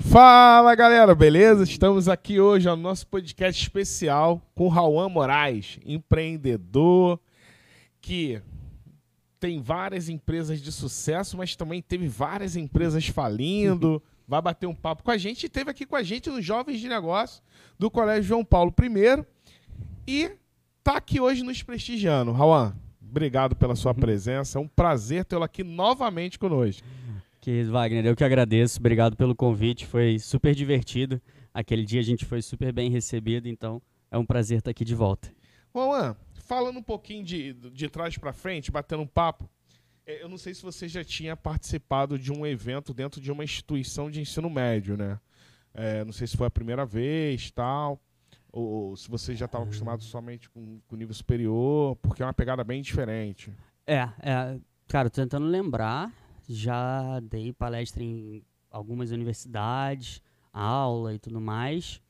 Fala 0.00 0.74
galera, 0.74 1.14
beleza? 1.14 1.62
Estamos 1.62 2.08
aqui 2.08 2.40
hoje 2.40 2.66
no 2.66 2.76
nosso 2.76 3.06
podcast 3.06 3.62
especial 3.62 4.42
com 4.54 4.66
Rauan 4.66 5.08
Moraes, 5.08 5.78
empreendedor 5.84 7.20
que 8.00 8.40
tem 9.38 9.60
várias 9.60 10.08
empresas 10.08 10.60
de 10.60 10.72
sucesso, 10.72 11.36
mas 11.36 11.54
também 11.54 11.82
teve 11.82 12.08
várias 12.08 12.56
empresas 12.56 13.06
falindo. 13.06 14.02
Vai 14.26 14.40
bater 14.40 14.66
um 14.66 14.74
papo 14.74 15.02
com 15.02 15.10
a 15.10 15.18
gente 15.18 15.44
e 15.44 15.48
teve 15.48 15.70
aqui 15.70 15.84
com 15.84 15.96
a 15.96 16.02
gente 16.02 16.30
nos 16.30 16.44
Jovens 16.44 16.80
de 16.80 16.88
Negócio 16.88 17.42
do 17.78 17.90
Colégio 17.90 18.24
João 18.24 18.44
Paulo 18.44 18.74
I 18.80 19.24
e 20.06 20.32
tá 20.82 20.96
aqui 20.96 21.20
hoje 21.20 21.42
nos 21.42 21.62
prestigiando. 21.62 22.32
Rauan, 22.32 22.74
obrigado 23.00 23.54
pela 23.54 23.76
sua 23.76 23.94
presença. 23.94 24.58
É 24.58 24.62
um 24.62 24.68
prazer 24.68 25.24
tê-lo 25.24 25.44
aqui 25.44 25.62
novamente 25.62 26.38
conosco. 26.38 26.82
Que 27.40 27.64
Wagner, 27.64 28.04
eu 28.04 28.14
que 28.14 28.22
agradeço. 28.22 28.78
Obrigado 28.78 29.16
pelo 29.16 29.34
convite. 29.34 29.86
Foi 29.86 30.18
super 30.18 30.54
divertido. 30.54 31.20
Aquele 31.54 31.84
dia 31.84 32.00
a 32.00 32.04
gente 32.04 32.24
foi 32.24 32.42
super 32.42 32.72
bem 32.72 32.90
recebido, 32.90 33.48
então 33.48 33.80
é 34.10 34.18
um 34.18 34.26
prazer 34.26 34.58
estar 34.58 34.70
aqui 34.70 34.84
de 34.84 34.94
volta. 34.94 35.32
Juan, 35.74 36.14
falando 36.34 36.78
um 36.78 36.82
pouquinho 36.82 37.24
de, 37.24 37.54
de 37.54 37.88
trás 37.88 38.18
para 38.18 38.32
frente, 38.32 38.70
batendo 38.70 39.02
um 39.02 39.06
papo, 39.06 39.48
é, 40.04 40.22
eu 40.22 40.28
não 40.28 40.36
sei 40.36 40.52
se 40.52 40.62
você 40.62 40.86
já 40.86 41.02
tinha 41.02 41.36
participado 41.36 42.18
de 42.18 42.30
um 42.30 42.46
evento 42.46 42.92
dentro 42.92 43.20
de 43.20 43.32
uma 43.32 43.42
instituição 43.42 44.10
de 44.10 44.20
ensino 44.20 44.50
médio, 44.50 44.96
né? 44.96 45.18
É, 45.72 46.04
não 46.04 46.12
sei 46.12 46.26
se 46.26 46.36
foi 46.36 46.46
a 46.46 46.50
primeira 46.50 46.84
vez, 46.84 47.50
tal, 47.52 48.00
ou, 48.52 48.64
ou 48.64 48.96
se 48.96 49.08
você 49.08 49.34
já 49.34 49.46
estava 49.46 49.64
acostumado 49.64 50.02
somente 50.02 50.50
com, 50.50 50.80
com 50.86 50.96
nível 50.96 51.14
superior, 51.14 51.96
porque 51.96 52.22
é 52.22 52.26
uma 52.26 52.34
pegada 52.34 52.62
bem 52.64 52.82
diferente. 52.82 53.52
É, 53.86 54.08
é 54.20 54.58
cara, 54.88 55.08
tô 55.08 55.22
tentando 55.22 55.46
lembrar 55.46 56.12
já 56.52 57.20
dei 57.20 57.52
palestra 57.52 58.02
em 58.02 58.42
algumas 58.70 59.12
universidades, 59.12 60.20
aula 60.52 61.14
e 61.14 61.18
tudo 61.18 61.40
mais. 61.40 62.02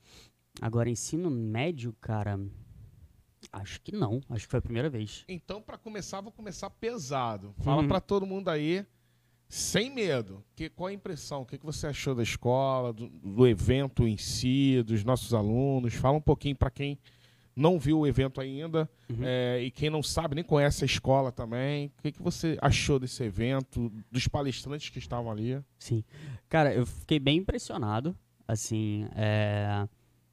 Agora, 0.59 0.89
ensino 0.89 1.29
médio, 1.29 1.95
cara, 2.01 2.39
acho 3.53 3.79
que 3.81 3.91
não. 3.91 4.19
Acho 4.29 4.45
que 4.45 4.51
foi 4.51 4.57
a 4.57 4.63
primeira 4.63 4.89
vez. 4.89 5.23
Então, 5.27 5.61
para 5.61 5.77
começar, 5.77 6.21
vou 6.21 6.31
começar 6.31 6.71
pesado. 6.71 7.53
Fala 7.59 7.83
uhum. 7.83 7.87
para 7.87 8.01
todo 8.01 8.25
mundo 8.25 8.49
aí, 8.49 8.83
sem 9.47 9.93
medo. 9.93 10.43
Que, 10.55 10.69
qual 10.69 10.87
a 10.87 10.93
impressão? 10.93 11.43
O 11.43 11.45
que, 11.45 11.59
que 11.59 11.65
você 11.65 11.85
achou 11.85 12.15
da 12.15 12.23
escola, 12.23 12.91
do, 12.91 13.09
do 13.09 13.47
evento 13.47 14.07
em 14.07 14.17
si, 14.17 14.81
dos 14.83 15.03
nossos 15.03 15.35
alunos? 15.35 15.93
Fala 15.93 16.17
um 16.17 16.21
pouquinho 16.21 16.55
para 16.55 16.71
quem 16.71 16.97
não 17.55 17.77
viu 17.77 17.99
o 17.99 18.07
evento 18.07 18.39
ainda 18.39 18.89
uhum. 19.09 19.19
é, 19.23 19.61
e 19.61 19.71
quem 19.71 19.89
não 19.89 20.01
sabe, 20.01 20.35
nem 20.35 20.43
conhece 20.43 20.83
a 20.83 20.85
escola 20.85 21.31
também. 21.31 21.91
O 21.97 22.01
que, 22.01 22.11
que 22.11 22.21
você 22.21 22.57
achou 22.61 22.99
desse 22.99 23.23
evento, 23.23 23.91
dos 24.11 24.27
palestrantes 24.27 24.89
que 24.89 24.99
estavam 24.99 25.31
ali? 25.31 25.61
Sim. 25.77 26.03
Cara, 26.47 26.73
eu 26.73 26.85
fiquei 26.85 27.19
bem 27.19 27.39
impressionado. 27.39 28.15
Assim, 28.47 29.07
é, 29.15 29.87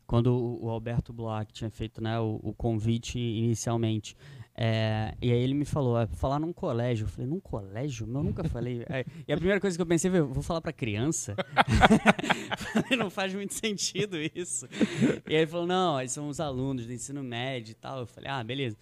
quando 0.07 0.59
o 0.61 0.69
Alberto 0.71 1.13
Bloch 1.13 1.53
tinha 1.53 1.71
feito 1.71 2.03
né, 2.03 2.19
o, 2.19 2.41
o 2.43 2.53
convite 2.55 3.19
inicialmente, 3.19 4.17
é, 4.61 5.15
e 5.23 5.31
aí 5.31 5.41
ele 5.41 5.55
me 5.55 5.65
falou, 5.65 6.01
é, 6.01 6.09
falar 6.09 6.41
num 6.41 6.53
colégio. 6.53 7.05
Eu 7.05 7.09
falei, 7.09 7.31
num 7.31 7.39
colégio? 7.39 8.09
Eu 8.09 8.25
nunca 8.25 8.43
falei. 8.43 8.85
É, 8.91 9.05
e 9.27 9.33
a 9.33 9.37
primeira 9.37 9.61
coisa 9.61 9.77
que 9.77 9.83
eu 9.83 9.87
pensei 9.87 10.11
foi, 10.11 10.21
vou 10.23 10.43
falar 10.43 10.61
pra 10.61 10.73
criança? 10.73 11.37
não 12.99 13.11
faz 13.11 13.35
muito 13.35 13.55
sentido 13.55 14.17
isso. 14.35 14.67
E 15.29 15.35
aí 15.35 15.43
ele 15.43 15.47
falou, 15.47 15.67
não, 15.67 16.01
eles 16.01 16.11
são 16.11 16.29
os 16.29 16.41
alunos 16.41 16.87
do 16.87 16.93
ensino 16.93 17.23
médio 17.23 17.73
e 17.73 17.75
tal. 17.75 18.01
Eu 18.01 18.07
falei, 18.07 18.31
ah, 18.31 18.43
beleza. 18.43 18.77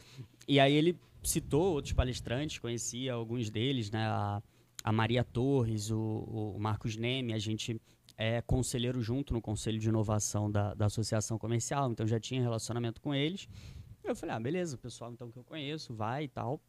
E 0.49 0.59
aí 0.59 0.73
ele 0.73 0.97
citou 1.23 1.75
outros 1.75 1.93
palestrantes, 1.93 2.59
conhecia 2.59 3.13
alguns 3.13 3.51
deles, 3.51 3.91
né? 3.91 4.07
A, 4.07 4.43
a 4.83 4.93
Maria 4.93 5.25
Torres, 5.25 5.91
o, 5.91 6.55
o 6.57 6.59
Marcos 6.59 6.97
Neme, 6.97 7.35
a 7.35 7.39
gente 7.39 7.79
é 8.17 8.41
conselheiro 8.41 9.03
junto 9.03 9.35
no 9.35 9.43
Conselho 9.43 9.79
de 9.79 9.89
Inovação 9.89 10.51
da, 10.51 10.73
da 10.73 10.87
Associação 10.87 11.39
Comercial, 11.39 11.91
então 11.91 12.07
já 12.07 12.19
tinha 12.19 12.41
relacionamento 12.41 13.01
com 13.01 13.15
eles. 13.15 13.47
Eu 14.07 14.17
falei, 14.17 14.35
ah, 14.35 14.41
beleza, 14.41 14.77
o 14.77 14.79
pessoal 14.79 15.13
então 15.13 15.31
que 15.31 15.39
eu 15.39 15.45
conheço, 15.45 15.95
vai 15.95 16.25
e 16.25 16.29
tal. 16.29 16.61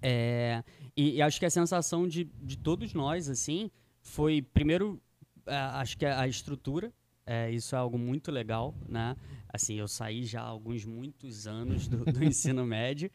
É, 0.00 0.62
e, 0.96 1.16
e, 1.16 1.22
acho 1.22 1.38
que 1.38 1.46
a 1.46 1.50
sensação 1.50 2.08
de, 2.08 2.24
de 2.24 2.56
todos 2.58 2.92
nós, 2.92 3.28
assim, 3.28 3.70
foi, 4.00 4.42
primeiro, 4.42 5.00
acho 5.46 5.96
que 5.96 6.04
a, 6.04 6.20
a 6.20 6.28
estrutura, 6.28 6.92
é, 7.24 7.50
isso 7.50 7.74
é 7.74 7.78
algo 7.78 7.96
muito 7.96 8.32
legal, 8.32 8.74
né? 8.88 9.16
Assim, 9.48 9.78
eu 9.78 9.86
saí 9.86 10.24
já 10.24 10.40
há 10.40 10.46
alguns 10.46 10.84
muitos 10.84 11.46
anos 11.46 11.86
do, 11.86 12.04
do 12.04 12.24
ensino 12.24 12.64
médio 12.66 13.10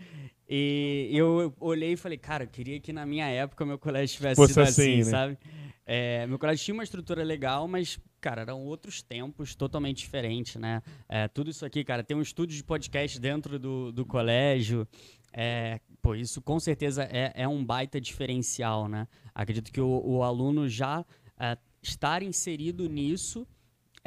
e 0.47 1.09
eu 1.12 1.53
olhei 1.59 1.94
e 1.94 1.97
falei, 1.97 2.17
cara, 2.17 2.44
eu 2.44 2.47
queria 2.47 2.79
que 2.79 2.94
na 2.94 3.06
minha 3.06 3.28
época 3.28 3.66
meu 3.66 3.78
colégio 3.78 4.16
tivesse 4.16 4.35
Fosse 4.35 4.53
sido 4.53 4.63
assim, 4.63 4.81
assim 4.81 4.97
né? 4.97 5.03
sabe? 5.03 5.38
É, 5.85 6.28
meu 6.28 6.38
colégio 6.38 6.63
tinha 6.63 6.75
uma 6.75 6.84
estrutura 6.84 7.23
legal, 7.23 7.67
mas 7.67 8.00
cara, 8.19 8.41
eram 8.41 8.63
outros 8.66 9.01
tempos 9.01 9.55
totalmente 9.55 9.97
diferentes, 9.97 10.55
né? 10.55 10.81
É, 11.07 11.28
tudo 11.28 11.50
isso 11.50 11.66
aqui, 11.66 11.83
cara, 11.83 12.03
tem 12.03 12.16
um 12.16 12.22
estúdio 12.22 12.55
de 12.55 12.63
podcast 12.63 13.19
dentro 13.19 13.57
do, 13.59 13.91
do 13.91 14.05
colégio. 14.05 14.88
É, 15.33 15.79
pô, 16.01 16.16
isso 16.16 16.41
com 16.41 16.59
certeza 16.59 17.03
é, 17.03 17.31
é 17.35 17.47
um 17.47 17.63
baita 17.63 18.00
diferencial, 18.01 18.88
né? 18.88 19.07
Acredito 19.33 19.72
que 19.72 19.81
o, 19.81 20.01
o 20.03 20.23
aluno 20.23 20.67
já 20.67 21.05
é, 21.39 21.57
estar 21.81 22.23
inserido 22.23 22.89
nisso 22.89 23.47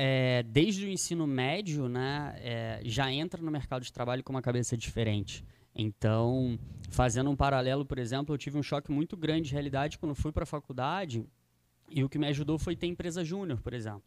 é, 0.03 0.42
desde 0.44 0.87
o 0.87 0.88
ensino 0.88 1.27
médio, 1.27 1.87
né, 1.87 2.34
é, 2.38 2.81
já 2.84 3.12
entra 3.12 3.42
no 3.42 3.50
mercado 3.50 3.82
de 3.82 3.92
trabalho 3.92 4.25
com 4.25 4.32
uma 4.32 4.41
cabeça 4.41 4.75
diferente. 4.75 5.44
Então, 5.75 6.59
fazendo 6.88 7.28
um 7.28 7.37
paralelo, 7.37 7.84
por 7.84 7.98
exemplo, 7.98 8.34
eu 8.34 8.38
tive 8.38 8.59
um 8.59 8.62
choque 8.62 8.91
muito 8.91 9.15
grande 9.15 9.48
de 9.48 9.53
realidade 9.53 9.98
quando 9.98 10.15
fui 10.15 10.32
para 10.32 10.44
a 10.44 10.47
faculdade 10.47 11.22
e 11.91 12.05
o 12.05 12.09
que 12.09 12.19
me 12.19 12.27
ajudou 12.28 12.59
foi 12.59 12.77
ter 12.77 12.87
empresa 12.87 13.25
júnior, 13.25 13.61
por 13.61 13.75
exemplo. 13.75 14.03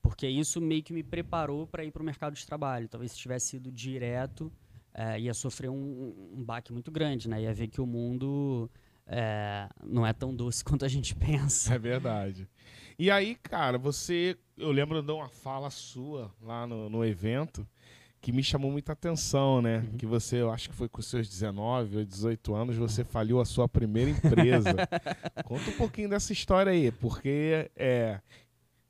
Porque 0.00 0.26
isso 0.26 0.60
meio 0.60 0.82
que 0.82 0.92
me 0.92 1.02
preparou 1.02 1.66
para 1.66 1.84
ir 1.84 1.90
para 1.90 2.02
o 2.02 2.04
mercado 2.04 2.34
de 2.34 2.46
trabalho. 2.46 2.88
Talvez 2.88 3.12
se 3.12 3.18
tivesse 3.18 3.48
sido 3.48 3.70
direto, 3.70 4.52
é, 4.94 5.20
ia 5.20 5.34
sofrer 5.34 5.68
um, 5.68 6.32
um 6.34 6.44
baque 6.44 6.72
muito 6.72 6.90
grande, 6.90 7.28
né? 7.28 7.42
Ia 7.42 7.52
ver 7.52 7.68
que 7.68 7.80
o 7.80 7.86
mundo 7.86 8.70
é, 9.06 9.68
não 9.84 10.06
é 10.06 10.12
tão 10.12 10.34
doce 10.34 10.62
quanto 10.64 10.84
a 10.84 10.88
gente 10.88 11.14
pensa. 11.14 11.74
É 11.74 11.78
verdade. 11.78 12.48
E 12.98 13.10
aí, 13.10 13.34
cara, 13.36 13.78
você. 13.78 14.36
Eu 14.56 14.72
lembro 14.72 15.02
de 15.02 15.12
uma 15.12 15.28
fala 15.28 15.70
sua 15.70 16.32
lá 16.42 16.66
no, 16.66 16.88
no 16.88 17.04
evento 17.04 17.66
que 18.20 18.32
me 18.32 18.42
chamou 18.42 18.70
muita 18.70 18.92
atenção, 18.92 19.62
né? 19.62 19.78
Uhum. 19.78 19.96
Que 19.96 20.06
você, 20.06 20.36
eu 20.36 20.50
acho 20.50 20.68
que 20.68 20.74
foi 20.74 20.88
com 20.88 21.00
seus 21.00 21.28
19 21.28 21.98
ou 21.98 22.04
18 22.04 22.54
anos, 22.54 22.76
você 22.76 23.04
faliu 23.04 23.40
a 23.40 23.44
sua 23.44 23.68
primeira 23.68 24.10
empresa. 24.10 24.74
Conta 25.44 25.70
um 25.70 25.76
pouquinho 25.76 26.08
dessa 26.08 26.32
história 26.32 26.72
aí, 26.72 26.90
porque 26.90 27.70
é, 27.76 28.20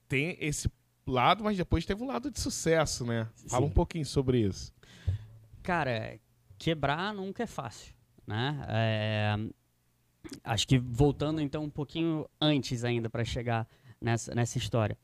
tem 0.09 0.37
esse 0.41 0.71
lado, 1.07 1.45
mas 1.45 1.57
depois 1.57 1.85
teve 1.85 2.03
um 2.03 2.07
lado 2.07 2.31
de 2.31 2.41
sucesso, 2.41 3.05
né? 3.05 3.29
Fala 3.49 3.65
Sim. 3.67 3.71
um 3.71 3.75
pouquinho 3.75 4.07
sobre 4.07 4.41
isso. 4.41 4.73
Cara, 5.63 6.19
quebrar 6.57 7.13
nunca 7.13 7.43
é 7.43 7.47
fácil, 7.47 7.95
né? 8.27 8.65
É, 8.69 9.37
acho 10.45 10.67
que 10.67 10.79
voltando 10.79 11.41
então 11.41 11.65
um 11.65 11.71
pouquinho 11.71 12.27
antes 12.41 12.85
ainda 12.85 13.11
para 13.11 13.25
chegar 13.25 13.69
nessa, 14.01 14.35
nessa 14.35 14.57
história. 14.57 14.97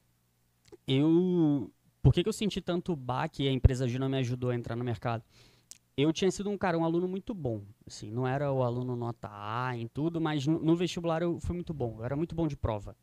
Eu 0.87 1.71
por 2.05 2.13
que, 2.13 2.23
que 2.23 2.29
eu 2.29 2.35
senti 2.35 2.61
tanto 2.61 2.95
baque 2.95 3.45
e 3.45 3.49
a 3.49 3.51
empresa 3.51 3.89
Gina 3.89 4.07
me 4.11 4.19
ajudou 4.19 4.51
a 4.51 4.55
entrar 4.55 4.77
no 4.77 4.85
mercado? 4.85 5.25
Eu 5.97 6.13
tinha 6.13 6.31
sido 6.31 6.51
um 6.51 6.59
cara, 6.59 6.77
um 6.77 6.85
aluno 6.85 7.09
muito 7.09 7.33
bom. 7.33 7.63
Assim, 7.87 8.11
não 8.11 8.29
era 8.29 8.53
o 8.53 8.63
aluno 8.63 8.95
nota 8.95 9.27
A 9.33 9.75
em 9.75 9.89
tudo, 9.89 10.21
mas 10.21 10.47
no, 10.47 10.63
no 10.63 10.77
vestibular 10.77 11.23
eu 11.23 11.41
fui 11.41 11.55
muito 11.55 11.73
bom. 11.73 11.97
Eu 11.99 12.05
era 12.05 12.15
muito 12.15 12.35
bom 12.35 12.47
de 12.47 12.59
prova. 12.59 12.95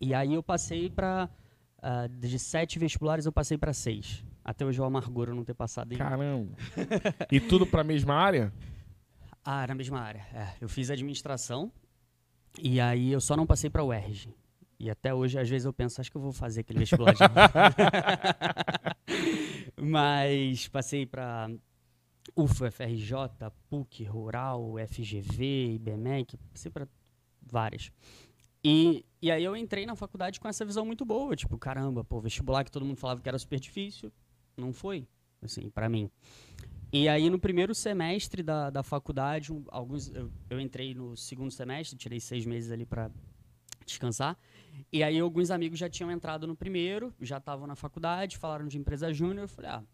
E 0.00 0.14
aí 0.14 0.32
eu 0.32 0.42
passei 0.42 0.88
para 0.88 1.28
uh, 1.28 1.78
ah, 1.82 2.06
de 2.06 2.38
sete 2.38 2.78
vestibulares 2.78 3.26
eu 3.26 3.32
passei 3.32 3.58
para 3.58 3.74
seis. 3.74 4.24
Até 4.42 4.64
hoje 4.64 4.80
é 4.80 4.82
uma 4.82 4.88
amargura 4.88 5.34
não 5.34 5.44
ter 5.44 5.54
passado 5.54 5.92
em 5.92 5.98
Caramba. 5.98 6.56
e 7.30 7.38
tudo 7.38 7.66
para 7.66 7.82
a 7.82 7.84
mesma 7.84 8.14
área? 8.14 8.50
Ah, 9.44 9.62
era 9.62 9.74
a 9.74 9.76
mesma 9.76 10.00
área. 10.00 10.26
É, 10.32 10.54
eu 10.58 10.70
fiz 10.70 10.90
administração 10.90 11.70
e 12.62 12.80
aí 12.80 13.12
eu 13.12 13.20
só 13.20 13.36
não 13.36 13.46
passei 13.46 13.68
para 13.68 13.82
o 13.82 13.88
UERJ. 13.88 14.34
E 14.78 14.90
até 14.90 15.14
hoje, 15.14 15.38
às 15.38 15.48
vezes, 15.48 15.64
eu 15.64 15.72
penso, 15.72 16.00
acho 16.00 16.10
que 16.10 16.16
eu 16.16 16.20
vou 16.20 16.32
fazer 16.32 16.60
aquele 16.60 16.80
vestibular 16.80 17.14
de 17.14 17.20
Mas 19.80 20.68
passei 20.68 21.06
para 21.06 21.50
UFA, 22.34 22.70
FRJ, 22.70 23.14
PUC, 23.68 24.04
Rural, 24.04 24.74
FGV, 24.88 25.74
IBMEC, 25.74 26.36
passei 26.52 26.70
para 26.70 26.88
várias. 27.40 27.92
E, 28.64 29.04
e 29.22 29.30
aí 29.30 29.44
eu 29.44 29.56
entrei 29.56 29.86
na 29.86 29.94
faculdade 29.94 30.40
com 30.40 30.48
essa 30.48 30.64
visão 30.64 30.84
muito 30.84 31.04
boa, 31.04 31.36
tipo, 31.36 31.56
caramba, 31.56 32.02
pô, 32.02 32.20
vestibular 32.20 32.64
que 32.64 32.70
todo 32.70 32.84
mundo 32.84 32.96
falava 32.96 33.20
que 33.20 33.28
era 33.28 33.38
super 33.38 33.60
difícil, 33.60 34.12
não 34.56 34.72
foi, 34.72 35.06
assim, 35.40 35.70
para 35.70 35.88
mim. 35.88 36.10
E 36.92 37.08
aí 37.08 37.30
no 37.30 37.38
primeiro 37.38 37.74
semestre 37.74 38.42
da, 38.42 38.70
da 38.70 38.82
faculdade, 38.82 39.52
alguns 39.68 40.08
eu, 40.08 40.30
eu 40.50 40.60
entrei 40.60 40.94
no 40.94 41.16
segundo 41.16 41.50
semestre, 41.50 41.96
tirei 41.96 42.20
seis 42.20 42.44
meses 42.44 42.70
ali 42.70 42.84
para 42.84 43.10
descansar. 43.84 44.36
E 44.92 45.02
aí 45.02 45.18
alguns 45.18 45.50
amigos 45.50 45.78
já 45.78 45.88
tinham 45.88 46.10
entrado 46.10 46.46
no 46.46 46.56
primeiro, 46.56 47.14
já 47.20 47.38
estavam 47.38 47.66
na 47.66 47.74
faculdade, 47.74 48.36
falaram 48.36 48.66
de 48.66 48.78
empresa 48.78 49.12
júnior, 49.12 49.44
eu 49.44 49.48
falei, 49.48 49.70
ah, 49.70 49.84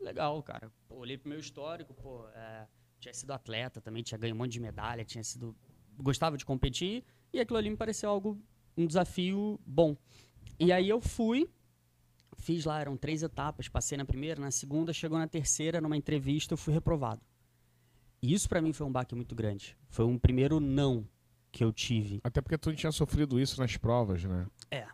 legal, 0.00 0.42
cara. 0.42 0.70
Pô, 0.88 0.96
olhei 0.96 1.16
pro 1.16 1.28
meu 1.28 1.38
histórico, 1.38 1.94
pô, 1.94 2.26
é, 2.28 2.66
tinha 2.98 3.14
sido 3.14 3.32
atleta 3.32 3.80
também, 3.80 4.02
tinha 4.02 4.18
ganho 4.18 4.34
um 4.34 4.38
monte 4.38 4.52
de 4.52 4.60
medalha, 4.60 5.04
tinha 5.04 5.22
sido... 5.24 5.56
Gostava 5.98 6.36
de 6.36 6.44
competir, 6.44 7.04
e 7.32 7.38
aquilo 7.38 7.58
ali 7.58 7.68
me 7.68 7.76
pareceu 7.76 8.08
algo, 8.08 8.40
um 8.76 8.86
desafio 8.86 9.60
bom. 9.66 9.96
E 10.58 10.72
aí 10.72 10.88
eu 10.88 11.00
fui, 11.00 11.50
fiz 12.38 12.64
lá, 12.64 12.80
eram 12.80 12.96
três 12.96 13.22
etapas, 13.22 13.68
passei 13.68 13.98
na 13.98 14.04
primeira, 14.04 14.40
na 14.40 14.50
segunda, 14.50 14.92
chegou 14.92 15.18
na 15.18 15.28
terceira, 15.28 15.80
numa 15.80 15.96
entrevista, 15.96 16.54
eu 16.54 16.58
fui 16.58 16.72
reprovado. 16.72 17.20
E 18.22 18.32
isso 18.32 18.48
pra 18.48 18.62
mim 18.62 18.72
foi 18.72 18.86
um 18.86 18.92
baque 18.92 19.14
muito 19.14 19.34
grande. 19.34 19.76
Foi 19.88 20.04
um 20.04 20.16
primeiro 20.18 20.60
não 20.60 21.06
que 21.52 21.62
eu 21.62 21.72
tive. 21.72 22.20
Até 22.24 22.40
porque 22.40 22.56
tu 22.58 22.70
não 22.70 22.76
tinha 22.76 22.90
sofrido 22.90 23.38
isso 23.38 23.60
nas 23.60 23.76
provas, 23.76 24.24
né? 24.24 24.46
É. 24.70 24.86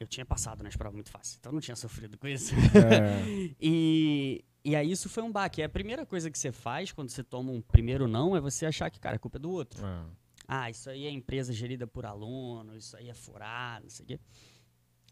Eu 0.00 0.06
tinha 0.06 0.24
passado 0.24 0.62
nas 0.62 0.74
provas 0.76 0.94
muito 0.94 1.10
fácil, 1.10 1.36
então 1.38 1.52
não 1.52 1.60
tinha 1.60 1.76
sofrido 1.76 2.16
com 2.16 2.26
isso. 2.28 2.54
É. 2.54 3.52
E, 3.60 4.44
e 4.64 4.74
aí 4.76 4.90
isso 4.90 5.08
foi 5.08 5.22
um 5.22 5.30
baque. 5.30 5.62
A 5.62 5.68
primeira 5.68 6.06
coisa 6.06 6.30
que 6.30 6.38
você 6.38 6.50
faz 6.52 6.92
quando 6.92 7.10
você 7.10 7.22
toma 7.22 7.50
um 7.52 7.60
primeiro 7.60 8.06
não 8.08 8.36
é 8.36 8.40
você 8.40 8.64
achar 8.64 8.90
que, 8.90 8.98
cara, 9.00 9.16
a 9.16 9.18
culpa 9.18 9.38
é 9.38 9.40
do 9.40 9.50
outro. 9.50 9.84
é. 9.84 10.04
Ah, 10.48 10.68
isso 10.68 10.90
aí 10.90 11.06
é 11.06 11.10
empresa 11.10 11.52
gerida 11.52 11.86
por 11.86 12.04
aluno, 12.04 12.76
isso 12.76 12.96
aí 12.96 13.08
é 13.08 13.14
furado, 13.14 13.84
não 13.84 13.90
sei 13.90 14.04
o 14.04 14.06
quê. 14.08 14.20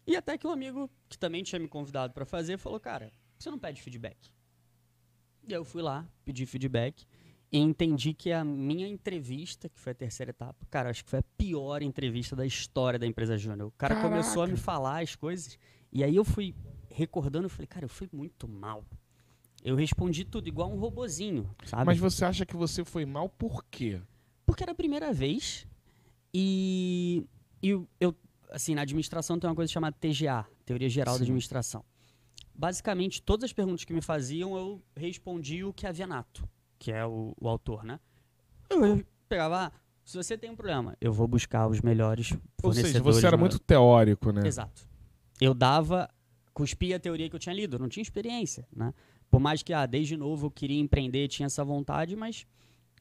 E 0.05 0.15
até 0.15 0.37
que 0.37 0.45
um 0.45 0.51
amigo 0.51 0.89
que 1.07 1.17
também 1.17 1.41
tinha 1.41 1.57
me 1.57 1.67
convidado 1.69 2.13
pra 2.13 2.25
fazer 2.25 2.57
falou, 2.57 2.79
cara, 2.79 3.11
você 3.39 3.49
não 3.49 3.57
pede 3.57 3.81
feedback? 3.81 4.17
E 5.47 5.53
aí 5.53 5.59
eu 5.59 5.63
fui 5.63 5.81
lá, 5.81 6.05
pedi 6.25 6.45
feedback 6.45 7.07
e 7.51 7.57
entendi 7.59 8.13
que 8.13 8.31
a 8.31 8.43
minha 8.45 8.87
entrevista, 8.87 9.67
que 9.67 9.79
foi 9.79 9.91
a 9.91 9.95
terceira 9.95 10.29
etapa, 10.29 10.65
cara, 10.69 10.89
acho 10.89 11.03
que 11.03 11.09
foi 11.09 11.19
a 11.19 11.23
pior 11.37 11.81
entrevista 11.81 12.35
da 12.35 12.45
história 12.45 12.97
da 12.97 13.05
empresa 13.05 13.37
Júnior. 13.37 13.67
O 13.67 13.71
cara 13.71 14.01
começou 14.01 14.43
a 14.43 14.47
me 14.47 14.53
Caraca. 14.53 14.63
falar 14.63 15.01
as 15.03 15.15
coisas 15.15 15.59
e 15.91 16.03
aí 16.03 16.15
eu 16.15 16.23
fui 16.23 16.55
recordando, 16.89 17.45
eu 17.45 17.49
falei, 17.49 17.67
cara, 17.67 17.85
eu 17.85 17.89
fui 17.89 18.07
muito 18.13 18.47
mal. 18.47 18.85
Eu 19.63 19.75
respondi 19.75 20.23
tudo 20.25 20.47
igual 20.47 20.71
um 20.71 20.79
robozinho, 20.79 21.49
sabe? 21.65 21.85
Mas 21.85 21.99
você 21.99 22.23
acha 22.25 22.45
que 22.45 22.55
você 22.55 22.83
foi 22.85 23.05
mal 23.05 23.27
por 23.29 23.63
quê? 23.65 24.01
Porque 24.45 24.63
era 24.63 24.71
a 24.71 24.75
primeira 24.75 25.11
vez 25.13 25.67
e, 26.33 27.25
e 27.61 27.69
eu- 27.99 28.15
assim, 28.49 28.73
na 28.75 28.81
administração 28.81 29.37
tem 29.39 29.49
uma 29.49 29.55
coisa 29.55 29.71
chamada 29.71 29.95
TGA, 29.99 30.45
Teoria 30.65 30.89
Geral 30.89 31.13
Sim. 31.15 31.19
da 31.19 31.23
Administração. 31.25 31.83
Basicamente, 32.55 33.21
todas 33.21 33.45
as 33.45 33.53
perguntas 33.53 33.83
que 33.85 33.93
me 33.93 34.01
faziam, 34.01 34.55
eu 34.57 34.81
respondia 34.95 35.67
o 35.67 35.73
que 35.73 35.85
havia 35.87 36.05
nato, 36.07 36.47
que 36.81 36.91
é 36.91 37.05
o, 37.05 37.35
o 37.39 37.47
autor, 37.47 37.83
né? 37.83 37.99
Eu 38.67 39.05
pegava, 39.29 39.67
ah, 39.67 39.71
se 40.03 40.17
você 40.17 40.35
tem 40.35 40.49
um 40.49 40.55
problema, 40.55 40.97
eu 40.99 41.13
vou 41.13 41.27
buscar 41.27 41.67
os 41.67 41.79
melhores 41.79 42.33
Ou 42.63 42.73
seja, 42.73 42.99
você 43.03 43.27
era 43.27 43.37
muito 43.37 43.59
teórico, 43.59 44.31
né? 44.31 44.47
Exato. 44.47 44.89
Eu 45.39 45.53
dava, 45.53 46.09
cuspia 46.55 46.95
a 46.95 46.99
teoria 46.99 47.29
que 47.29 47.35
eu 47.35 47.39
tinha 47.39 47.53
lido, 47.53 47.75
eu 47.75 47.79
não 47.79 47.87
tinha 47.87 48.01
experiência, 48.01 48.67
né? 48.75 48.95
Por 49.29 49.39
mais 49.39 49.61
que, 49.61 49.71
ah, 49.73 49.85
desde 49.85 50.17
novo 50.17 50.47
eu 50.47 50.51
queria 50.51 50.79
empreender, 50.79 51.27
tinha 51.27 51.45
essa 51.45 51.63
vontade, 51.63 52.15
mas 52.15 52.47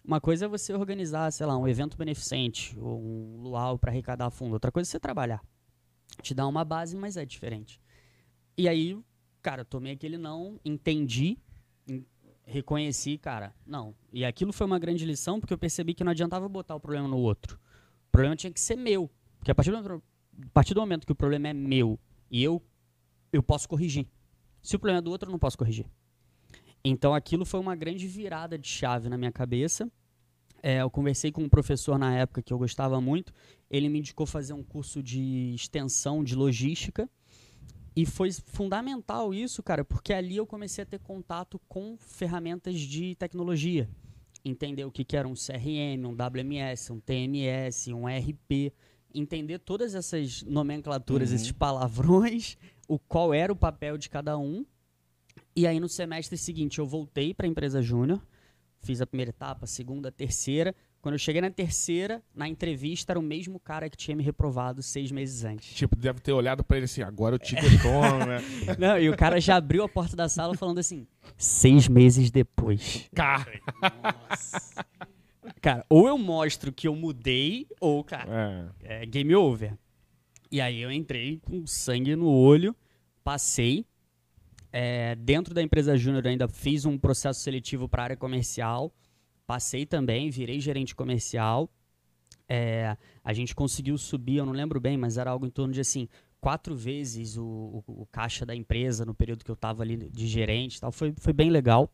uma 0.05 0.21
coisa 0.21 0.45
é 0.45 0.49
você 0.49 0.75
organizar, 0.75 1.33
sei 1.33 1.47
lá, 1.47 1.57
um 1.57 1.67
evento 1.67 1.97
beneficente, 1.97 2.79
ou 2.79 3.01
um 3.01 3.41
luau 3.41 3.79
para 3.79 3.91
arrecadar 3.91 4.29
fundo, 4.29 4.53
outra 4.53 4.71
coisa 4.71 4.87
é 4.87 4.91
você 4.91 5.01
trabalhar. 5.01 5.43
Te 6.21 6.35
dá 6.35 6.47
uma 6.47 6.67
base, 6.67 6.95
mas 6.95 7.17
é 7.17 7.25
diferente. 7.25 7.81
E 8.59 8.69
aí, 8.69 8.99
cara, 9.41 9.63
eu 9.63 9.65
tomei 9.65 9.93
aquele 9.93 10.19
não, 10.19 10.61
entendi, 10.67 11.39
reconheci, 12.51 13.17
cara, 13.17 13.55
não. 13.67 13.95
E 14.13 14.25
aquilo 14.25 14.53
foi 14.53 14.67
uma 14.67 14.79
grande 14.79 15.07
lição, 15.07 15.41
porque 15.41 15.55
eu 15.55 15.59
percebi 15.59 15.95
que 15.95 16.05
não 16.05 16.11
adiantava 16.11 16.49
botar 16.49 16.75
o 16.75 16.81
problema 16.81 17.07
no 17.07 17.17
outro. 17.17 17.59
O 18.09 18.11
problema 18.11 18.37
tinha 18.37 18.53
que 18.53 18.61
ser 18.61 18.77
meu. 18.77 19.09
Porque 19.39 19.51
a 19.51 19.55
partir 19.55 19.71
do, 19.71 19.77
a 19.77 20.51
partir 20.53 20.75
do 20.75 20.81
momento 20.81 21.07
que 21.07 21.13
o 21.13 21.17
problema 21.17 21.49
é 21.49 21.53
meu 21.53 21.99
e 22.31 22.43
eu, 22.43 22.63
eu 23.33 23.43
posso 23.43 23.69
corrigir. 23.69 24.07
Se 24.61 24.77
o 24.77 24.79
problema 24.79 24.99
é 24.99 25.03
do 25.03 25.11
outro, 25.11 25.29
eu 25.29 25.33
não 25.33 25.39
posso 25.39 25.57
corrigir. 25.57 25.87
Então 26.85 27.15
aquilo 27.15 27.45
foi 27.45 27.61
uma 27.61 27.77
grande 27.77 28.07
virada 28.07 28.59
de 28.59 28.69
chave 28.69 29.09
na 29.09 29.17
minha 29.17 29.33
cabeça. 29.33 29.91
É, 30.63 30.83
eu 30.83 30.91
conversei 30.91 31.33
com 31.33 31.43
um 31.43 31.49
professor 31.49 31.99
na 31.99 32.15
época 32.15 32.43
que 32.43 32.53
eu 32.53 32.59
gostava 32.59 33.01
muito. 33.01 33.33
Ele 33.71 33.89
me 33.89 34.01
indicou 34.01 34.27
fazer 34.27 34.53
um 34.53 34.63
curso 34.63 35.03
de 35.03 35.55
extensão 35.55 36.23
de 36.23 36.35
logística. 36.35 37.09
E 37.95 38.07
foi 38.07 38.31
fundamental 38.33 39.35
isso, 39.35 39.63
cara, 39.63 39.85
porque 39.85 40.13
ali 40.13 40.37
eu 40.37 40.47
comecei 40.47 40.83
a 40.83 40.87
ter 40.87 41.01
contato 41.01 41.61
com 41.69 41.97
ferramentas 41.99 42.79
de 42.81 43.15
tecnologia. 43.17 43.89
Entender 44.45 44.85
o 44.85 44.91
que, 44.91 45.05
que 45.05 45.17
era 45.17 45.27
um 45.29 45.35
CRM, 45.35 46.07
um 46.07 46.15
WMS, 46.15 46.93
um 46.93 47.01
TMS, 47.01 47.93
um 47.93 48.07
RP. 48.07 48.73
Entender 49.13 49.59
todas 49.59 49.95
essas 49.95 50.43
nomenclaturas, 50.45 51.31
Uhum. 51.31 51.35
esses 51.37 51.53
palavrões, 51.53 52.57
o 52.89 52.99
qual 52.99 53.35
era 53.35 53.53
o 53.53 53.57
papel 53.57 53.99
de 53.99 54.09
cada 54.09 54.39
um. 54.39 54.65
E 55.55 55.67
aí 55.67 55.81
no 55.81 55.89
semestre 55.89 56.39
seguinte 56.39 56.79
eu 56.79 56.87
voltei 56.87 57.35
para 57.35 57.45
a 57.45 57.49
empresa 57.51 57.83
júnior, 57.83 58.23
fiz 58.81 59.01
a 59.01 59.07
primeira 59.07 59.31
etapa, 59.31 59.65
a 59.65 59.67
segunda, 59.67 60.09
a 60.09 60.13
terceira. 60.13 60.75
Quando 61.03 61.15
eu 61.15 61.19
cheguei 61.19 61.41
na 61.41 61.51
terceira, 61.51 62.23
na 62.35 62.47
entrevista 62.47 63.13
era 63.13 63.19
o 63.19 63.23
mesmo 63.23 63.59
cara 63.59 63.89
que 63.89 63.97
tinha 63.97 64.15
me 64.15 64.23
reprovado 64.23 64.83
seis 64.83 65.11
meses 65.11 65.45
antes. 65.45 65.75
Tipo, 65.75 65.97
deve 65.97 66.21
ter 66.21 66.33
olhado 66.33 66.63
pra 66.63 66.77
ele 66.77 66.85
assim, 66.85 67.01
agora 67.03 67.37
eu 67.37 67.39
te 67.39 67.55
detono, 67.55 68.27
né? 68.27 68.41
Não, 68.79 68.99
e 68.99 69.09
o 69.09 69.17
cara 69.17 69.41
já 69.41 69.57
abriu 69.57 69.83
a 69.83 69.89
porta 69.89 70.15
da 70.15 70.29
sala 70.29 70.55
falando 70.55 70.79
assim, 70.79 71.07
seis 71.39 71.89
meses 71.89 72.31
depois. 72.31 73.09
Cara. 73.15 73.51
Nossa. 74.31 74.85
Cara, 75.63 75.85
ou 75.89 76.07
eu 76.07 76.19
mostro 76.19 76.71
que 76.73 76.87
eu 76.87 76.95
mudei, 76.95 77.67
ou, 77.81 78.05
cara, 78.05 78.75
É. 78.83 79.03
é 79.03 79.07
game 79.07 79.35
over. 79.35 79.73
E 80.53 80.61
aí 80.61 80.81
eu 80.83 80.91
entrei 80.93 81.39
com 81.43 81.67
sangue 81.67 82.15
no 82.15 82.29
olho, 82.29 82.77
passei. 83.25 83.87
É, 84.73 85.15
dentro 85.17 85.55
da 85.55 85.63
empresa 85.63 85.97
Júnior 85.97 86.27
ainda 86.27 86.47
fiz 86.47 86.85
um 86.85 86.99
processo 86.99 87.41
seletivo 87.41 87.89
para 87.89 88.03
área 88.05 88.17
comercial. 88.17 88.93
Passei 89.51 89.85
também, 89.85 90.31
virei 90.31 90.61
gerente 90.61 90.95
comercial. 90.95 91.69
É, 92.49 92.97
a 93.25 93.33
gente 93.33 93.53
conseguiu 93.53 93.99
subir, 93.99 94.37
eu 94.37 94.47
não 94.47 94.53
lembro 94.53 94.79
bem, 94.79 94.97
mas 94.97 95.19
era 95.19 95.29
algo 95.33 95.45
em 95.45 95.51
torno 95.51 95.75
de 95.75 95.81
assim, 95.81 96.09
quatro 96.41 96.77
vezes 96.77 97.37
o, 97.37 97.83
o- 97.85 98.03
o 98.03 98.07
caixa 98.13 98.47
da 98.47 98.55
empresa 98.55 99.05
no 99.05 99.13
período 99.13 99.45
que 99.45 99.51
eu 99.51 99.55
estava 99.57 99.83
ali 99.83 99.97
de 100.09 100.29
gerente 100.29 100.81
tal. 100.81 100.93
Foi, 100.93 101.13
foi 101.19 101.33
bem 101.33 101.51
legal. 101.51 101.93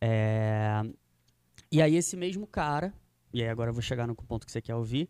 É, 0.00 0.80
e 1.70 1.82
aí 1.82 1.96
esse 1.96 2.16
mesmo 2.16 2.46
cara, 2.46 2.94
e 3.30 3.42
aí 3.42 3.48
agora 3.50 3.68
eu 3.68 3.74
vou 3.74 3.82
chegar 3.82 4.06
no 4.06 4.14
ponto 4.14 4.46
que 4.46 4.50
você 4.52 4.62
quer 4.62 4.74
ouvir, 4.74 5.06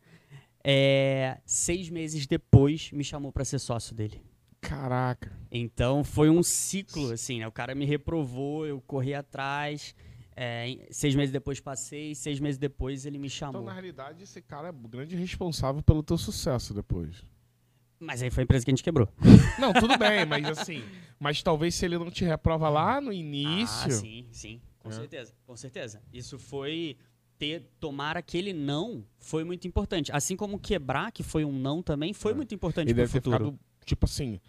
é, 0.65 1.39
seis 1.47 1.89
meses 1.89 2.27
depois 2.27 2.91
me 2.91 3.05
chamou 3.05 3.31
para 3.31 3.45
ser 3.45 3.61
sócio 3.61 3.95
dele. 3.95 4.21
Caraca. 4.61 5.31
Então 5.53 6.03
foi 6.03 6.29
um 6.31 6.43
ciclo, 6.43 7.13
assim, 7.13 7.39
né? 7.39 7.47
O 7.47 7.53
cara 7.53 7.77
me 7.77 7.85
reprovou, 7.85 8.67
eu 8.67 8.81
corri 8.81 9.15
atrás. 9.15 9.95
É, 10.43 10.87
seis 10.91 11.15
meses 11.15 11.31
depois 11.31 11.61
passei, 11.61 12.15
seis 12.15 12.41
meses 12.41 12.57
depois 12.59 13.05
ele 13.05 13.19
me 13.19 13.27
Então, 13.27 13.37
chamou. 13.53 13.63
na 13.63 13.73
realidade, 13.75 14.23
esse 14.23 14.41
cara 14.41 14.69
é 14.69 14.71
o 14.71 14.89
grande 14.89 15.15
responsável 15.15 15.83
pelo 15.83 16.03
teu 16.03 16.17
sucesso 16.17 16.73
depois. 16.73 17.23
Mas 17.99 18.23
aí 18.23 18.31
foi 18.31 18.41
a 18.41 18.45
empresa 18.45 18.65
que 18.65 18.71
a 18.71 18.73
gente 18.75 18.83
quebrou. 18.83 19.07
Não, 19.61 19.75
tudo 19.75 19.99
bem, 19.99 20.25
mas 20.25 20.47
assim. 20.49 20.83
Mas 21.19 21.43
talvez 21.43 21.75
se 21.75 21.85
ele 21.85 21.99
não 21.99 22.11
te 22.11 22.25
reprova 22.25 22.71
lá 22.71 22.99
no 23.03 23.13
início. 23.13 23.89
Ah, 23.89 23.91
sim, 23.91 24.27
sim, 24.33 24.61
com 24.79 24.89
É. 24.89 24.93
certeza, 24.93 25.35
com 25.47 25.55
certeza. 25.55 26.03
Isso 26.11 26.39
foi 26.39 26.97
ter 27.39 27.63
tomar 27.79 28.17
aquele 28.17 28.55
não 28.55 29.05
foi 29.19 29.45
muito 29.45 29.69
importante. 29.69 30.11
Assim 30.13 30.35
como 30.37 30.59
quebrar, 30.59 31.13
que 31.13 31.23
foi 31.23 31.45
um 31.45 31.53
não 31.53 31.83
também, 31.83 32.15
foi 32.15 32.33
É. 32.33 32.35
muito 32.35 32.55
importante 32.55 32.87
ele 32.87 32.95
pro 32.95 33.03
deve 33.03 33.13
ter 33.13 33.19
futuro. 33.23 33.45
ficado, 33.51 33.61
tipo 33.85 34.07
assim. 34.07 34.41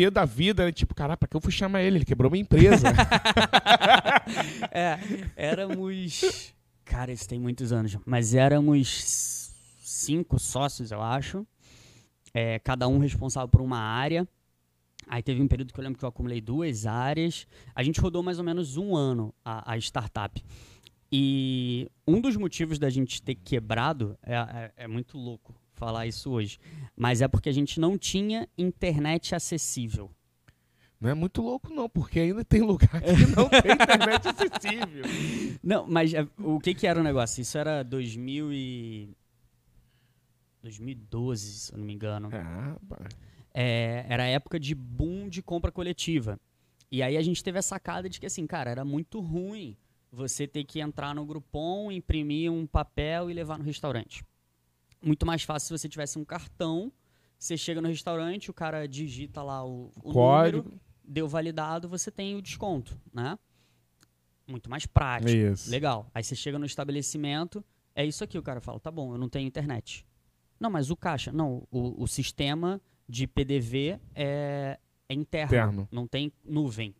Pé 0.00 0.10
da 0.10 0.24
vida, 0.24 0.64
né? 0.66 0.72
Tipo, 0.72 0.94
caraca, 0.94 1.16
pra 1.16 1.28
que 1.28 1.36
eu 1.36 1.40
fui 1.40 1.50
chamar 1.52 1.82
ele? 1.82 1.98
Ele 1.98 2.04
quebrou 2.04 2.30
minha 2.30 2.42
empresa. 2.42 2.88
É, 4.72 4.98
éramos. 5.36 6.52
Cara, 6.84 7.12
isso 7.12 7.28
tem 7.28 7.38
muitos 7.38 7.72
anos. 7.72 7.96
Mas 8.04 8.34
éramos 8.34 9.52
cinco 9.82 10.38
sócios, 10.38 10.90
eu 10.90 11.00
acho. 11.02 11.46
É, 12.34 12.58
cada 12.58 12.86
um 12.88 12.98
responsável 12.98 13.48
por 13.48 13.60
uma 13.60 13.78
área. 13.78 14.26
Aí 15.08 15.22
teve 15.22 15.40
um 15.40 15.48
período 15.48 15.72
que 15.72 15.78
eu 15.78 15.84
lembro 15.84 15.98
que 15.98 16.04
eu 16.04 16.08
acumulei 16.08 16.40
duas 16.40 16.86
áreas. 16.86 17.46
A 17.74 17.82
gente 17.82 18.00
rodou 18.00 18.22
mais 18.22 18.38
ou 18.38 18.44
menos 18.44 18.76
um 18.76 18.94
ano 18.96 19.32
a, 19.44 19.72
a 19.72 19.78
startup. 19.78 20.42
E 21.10 21.88
um 22.06 22.20
dos 22.20 22.36
motivos 22.36 22.78
da 22.78 22.90
gente 22.90 23.22
ter 23.22 23.36
quebrado 23.36 24.18
é, 24.22 24.34
é- 24.34 24.72
é 24.78 24.88
muito 24.88 25.16
louco 25.16 25.54
falar 25.76 26.06
isso 26.06 26.30
hoje, 26.30 26.58
mas 26.96 27.20
é 27.20 27.28
porque 27.28 27.48
a 27.48 27.52
gente 27.52 27.78
não 27.78 27.96
tinha 27.96 28.48
internet 28.56 29.34
acessível. 29.34 30.10
não 31.00 31.10
é 31.10 31.14
muito 31.14 31.42
louco, 31.42 31.72
não, 31.72 31.88
porque 31.88 32.18
ainda 32.18 32.44
tem 32.44 32.62
lugar 32.62 33.00
que 33.00 33.26
não 33.36 33.48
tem 33.48 33.72
internet 33.72 34.28
acessível. 34.28 35.04
Não, 35.62 35.86
mas 35.86 36.14
é, 36.14 36.26
o 36.38 36.58
que 36.58 36.74
que 36.74 36.86
era 36.86 36.98
o 36.98 37.04
negócio? 37.04 37.40
Isso 37.40 37.56
era 37.56 37.82
2000 37.82 38.52
e... 38.52 39.08
2012, 40.62 41.52
se 41.52 41.72
eu 41.72 41.78
não 41.78 41.84
me 41.84 41.92
engano. 41.92 42.28
Ah, 42.32 42.76
pá. 42.88 43.08
É, 43.54 44.04
era 44.08 44.24
a 44.24 44.26
época 44.26 44.58
de 44.58 44.74
boom 44.74 45.28
de 45.28 45.42
compra 45.42 45.70
coletiva. 45.70 46.38
E 46.90 47.02
aí 47.02 47.16
a 47.16 47.22
gente 47.22 47.42
teve 47.42 47.58
a 47.58 47.62
sacada 47.62 48.08
de 48.08 48.18
que, 48.18 48.26
assim, 48.26 48.46
cara, 48.46 48.70
era 48.70 48.84
muito 48.84 49.20
ruim 49.20 49.76
você 50.10 50.46
ter 50.46 50.64
que 50.64 50.80
entrar 50.80 51.14
no 51.14 51.24
Groupon, 51.24 51.90
imprimir 51.90 52.50
um 52.50 52.66
papel 52.66 53.30
e 53.30 53.34
levar 53.34 53.58
no 53.58 53.64
restaurante. 53.64 54.24
Muito 55.02 55.24
mais 55.26 55.42
fácil 55.42 55.68
se 55.68 55.78
você 55.82 55.88
tivesse 55.88 56.18
um 56.18 56.24
cartão, 56.24 56.92
você 57.38 57.56
chega 57.56 57.80
no 57.80 57.88
restaurante, 57.88 58.50
o 58.50 58.54
cara 58.54 58.86
digita 58.88 59.42
lá 59.42 59.64
o, 59.64 59.92
o 60.02 60.12
Código. 60.12 60.64
número, 60.64 60.80
deu 61.04 61.28
validado, 61.28 61.88
você 61.88 62.10
tem 62.10 62.34
o 62.34 62.42
desconto, 62.42 62.98
né? 63.12 63.38
Muito 64.46 64.70
mais 64.70 64.86
prático. 64.86 65.30
Isso. 65.30 65.70
Legal. 65.70 66.08
Aí 66.14 66.22
você 66.22 66.34
chega 66.36 66.58
no 66.58 66.64
estabelecimento, 66.66 67.64
é 67.94 68.04
isso 68.04 68.22
aqui, 68.24 68.38
o 68.38 68.42
cara 68.42 68.60
fala, 68.60 68.78
tá 68.80 68.90
bom, 68.90 69.12
eu 69.12 69.18
não 69.18 69.28
tenho 69.28 69.46
internet. 69.46 70.06
Não, 70.58 70.70
mas 70.70 70.90
o 70.90 70.96
caixa, 70.96 71.30
não, 71.32 71.66
o, 71.70 72.02
o 72.02 72.06
sistema 72.06 72.80
de 73.08 73.26
PDV 73.26 74.00
é, 74.14 74.78
é 75.08 75.14
interno, 75.14 75.46
Interno. 75.48 75.88
não 75.92 76.06
tem 76.06 76.32
nuvem. 76.44 76.94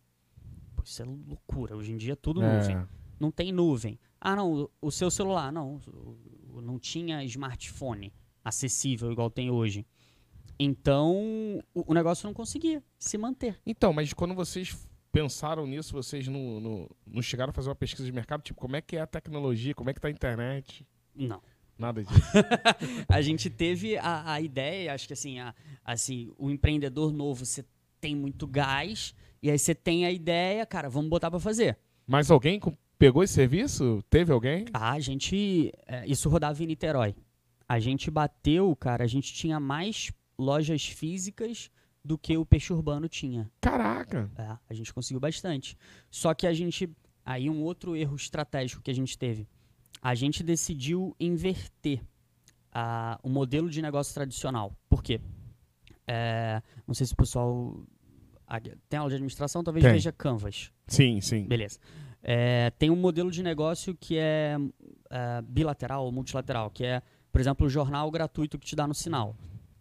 Pô, 0.75 0.83
isso 0.83 1.01
é 1.01 1.05
loucura. 1.05 1.75
Hoje 1.75 1.91
em 1.91 1.97
dia 1.97 2.13
é 2.13 2.15
tudo 2.15 2.41
É. 2.43 2.57
nuvem. 2.59 2.87
Não 3.19 3.31
tem 3.31 3.51
nuvem. 3.51 3.99
Ah, 4.21 4.35
não, 4.35 4.53
o- 4.53 4.69
o 4.81 4.91
seu 4.91 5.09
celular, 5.09 5.51
não. 5.51 5.81
o- 5.87 6.17
Não 6.61 6.77
tinha 6.79 7.23
smartphone 7.23 8.13
acessível 8.43 9.11
igual 9.11 9.29
tem 9.29 9.49
hoje. 9.49 9.85
Então, 10.59 11.61
o, 11.73 11.91
o 11.91 11.93
negócio 11.93 12.25
não 12.25 12.33
conseguia 12.33 12.83
se 12.97 13.17
manter. 13.17 13.59
Então, 13.65 13.93
mas 13.93 14.11
quando 14.13 14.33
vocês 14.33 14.75
pensaram 15.11 15.65
nisso, 15.67 15.93
vocês 15.93 16.27
não, 16.27 16.59
não, 16.59 16.89
não 17.05 17.21
chegaram 17.21 17.51
a 17.51 17.53
fazer 17.53 17.69
uma 17.69 17.75
pesquisa 17.75 18.05
de 18.05 18.11
mercado? 18.11 18.41
Tipo, 18.41 18.59
como 18.59 18.75
é 18.75 18.81
que 18.81 18.95
é 18.97 19.01
a 19.01 19.07
tecnologia? 19.07 19.73
Como 19.75 19.89
é 19.89 19.93
que 19.93 20.01
tá 20.01 20.07
a 20.07 20.11
internet? 20.11 20.85
Não. 21.15 21.41
Nada 21.77 22.03
disso. 22.03 22.19
a 23.07 23.21
gente 23.21 23.49
teve 23.51 23.97
a, 23.97 24.33
a 24.33 24.41
ideia, 24.41 24.93
acho 24.93 25.05
que 25.07 25.13
assim, 25.13 25.39
a- 25.39 25.53
assim, 25.85 26.31
o 26.37 26.49
empreendedor 26.49 27.13
novo, 27.13 27.45
você 27.45 27.63
tem 28.01 28.15
muito 28.15 28.47
gás, 28.47 29.13
e 29.43 29.51
aí 29.51 29.59
você 29.59 29.75
tem 29.75 30.05
a 30.05 30.11
ideia, 30.11 30.65
cara, 30.65 30.89
vamos 30.89 31.09
botar 31.09 31.29
pra 31.29 31.39
fazer. 31.39 31.77
Mas 32.07 32.31
alguém 32.31 32.59
com- 32.59 32.75
pegou 32.97 33.23
esse 33.23 33.33
serviço? 33.33 34.03
Teve 34.09 34.31
alguém? 34.31 34.65
Ah, 34.73 34.91
a 34.93 34.99
gente. 34.99 35.71
é, 35.87 36.05
isso 36.07 36.29
rodava 36.29 36.61
em 36.63 36.67
Niterói. 36.67 37.15
A 37.67 37.79
gente 37.79 38.09
bateu, 38.09 38.75
cara, 38.75 39.03
a 39.03 39.07
gente 39.07 39.33
tinha 39.33 39.59
mais 39.59 40.11
lojas 40.39 40.85
físicas 40.85 41.69
do 42.03 42.17
que 42.17 42.37
o 42.37 42.45
peixe 42.45 42.71
urbano 42.71 43.09
tinha. 43.09 43.51
Caraca! 43.59 44.31
É, 44.37 44.57
a 44.69 44.73
gente 44.73 44.93
conseguiu 44.93 45.19
bastante. 45.19 45.77
Só 46.09 46.33
que 46.33 46.47
a 46.47 46.53
gente. 46.53 46.89
Aí 47.25 47.49
um 47.49 47.61
outro 47.61 47.95
erro 47.95 48.15
estratégico 48.15 48.81
que 48.81 48.89
a 48.91 48.95
gente 48.95 49.17
teve. 49.17 49.47
A 50.01 50.15
gente 50.15 50.41
decidiu 50.43 51.13
inverter 51.19 52.01
a- 52.71 53.19
o 53.21 53.29
modelo 53.29 53.69
de 53.69 53.81
negócio 53.81 54.13
tradicional. 54.13 54.73
Por 54.87 55.03
quê? 55.03 55.19
É, 56.07 56.61
não 56.87 56.93
sei 56.93 57.05
se 57.05 57.13
o 57.13 57.17
pessoal. 57.17 57.83
Tem 58.87 58.97
aula 58.97 59.09
de 59.09 59.15
administração, 59.15 59.61
talvez 59.61 59.83
Tem. 59.83 59.91
veja 59.93 60.09
Canvas. 60.13 60.71
Sim, 60.87 61.19
sim. 61.19 61.43
Beleza. 61.45 61.79
É, 62.29 62.71
tem 62.71 62.89
um 62.89 62.95
modelo 62.97 63.31
de 63.31 63.41
negócio 63.41 63.95
que 63.95 64.17
é, 64.17 64.57
é, 65.09 65.41
bilateral 65.43 66.03
ou 66.03 66.11
multilateral, 66.11 66.69
que 66.69 66.83
é, 66.83 67.01
por 67.31 67.39
exemplo, 67.39 67.65
o 67.65 67.69
jornal 67.69 68.11
gratuito 68.11 68.59
que 68.59 68.65
te 68.65 68.75
dá 68.75 68.85
no 68.85 68.93
sinal. 68.93 69.33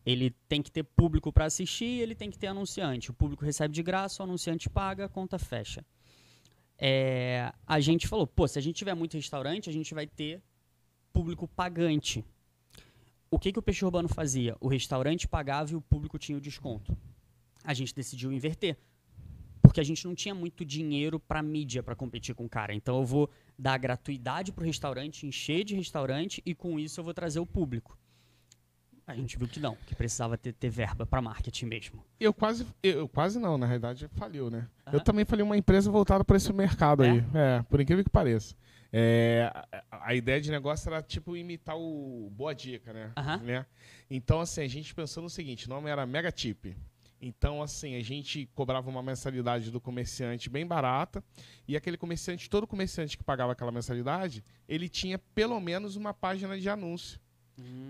Ele 0.07 0.31
tem 0.49 0.63
que 0.63 0.71
ter 0.71 0.85
público 0.85 1.33
para 1.33 1.47
assistir 1.47 1.87
e 1.87 2.01
ele 2.01 2.15
tem 2.15 2.31
que 2.31 2.39
ter 2.39 2.47
anunciante. 2.47 3.11
O 3.11 3.15
público 3.15 3.45
recebe 3.45 3.75
de 3.75 3.83
graça, 3.83 4.23
o 4.23 4.27
anunciante 4.27 4.71
paga, 4.71 5.07
a 5.07 5.09
conta 5.09 5.41
fecha. 5.41 5.85
É, 6.79 7.53
a 7.67 7.81
gente 7.81 8.07
falou, 8.07 8.29
pô, 8.29 8.47
se 8.47 8.61
a 8.61 8.63
gente 8.63 8.77
tiver 8.77 8.95
muito 8.95 9.15
restaurante, 9.15 9.69
a 9.69 9.73
gente 9.73 9.93
vai 9.93 10.07
ter 10.07 10.41
público 11.13 11.49
pagante. 11.49 12.25
O 13.29 13.41
que, 13.41 13.51
que 13.51 13.59
o 13.59 13.63
Peixe 13.63 13.85
Urbano 13.85 14.09
fazia? 14.09 14.57
O 14.61 14.69
restaurante 14.69 15.27
pagava 15.27 15.73
e 15.73 15.75
o 15.75 15.81
público 15.81 16.17
tinha 16.17 16.39
o 16.39 16.41
desconto. 16.41 16.97
A 17.65 17.75
gente 17.75 17.93
decidiu 17.93 18.33
inverter 18.33 18.79
porque 19.67 19.81
a 19.81 19.85
gente 19.85 20.07
não 20.07 20.15
tinha 20.15 20.35
muito 20.35 20.65
dinheiro 20.65 21.19
para 21.19 21.43
mídia 21.43 21.83
para 21.83 21.95
competir 21.95 22.35
com 22.35 22.45
o 22.45 22.49
cara. 22.49 22.73
Então 22.75 22.99
eu 22.99 23.05
vou 23.05 23.31
dar 23.59 23.77
gratuidade 23.79 24.53
pro 24.53 24.65
restaurante, 24.65 25.27
encher 25.27 25.65
de 25.65 25.75
restaurante 25.75 26.43
e 26.47 26.55
com 26.55 26.79
isso 26.79 27.01
eu 27.01 27.05
vou 27.05 27.13
trazer 27.13 27.41
o 27.41 27.47
público. 27.47 27.99
A 29.07 29.15
gente 29.15 29.39
viu 29.39 29.47
que 29.47 29.61
não, 29.61 29.77
que 29.87 29.95
precisava 29.95 30.37
ter, 30.37 30.53
ter 30.53 30.69
verba 30.69 31.07
para 31.07 31.23
marketing 31.23 31.67
mesmo. 31.67 32.05
Eu 32.19 32.35
quase, 32.35 32.67
eu 32.83 33.09
quase 33.09 33.39
não, 33.39 33.57
na 33.57 33.65
realidade 33.65 34.09
faliu, 34.15 34.51
né? 34.51 34.69
Aham. 34.85 34.97
Eu 34.97 35.01
também 35.01 35.25
falei 35.25 35.45
uma 35.45 35.57
empresa 35.57 35.91
voltada 35.91 36.25
para 36.25 36.37
esse 36.37 36.53
mercado 36.53 37.05
É? 37.05 37.11
aí. 37.11 37.25
É, 37.35 37.63
por 37.63 37.81
incrível 37.81 38.03
que 38.05 38.11
pareça. 38.11 38.57
É, 38.93 39.51
a, 39.91 40.09
a 40.09 40.15
ideia 40.15 40.41
de 40.41 40.51
negócio 40.51 40.89
era 40.89 41.03
tipo 41.03 41.37
imitar 41.37 41.77
o 41.77 42.31
Boa 42.35 42.53
Dica, 42.55 42.93
né? 42.93 43.13
Aham. 43.17 43.37
né? 43.39 43.67
Então, 44.11 44.41
assim, 44.41 44.63
a 44.63 44.69
gente 44.69 44.95
pensou 44.95 45.23
no 45.23 45.31
seguinte: 45.31 45.67
o 45.67 45.69
nome 45.69 45.89
era 45.91 46.05
Mega 46.07 46.33
Tip. 46.33 46.75
Então, 47.21 47.63
assim, 47.63 47.97
a 47.97 48.03
gente 48.03 48.49
cobrava 48.55 48.89
uma 48.91 49.03
mensalidade 49.03 49.71
do 49.71 49.81
comerciante 49.81 50.51
bem 50.51 50.67
barata, 50.67 51.25
e 51.67 51.77
aquele 51.77 51.97
comerciante, 51.97 52.51
todo 52.51 52.67
comerciante 52.67 53.17
que 53.17 53.25
pagava 53.25 53.53
aquela 53.53 53.73
mensalidade, 53.73 54.45
ele 54.69 54.89
tinha 54.89 55.19
pelo 55.19 55.59
menos 55.61 55.97
uma 55.97 56.13
página 56.13 56.59
de 56.59 56.69
anúncio. 56.69 57.19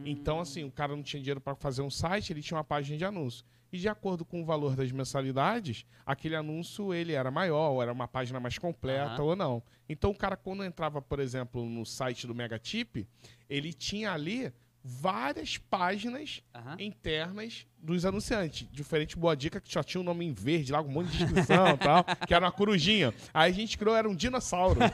Então, 0.05 0.39
assim, 0.39 0.63
o 0.63 0.71
cara 0.71 0.95
não 0.95 1.03
tinha 1.03 1.21
dinheiro 1.21 1.41
para 1.41 1.57
fazer 1.57 1.83
um 1.83 1.91
site, 1.91 2.33
ele 2.33 2.41
tinha 2.41 2.57
uma 2.57 2.65
página 2.65 2.97
de 2.97 3.05
anúncio. 3.05 3.45
E 3.73 3.79
de 3.79 3.89
acordo 3.89 4.25
com 4.25 4.41
o 4.41 4.45
valor 4.45 4.77
das 4.77 4.93
mensalidades, 4.93 5.85
aquele 6.05 6.37
anúncio 6.37 6.95
ele 6.95 7.13
era 7.13 7.33
maior, 7.33 7.73
ou 7.73 7.83
era 7.83 7.93
uma 7.93 8.07
página 8.07 8.39
mais 8.39 8.57
completa 8.59 9.15
Aham. 9.15 9.25
ou 9.25 9.37
não. 9.37 9.63
Então, 9.89 10.13
o 10.13 10.15
cara 10.15 10.37
quando 10.37 10.65
entrava, 10.65 11.03
por 11.03 11.19
exemplo, 11.19 11.69
no 11.69 11.85
site 11.85 12.29
do 12.29 12.35
Megatip, 12.35 13.09
ele 13.51 13.73
tinha 13.73 14.13
ali 14.13 14.53
várias 14.89 15.59
páginas 15.59 16.43
Aham. 16.55 16.77
internas 16.79 17.67
dos 17.77 18.05
anunciantes. 18.07 18.69
Diferente 18.71 19.17
Boa 19.19 19.37
Dica, 19.37 19.61
que 19.61 19.73
só 19.73 19.83
tinha 19.83 20.01
um 20.01 20.05
nome 20.05 20.25
em 20.25 20.33
verde 20.33 20.71
lá, 20.71 20.81
com 20.81 20.89
um 20.89 20.93
monte 20.93 21.11
de 21.11 21.19
descrição 21.19 21.71
e 21.71 21.77
tal, 21.79 22.05
que 22.27 22.33
era 22.33 22.45
uma 22.47 22.53
corujinha. 22.53 23.13
Aí 23.35 23.51
a 23.51 23.55
gente 23.55 23.77
criou, 23.77 23.97
era 23.97 24.09
um 24.09 24.15
dinossauro. 24.15 24.79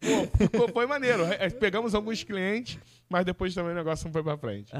Pô, 0.00 0.38
ficou- 0.38 0.68
foi 0.68 0.86
maneiro. 0.86 1.24
Pegamos 1.58 1.94
alguns 1.94 2.22
clientes, 2.22 2.78
mas 3.08 3.24
depois 3.24 3.54
também 3.54 3.72
o 3.72 3.74
negócio 3.74 4.04
não 4.06 4.12
foi 4.12 4.22
pra 4.22 4.36
frente. 4.36 4.72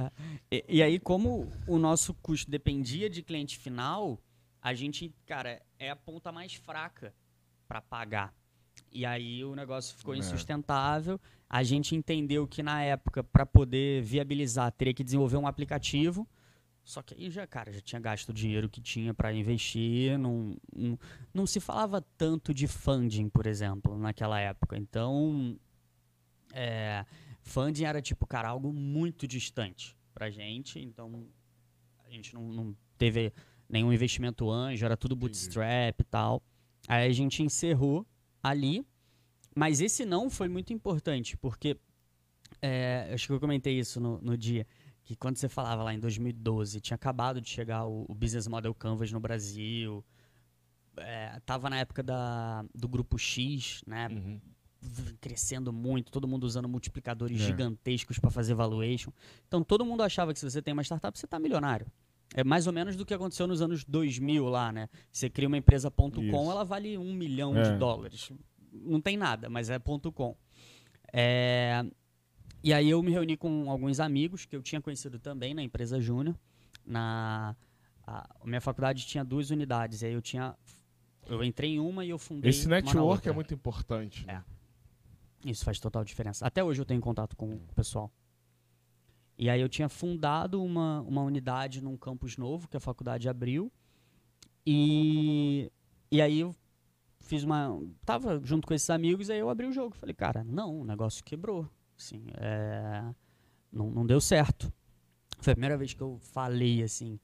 E, 0.51 0.65
e 0.69 0.83
aí, 0.83 0.99
como 1.01 1.51
o 1.67 1.79
nosso 1.79 2.15
custo 2.15 2.51
dependia 2.51 3.09
de 3.11 3.23
cliente 3.23 3.59
final, 3.59 4.19
a 4.63 4.73
gente, 4.75 5.13
cara, 5.27 5.61
é 5.79 5.91
a 5.91 5.97
ponta 5.97 6.31
mais 6.31 6.55
fraca 6.55 7.15
para 7.67 7.81
pagar. 7.81 8.33
E 8.95 9.05
aí 9.05 9.45
o 9.45 9.55
negócio 9.57 9.97
ficou 9.97 10.15
É. 10.15 10.19
insustentável. 10.19 11.21
A 11.51 11.63
gente 11.65 11.97
entendeu 11.97 12.47
que 12.47 12.63
na 12.63 12.81
época, 12.83 13.25
para 13.25 13.45
poder 13.45 14.01
viabilizar, 14.03 14.71
teria 14.73 14.95
que 14.95 15.03
desenvolver 15.03 15.37
um 15.37 15.47
aplicativo. 15.49 16.27
Só 16.85 17.03
que 17.03 17.15
aí 17.15 17.31
já, 17.31 17.47
cara, 17.47 17.73
já 17.73 17.81
tinha 17.81 18.01
gasto 18.01 18.29
o 18.29 18.33
dinheiro 18.33 18.69
que 18.69 18.81
tinha 18.81 19.13
para 19.13 19.33
investir. 19.33 20.17
Não, 20.19 20.57
não, 20.75 20.99
não 21.33 21.47
se 21.47 21.59
falava 21.59 22.01
tanto 22.17 22.55
de 22.55 22.69
funding, 22.69 23.29
por 23.29 23.47
exemplo, 23.47 23.99
naquela 23.99 24.39
época. 24.39 24.77
Então, 24.77 25.59
é, 26.53 27.05
funding 27.43 27.85
era 27.85 28.01
tipo, 28.01 28.27
cara, 28.27 28.49
algo 28.49 28.73
muito 28.73 29.27
distante 29.27 29.97
pra 30.13 30.31
gente. 30.31 30.79
Então, 30.79 31.27
a 32.07 32.11
gente 32.11 32.33
não, 32.35 32.43
não 32.49 32.77
teve 32.97 33.33
nenhum 33.69 33.93
investimento 33.93 34.51
anjo, 34.51 34.85
era 34.85 34.97
tudo 34.97 35.17
bootstrap 35.17 35.99
e 36.01 36.05
tal. 36.05 36.43
Aí 36.87 37.09
a 37.09 37.13
gente 37.13 37.43
encerrou 37.43 38.07
ali. 38.45 38.87
Mas 39.57 39.81
esse 39.81 40.05
não 40.05 40.29
foi 40.29 40.49
muito 40.49 40.73
importante, 40.73 41.37
porque 41.37 41.77
é, 42.61 43.11
acho 43.15 43.27
que 43.29 43.33
eu 43.33 43.41
comentei 43.41 43.79
isso 43.79 44.01
no, 44.01 44.21
no 44.21 44.37
dia, 44.37 44.67
que 45.05 45.15
quando 45.15 45.37
você 45.37 45.49
falava 45.49 45.83
lá 45.83 45.95
em 45.95 45.99
2012, 46.01 46.81
tinha 46.81 46.95
acabado 46.97 47.41
de 47.41 47.49
chegar 47.49 47.87
o, 47.87 48.05
o 48.09 48.15
Business 48.15 48.47
Model 48.49 48.75
Canvas 48.75 49.13
no 49.13 49.21
Brasil, 49.21 50.05
é, 50.97 51.41
tava 51.47 51.71
na 51.71 51.79
época 51.79 52.03
da, 52.03 52.65
do 52.75 52.89
Grupo 52.89 53.17
X, 53.19 53.83
né? 53.87 54.09
Uhum. 54.09 54.41
crescendo 55.21 55.73
muito, 55.73 56.11
todo 56.13 56.27
mundo 56.29 56.45
usando 56.45 56.69
multiplicadores 56.69 57.41
É. 57.41 57.45
gigantescos 57.45 58.19
para 58.19 58.31
fazer 58.31 58.55
valuation. 58.55 59.13
Então 59.47 59.63
todo 59.65 59.85
mundo 59.85 60.03
achava 60.03 60.33
que 60.33 60.39
se 60.39 60.51
você 60.51 60.61
tem 60.61 60.73
uma 60.75 60.83
startup, 60.83 61.17
você 61.19 61.27
tá 61.27 61.39
milionário. 61.39 61.87
É 62.33 62.43
mais 62.43 62.67
ou 62.67 62.73
menos 62.73 62.97
do 62.97 63.05
que 63.05 63.15
aconteceu 63.15 63.47
nos 63.47 63.61
anos 63.61 63.85
2000 63.85 64.49
lá, 64.49 64.73
né? 64.73 64.89
Você 65.13 65.29
cria 65.29 65.47
uma 65.47 65.59
empresa 65.59 65.91
ponto 65.91 66.23
Isso. 66.23 66.31
.com, 66.33 66.51
ela 66.51 66.65
vale 66.65 66.97
um 66.99 67.13
milhão 67.15 67.57
É. 67.57 67.63
de 67.63 67.79
dólares. 67.79 68.33
Não 68.73 69.01
tem 69.01 69.17
nada, 69.17 69.49
mas 69.49 69.71
é 69.71 69.79
ponto 69.79 70.11
.com. 70.11 70.37
É, 71.13 71.85
E 72.63 72.73
aí 72.73 72.89
eu 72.89 73.03
me 73.03 73.11
reuni 73.13 73.37
com 73.37 73.71
alguns 73.71 74.01
amigos 74.01 74.47
que 74.47 74.57
eu 74.57 74.63
tinha 74.63 74.81
conhecido 74.81 75.19
também 75.19 75.53
na 75.53 75.63
empresa 75.63 76.01
Júnior. 76.01 76.35
Na 76.85 77.55
a, 78.07 78.29
minha 78.45 78.61
faculdade 78.61 79.07
tinha 79.07 79.25
duas 79.25 79.51
unidades, 79.51 80.03
aí 80.03 80.13
eu 80.13 80.23
tinha 80.23 80.57
eu 81.27 81.43
entrei 81.45 81.75
em 81.75 81.79
uma 81.81 82.05
e 82.05 82.11
eu 82.11 82.19
fundei 82.19 82.51
Esse 82.51 82.69
network 82.69 83.29
é 83.29 83.33
muito 83.33 83.55
importante. 83.55 84.25
É. 84.29 84.43
Isso 85.45 85.65
faz 85.65 85.79
total 85.79 86.05
diferença. 86.05 86.47
Até 86.47 86.65
hoje 86.65 86.81
eu 86.81 86.87
tenho 86.87 87.01
contato 87.01 87.37
com 87.37 87.55
o 87.55 87.75
pessoal. 87.75 88.11
E 89.37 89.51
aí 89.51 89.61
eu 89.61 89.69
tinha 89.69 89.89
fundado 89.89 90.63
uma, 90.63 91.01
uma 91.03 91.23
unidade 91.23 91.83
num 91.83 91.97
campus 91.97 92.37
novo 92.37 92.69
que 92.69 92.77
a 92.77 92.81
faculdade 92.81 93.29
abriu. 93.29 93.71
E, 94.67 95.71
e 96.11 96.23
aí 96.23 96.41
eu 96.41 96.55
fiz 97.21 97.43
uma. 97.43 97.81
Tava 98.05 98.41
junto 98.45 98.67
com 98.67 98.75
esses 98.75 98.89
amigos, 98.91 99.31
aí 99.31 99.39
eu 99.39 99.51
abri 99.51 99.67
o 99.67 99.73
jogo. 99.73 99.97
Falei, 99.97 100.15
cara, 100.15 100.45
não, 100.45 100.81
o 100.81 100.85
negócio 100.85 101.25
quebrou. 101.25 101.69
Assim, 101.99 102.25
é, 102.35 103.05
não, 103.73 103.91
não 103.91 104.07
deu 104.07 104.21
certo. 104.21 104.73
Foi 105.39 105.53
a 105.53 105.57
primeira 105.57 105.77
vez 105.77 105.93
que 105.93 106.01
eu 106.01 106.19
falei 106.21 106.83
assim. 106.83 107.19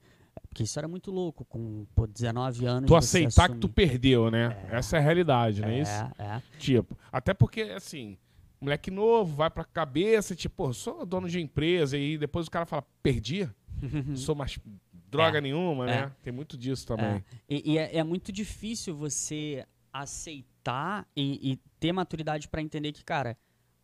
Porque 0.47 0.63
isso 0.63 0.77
era 0.77 0.87
muito 0.87 1.11
louco, 1.11 1.45
com 1.45 1.85
pô, 1.95 2.05
19 2.05 2.65
anos. 2.65 2.87
Tu 2.87 2.95
aceitar 2.95 3.49
que 3.49 3.55
tu 3.55 3.67
assumir. 3.67 3.73
perdeu, 3.73 4.29
né? 4.29 4.67
Essa 4.69 4.97
é 4.97 4.99
a 4.99 5.01
realidade, 5.01 5.61
não 5.61 5.69
é, 5.69 5.79
isso? 5.79 5.91
É, 5.91 6.11
é. 6.17 6.41
Tipo, 6.57 6.97
até 7.11 7.33
porque, 7.33 7.61
assim, 7.61 8.17
moleque 8.61 8.91
novo, 8.91 9.35
vai 9.35 9.49
pra 9.49 9.63
cabeça, 9.65 10.35
tipo, 10.35 10.55
pô, 10.67 10.73
sou 10.73 11.05
dono 11.05 11.27
de 11.27 11.41
empresa, 11.41 11.97
e 11.97 12.17
depois 12.17 12.47
o 12.47 12.51
cara 12.51 12.65
fala, 12.65 12.85
perdi? 13.01 13.49
Sou 14.15 14.35
mais 14.35 14.59
droga 15.09 15.39
É. 15.39 15.41
nenhuma, 15.41 15.85
né? 15.87 15.97
É. 16.03 16.11
Tem 16.23 16.31
muito 16.31 16.55
disso 16.55 16.85
também. 16.85 17.25
E, 17.49 17.71
e 17.73 17.77
é, 17.77 17.97
é 17.97 18.03
muito 18.03 18.31
difícil 18.31 18.95
você 18.95 19.65
aceitar 19.91 21.07
e, 21.15 21.53
e 21.53 21.57
ter 21.79 21.91
maturidade 21.91 22.47
pra 22.47 22.61
entender 22.61 22.91
que, 22.91 23.03
cara, 23.03 23.35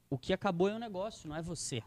o 0.10 0.18
que 0.18 0.32
acabou 0.32 0.70
é 0.70 0.76
o 0.76 0.80
negócio, 0.80 1.28
não 1.28 1.36
é 1.36 1.42
você. 1.42 1.82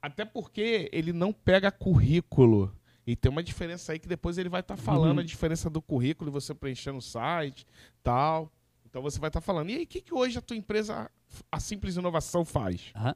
até 0.00 0.24
porque 0.24 0.88
ele 0.92 1.12
não 1.12 1.32
pega 1.32 1.70
currículo. 1.70 2.72
E 3.06 3.16
tem 3.16 3.30
uma 3.30 3.42
diferença 3.42 3.92
aí 3.92 3.98
que 3.98 4.06
depois 4.08 4.36
ele 4.36 4.48
vai 4.50 4.60
estar 4.60 4.76
falando 4.76 5.14
Uhum. 5.18 5.22
a 5.22 5.26
diferença 5.26 5.70
do 5.70 5.80
currículo 5.80 6.30
e 6.30 6.32
você 6.32 6.54
preenchendo 6.54 6.98
o 6.98 7.02
site 7.02 7.66
tal. 8.02 8.52
Então 8.84 9.02
você 9.02 9.18
vai 9.18 9.28
estar 9.28 9.40
falando. 9.40 9.70
E 9.70 9.76
aí, 9.76 9.82
o 9.84 9.86
que, 9.86 10.00
que 10.00 10.14
hoje 10.14 10.38
a 10.38 10.42
tua 10.42 10.56
empresa, 10.56 11.10
a 11.50 11.60
Simples 11.60 11.96
Inovação, 11.96 12.44
faz? 12.44 12.90
Aham. 12.94 13.14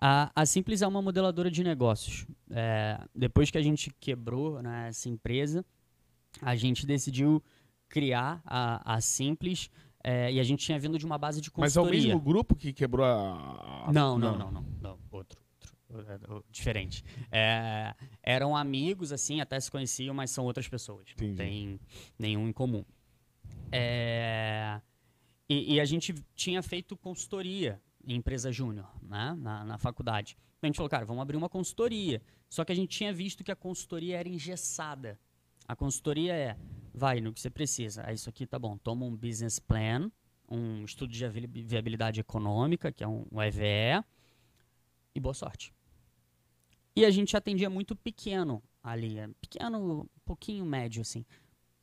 A, 0.00 0.30
a 0.34 0.46
Simples 0.46 0.82
é 0.82 0.86
uma 0.86 1.00
modeladora 1.02 1.50
de 1.50 1.62
negócios. 1.62 2.26
É, 2.50 2.98
depois 3.14 3.50
que 3.50 3.58
a 3.58 3.62
gente 3.62 3.90
quebrou 4.00 4.62
né, 4.62 4.88
essa 4.88 5.08
empresa, 5.08 5.64
a 6.42 6.56
gente 6.56 6.84
decidiu 6.86 7.42
criar 7.88 8.42
a, 8.44 8.94
a 8.96 9.00
Simples 9.00 9.70
é, 10.04 10.30
e 10.32 10.38
a 10.38 10.42
gente 10.44 10.64
tinha 10.64 10.78
vindo 10.78 10.98
de 10.98 11.06
uma 11.06 11.16
base 11.18 11.40
de 11.40 11.50
Mas 11.56 11.76
é 11.76 11.80
o 11.80 11.82
consultoria. 11.84 12.08
mesmo 12.14 12.20
grupo 12.20 12.54
que 12.54 12.72
quebrou 12.72 13.04
a. 13.06 13.86
a- 13.88 13.92
Não, 13.92 14.18
não, 14.18 14.36
não, 14.38 14.52
não, 14.52 14.62
não. 14.80 14.98
Outro, 15.10 15.40
outro, 15.88 16.12
é, 16.12 16.42
diferente. 16.50 17.02
É, 17.32 17.94
eram 18.22 18.54
amigos, 18.56 19.10
assim, 19.12 19.40
até 19.40 19.58
se 19.58 19.70
conheciam, 19.70 20.14
mas 20.14 20.30
são 20.30 20.44
outras 20.44 20.68
pessoas. 20.68 21.06
Entendi. 21.12 21.30
Não 21.30 21.36
tem 21.36 21.80
nenhum 22.18 22.46
em 22.48 22.52
comum. 22.52 22.84
É, 23.72 24.80
e, 25.48 25.74
e 25.74 25.80
a 25.80 25.84
gente 25.84 26.14
tinha 26.34 26.62
feito 26.62 26.96
consultoria 26.96 27.80
em 28.06 28.14
empresa 28.16 28.52
júnior, 28.52 28.88
né, 29.02 29.34
na, 29.38 29.64
na 29.64 29.78
faculdade. 29.78 30.36
Então 30.58 30.60
a 30.62 30.66
gente 30.68 30.76
falou, 30.76 30.90
cara, 30.90 31.04
vamos 31.06 31.22
abrir 31.22 31.36
uma 31.36 31.48
consultoria. 31.48 32.20
Só 32.48 32.64
que 32.64 32.72
a 32.72 32.74
gente 32.74 32.96
tinha 32.96 33.12
visto 33.12 33.42
que 33.42 33.50
a 33.50 33.56
consultoria 33.56 34.18
era 34.18 34.28
engessada. 34.28 35.18
A 35.66 35.74
consultoria 35.74 36.34
é, 36.34 36.56
vai 36.94 37.20
no 37.20 37.32
que 37.32 37.40
você 37.40 37.50
precisa. 37.50 38.04
É 38.06 38.14
isso 38.14 38.28
aqui, 38.30 38.46
tá 38.46 38.58
bom. 38.58 38.78
Toma 38.78 39.04
um 39.04 39.16
business 39.16 39.58
plan, 39.58 40.10
um 40.48 40.84
estudo 40.84 41.12
de 41.12 41.28
viabil- 41.28 41.66
viabilidade 41.66 42.20
econômica, 42.20 42.92
que 42.92 43.02
é 43.02 43.08
um, 43.08 43.26
EVE, 43.42 44.04
e 45.14 45.20
boa 45.20 45.34
sorte. 45.34 45.74
E 46.94 47.04
a 47.04 47.10
gente 47.10 47.36
atendia 47.36 47.68
muito 47.68 47.96
pequeno 47.96 48.62
ali, 48.82 49.18
é, 49.18 49.28
pequeno, 49.40 50.08
pouquinho 50.24 50.64
médio, 50.64 51.02
assim. 51.02 51.26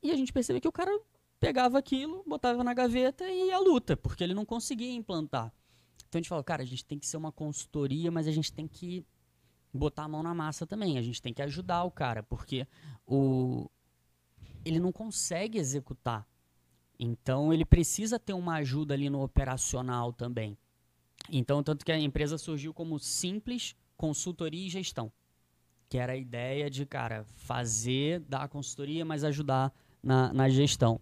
E 0.02 0.10
a 0.12 0.15
gente 0.15 0.32
percebeu 0.32 0.62
que 0.62 0.67
o 0.67 0.71
cara 0.71 0.97
pegava 1.39 1.78
aquilo, 1.78 2.24
botava 2.26 2.63
na 2.63 2.74
gaveta 2.74 3.28
e 3.28 3.47
ia 3.47 3.58
à 3.58 3.60
luta, 3.60 3.97
porque 3.97 4.24
ele 4.24 4.34
não 4.34 4.45
conseguia 4.45 4.93
implantar. 4.93 5.54
Então 6.08 6.19
a 6.19 6.21
gente 6.21 6.30
falou, 6.30 6.43
cara, 6.43 6.62
a 6.62 6.65
gente 6.65 6.86
tem 6.86 6.97
que 6.97 7.08
ser 7.08 7.17
uma 7.17 7.32
consultoria, 7.32 8.10
mas 8.12 8.28
a 8.28 8.32
gente 8.32 8.54
tem 8.54 8.67
que 8.67 9.06
botar 9.74 10.04
a 10.04 10.08
mão 10.08 10.24
na 10.24 10.34
massa 10.34 10.65
também. 10.65 10.97
A 10.97 11.02
gente 11.02 11.21
tem 11.21 11.34
que 11.34 11.41
ajudar 11.41 11.84
o 11.84 11.91
cara, 11.91 12.24
porque 12.24 12.67
o 13.06 13.69
ele 14.63 14.80
não 14.80 14.91
consegue 14.91 15.58
executar. 15.58 16.28
Então 17.00 17.52
ele 17.52 17.65
precisa 17.65 18.19
ter 18.19 18.34
uma 18.34 18.56
ajuda 18.56 18.93
ali 18.93 19.10
no 19.10 19.24
operacional 19.24 20.13
também. 20.13 20.58
Então, 21.30 21.62
tanto 21.62 21.86
que 21.86 21.91
a 21.91 22.00
empresa 22.00 22.38
surgiu 22.38 22.74
como 22.74 23.00
simples 23.00 23.76
consultoria 23.95 24.65
e 24.65 24.69
gestão. 24.69 25.12
Que 25.88 25.97
era 25.97 26.13
a 26.13 26.17
ideia 26.17 26.69
de, 26.69 26.86
cara, 26.86 27.26
fazer, 27.36 28.21
dar 28.21 28.43
a 28.43 28.47
consultoria, 28.47 29.04
mas 29.06 29.24
ajudar 29.24 29.74
na, 30.02 30.34
na 30.34 30.50
gestão. 30.50 31.00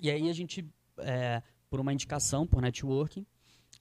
E 0.00 0.10
aí 0.10 0.28
a 0.28 0.32
gente, 0.32 0.66
é, 0.98 1.42
por 1.68 1.80
uma 1.80 1.92
indicação, 1.92 2.46
por 2.46 2.62
networking, 2.62 3.26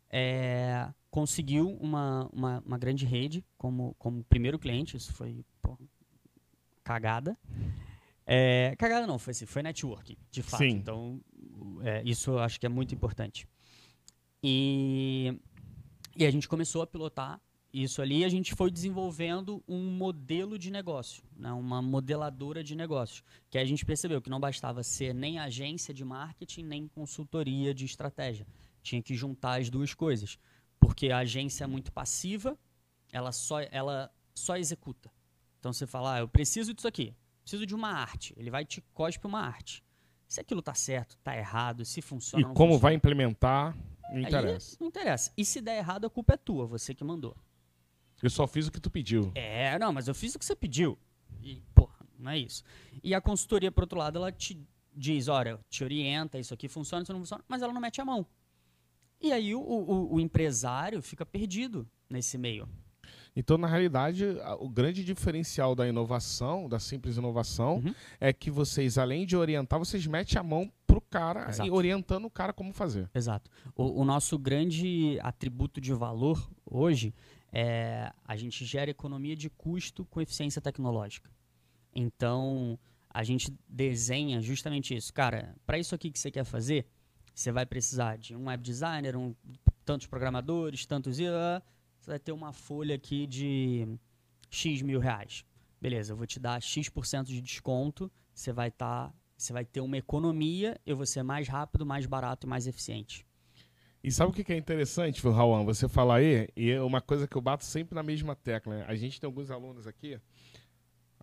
é, 0.10 0.88
conseguiu 1.10 1.70
uma, 1.80 2.30
uma, 2.32 2.60
uma 2.65 2.78
grande 2.78 3.06
rede 3.06 3.44
como, 3.58 3.96
como 3.98 4.24
primeiro 4.26 4.60
cliente. 4.60 4.98
Isso 4.98 5.13
foi 5.13 5.44
pô, 5.62 5.78
cagada. 6.84 7.38
É, 8.26 8.76
cagada 8.78 9.06
não, 9.06 9.20
foi 9.20 9.32
assim, 9.32 9.46
foi 9.46 9.62
networking, 9.62 10.18
de 10.32 10.42
fato. 10.42 10.64
Sim. 10.64 10.70
Então, 10.70 11.22
é, 11.82 12.02
isso 12.04 12.32
eu 12.32 12.40
acho 12.40 12.60
que 12.60 12.66
é 12.66 12.70
muito 12.70 12.94
importante. 12.94 13.48
E, 14.44 15.40
e 16.16 16.26
a 16.26 16.32
gente 16.32 16.48
começou 16.48 16.82
a 16.82 16.88
pilotar 16.88 17.40
isso 17.72 18.02
ali 18.02 18.20
e 18.20 18.26
a 18.26 18.30
gente 18.30 18.56
foi 18.56 18.72
desenvolvendo 18.72 19.62
um 19.68 19.92
modelo 19.92 20.58
de 20.58 20.72
negócio, 20.72 21.24
né, 21.36 21.52
uma 21.52 21.82
modeladora 21.82 22.64
de 22.64 22.76
negócios. 22.76 23.22
Que 23.50 23.58
a 23.58 23.66
gente 23.66 23.86
percebeu 23.86 24.22
que 24.22 24.30
não 24.30 24.40
bastava 24.40 24.82
ser 24.82 25.14
nem 25.14 25.40
agência 25.40 25.94
de 25.94 26.06
marketing, 26.06 26.64
nem 26.64 26.88
consultoria 26.88 27.74
de 27.74 27.86
estratégia. 27.86 28.48
Tinha 28.82 29.02
que 29.02 29.14
juntar 29.14 29.60
as 29.60 29.70
duas 29.70 29.94
coisas. 29.94 30.40
Porque 30.80 31.10
a 31.10 31.20
agência 31.20 31.64
é 31.64 31.68
muito 31.68 31.92
passiva, 31.92 32.58
ela 33.12 33.32
só, 33.32 33.60
ela 33.72 34.12
só 34.34 34.56
executa. 34.58 35.12
Então 35.60 35.74
você 35.74 35.88
fala, 35.88 36.16
ah, 36.16 36.20
eu 36.20 36.28
preciso 36.28 36.74
disso 36.74 36.88
aqui, 36.88 37.14
preciso 37.45 37.65
de 37.65 37.75
uma 37.75 37.89
arte. 37.89 38.34
Ele 38.38 38.49
vai 38.49 38.65
te 38.65 38.81
cospe 38.93 39.25
uma 39.25 39.39
arte. 39.39 39.84
Se 40.27 40.41
aquilo 40.41 40.62
tá 40.62 40.73
certo, 40.73 41.15
tá 41.23 41.38
errado, 41.38 41.86
se 41.86 42.01
funciona 42.01 42.41
E 42.43 42.47
não 42.47 42.53
como 42.53 42.71
funciona. 42.73 42.81
vai 42.81 42.93
implementar, 42.95 43.77
não 44.10 44.17
Aí 44.17 44.23
interessa. 44.23 44.75
não 44.79 44.88
interessa. 44.88 45.31
E 45.38 45.45
se 45.45 45.62
der 45.62 45.77
errado, 45.77 46.05
a 46.05 46.10
culpa 46.10 46.34
é 46.34 46.38
tua, 46.38 46.65
você 46.65 46.93
que 46.95 47.03
mandou. 47.03 47.38
Eu 48.21 48.29
só 48.29 48.47
fiz 48.47 48.67
o 48.67 48.71
que 48.71 48.79
tu 48.81 48.89
pediu. 48.89 49.31
É, 49.36 49.77
não, 49.77 49.93
mas 49.93 50.08
eu 50.08 50.15
fiz 50.15 50.34
o 50.34 50.39
que 50.39 50.45
você 50.45 50.55
pediu. 50.55 50.97
E, 51.43 51.62
porra, 51.75 51.95
não 52.17 52.31
é 52.31 52.39
isso. 52.39 52.63
E 53.03 53.13
a 53.13 53.21
consultoria, 53.21 53.71
por 53.71 53.84
outro 53.84 53.99
lado, 53.99 54.17
ela 54.17 54.31
te 54.31 54.60
diz, 54.95 55.27
olha, 55.27 55.60
te 55.69 55.84
orienta, 55.84 56.39
isso 56.39 56.53
aqui 56.53 56.67
funciona, 56.67 57.03
isso 57.03 57.13
não 57.13 57.19
funciona, 57.19 57.43
mas 57.47 57.62
ela 57.62 57.71
não 57.71 57.81
mete 57.81 58.01
a 58.01 58.05
mão. 58.05 58.25
E 59.21 59.31
aí 59.31 59.53
o, 59.53 59.60
o, 59.62 60.15
o 60.15 60.19
empresário 60.19 61.01
fica 61.01 61.25
perdido 61.25 61.88
nesse 62.10 62.38
meio. 62.38 62.67
Então, 63.36 63.58
na 63.58 63.67
realidade, 63.67 64.24
o 64.60 64.69
grande 64.69 65.04
diferencial 65.04 65.76
da 65.76 65.88
inovação, 65.88 66.69
da 66.69 66.80
simples 66.80 67.17
inovação, 67.17 67.78
Uhum. 67.78 67.93
é 68.19 68.32
que 68.32 68.50
vocês, 68.50 68.98
além 68.98 69.26
de 69.26 69.36
orientar, 69.36 69.78
vocês 69.78 70.08
metem 70.08 70.39
a 70.39 70.43
mão 70.43 70.71
pro 70.88 71.02
cara 71.02 71.50
Exato. 71.50 71.67
e 71.67 71.71
orientando 71.71 72.26
o 72.26 72.30
cara 72.30 72.54
como 72.54 72.71
fazer. 72.71 73.10
Exato. 73.13 73.52
O, 73.76 74.02
o 74.02 74.06
nosso 74.06 74.39
grande 74.39 75.19
atributo 75.21 75.82
de 75.82 75.91
valor 75.93 76.50
hoje 76.65 77.13
é 77.52 78.12
a 78.24 78.36
gente 78.38 78.63
gera 78.65 78.89
economia 78.89 79.36
de 79.36 79.50
custo 79.50 80.06
com 80.06 80.21
eficiência 80.21 80.62
tecnológica. 80.62 81.30
Então, 81.93 82.78
a 83.10 83.24
gente 83.24 83.54
desenha 83.67 84.41
justamente 84.41 84.95
isso. 84.95 85.13
Cara, 85.13 85.56
para 85.65 85.78
isso 85.78 85.93
aqui 85.95 86.10
que 86.12 86.19
você 86.19 86.30
quer 86.32 86.43
fazer, 86.45 86.86
você 87.34 87.52
vai 87.52 87.65
precisar 87.65 88.17
de 88.17 88.36
um 88.36 88.48
web 88.48 88.63
designer, 88.63 89.15
um, 89.15 89.34
tantos 89.84 90.08
programadores, 90.08 90.86
tantos... 90.86 91.17
ah, 91.21 91.62
Você 92.06 92.12
vai 92.12 92.20
ter 92.20 92.32
uma 92.32 92.54
folha 92.54 92.94
aqui 92.94 93.26
de 93.26 93.98
X 94.48 94.84
mil 94.84 95.00
reais. 95.00 95.44
Beleza, 95.82 96.13
eu 96.13 96.15
vou 96.15 96.28
te 96.28 96.39
dar 96.39 96.62
X% 96.62 97.24
de 97.26 97.41
desconto, 97.41 98.12
você 98.32 98.54
vai 98.54 98.68
estar... 98.68 99.12
você 99.36 99.52
vai 99.52 99.65
ter 99.65 99.82
uma 99.82 99.98
economia, 99.98 100.80
eu 100.86 100.96
vou 100.96 101.08
ser 101.08 101.24
mais 101.24 101.48
rápido, 101.48 101.84
mais 101.84 102.06
barato 102.06 102.46
e 102.46 102.50
mais 102.50 102.68
eficiente. 102.68 103.26
E 104.04 104.12
sabe 104.12 104.30
o 104.30 104.34
que 104.36 104.44
que 104.44 104.54
é 104.54 104.56
interessante, 104.56 105.20
Raul, 105.28 105.65
você 105.65 105.89
falar 105.89 106.18
aí? 106.18 106.48
E 106.56 106.70
é 106.70 106.80
uma 106.80 107.02
coisa 107.02 107.28
que 107.28 107.36
eu 107.36 107.41
bato 107.41 107.65
sempre 107.65 107.96
na 107.96 108.04
mesma 108.04 108.36
tecla. 108.36 108.76
Né? 108.78 108.86
A 108.88 108.94
gente 108.94 109.20
tem 109.20 109.26
alguns 109.28 109.50
alunos 109.50 109.88
aqui, 109.88 110.20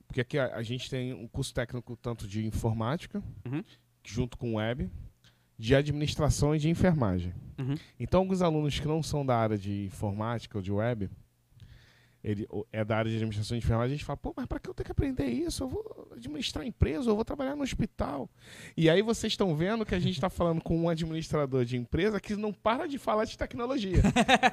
porque 0.09 0.21
aqui 0.21 0.37
a, 0.37 0.57
a 0.57 0.65
gente 0.65 0.91
tem 0.91 1.13
um 1.15 1.29
curso 1.29 1.55
técnico 1.55 1.97
tanto 1.97 2.27
de 2.27 2.45
informática, 2.45 3.23
Uhum. 3.47 3.63
junto 4.05 4.37
com 4.37 4.55
web, 4.57 4.91
de 5.63 5.77
administração 5.77 6.57
e 6.57 6.59
de 6.59 6.69
enfermagem. 6.69 7.33
Uhum. 7.57 7.77
Então, 7.99 8.19
alguns 8.19 8.43
alunos 8.43 8.81
que 8.81 8.89
não 8.89 9.01
são 9.01 9.25
da 9.25 9.37
área 9.37 9.57
de 9.57 9.85
informática 9.85 10.59
ou 10.59 10.63
de 10.63 10.73
web, 10.73 11.09
ele 12.23 12.47
é 12.71 12.85
da 12.85 12.97
área 12.97 13.11
de 13.11 13.17
administração 13.17 13.59
de 13.59 13.65
enfermagem, 13.65 13.95
a 13.95 13.97
gente 13.97 14.05
fala, 14.05 14.17
pô, 14.17 14.33
mas 14.37 14.47
para 14.47 14.61
que 14.61 14.69
eu 14.69 14.75
tenho 14.75 14.85
que 14.85 14.93
aprender 14.93 15.27
isso? 15.27 15.65
Eu 15.65 15.69
vou 15.69 16.09
administrar 16.13 16.65
empresa, 16.65 17.11
eu 17.11 17.17
vou 17.17 17.25
trabalhar 17.25 17.57
no 17.57 17.65
hospital. 17.65 18.31
E 18.77 18.89
aí 18.89 19.03
vocês 19.03 19.33
estão 19.33 19.55
vendo 19.57 19.85
que 19.85 19.95
a 19.95 19.99
gente 19.99 20.15
está 20.15 20.31
falando 20.31 20.63
com 20.63 20.79
um 20.79 20.89
administrador 20.89 21.65
de 21.65 21.77
empresa 21.77 22.21
que 22.21 22.37
não 22.37 22.53
para 22.53 22.87
de 22.87 22.97
falar 22.97 23.25
de 23.25 23.37
tecnologia. 23.37 24.01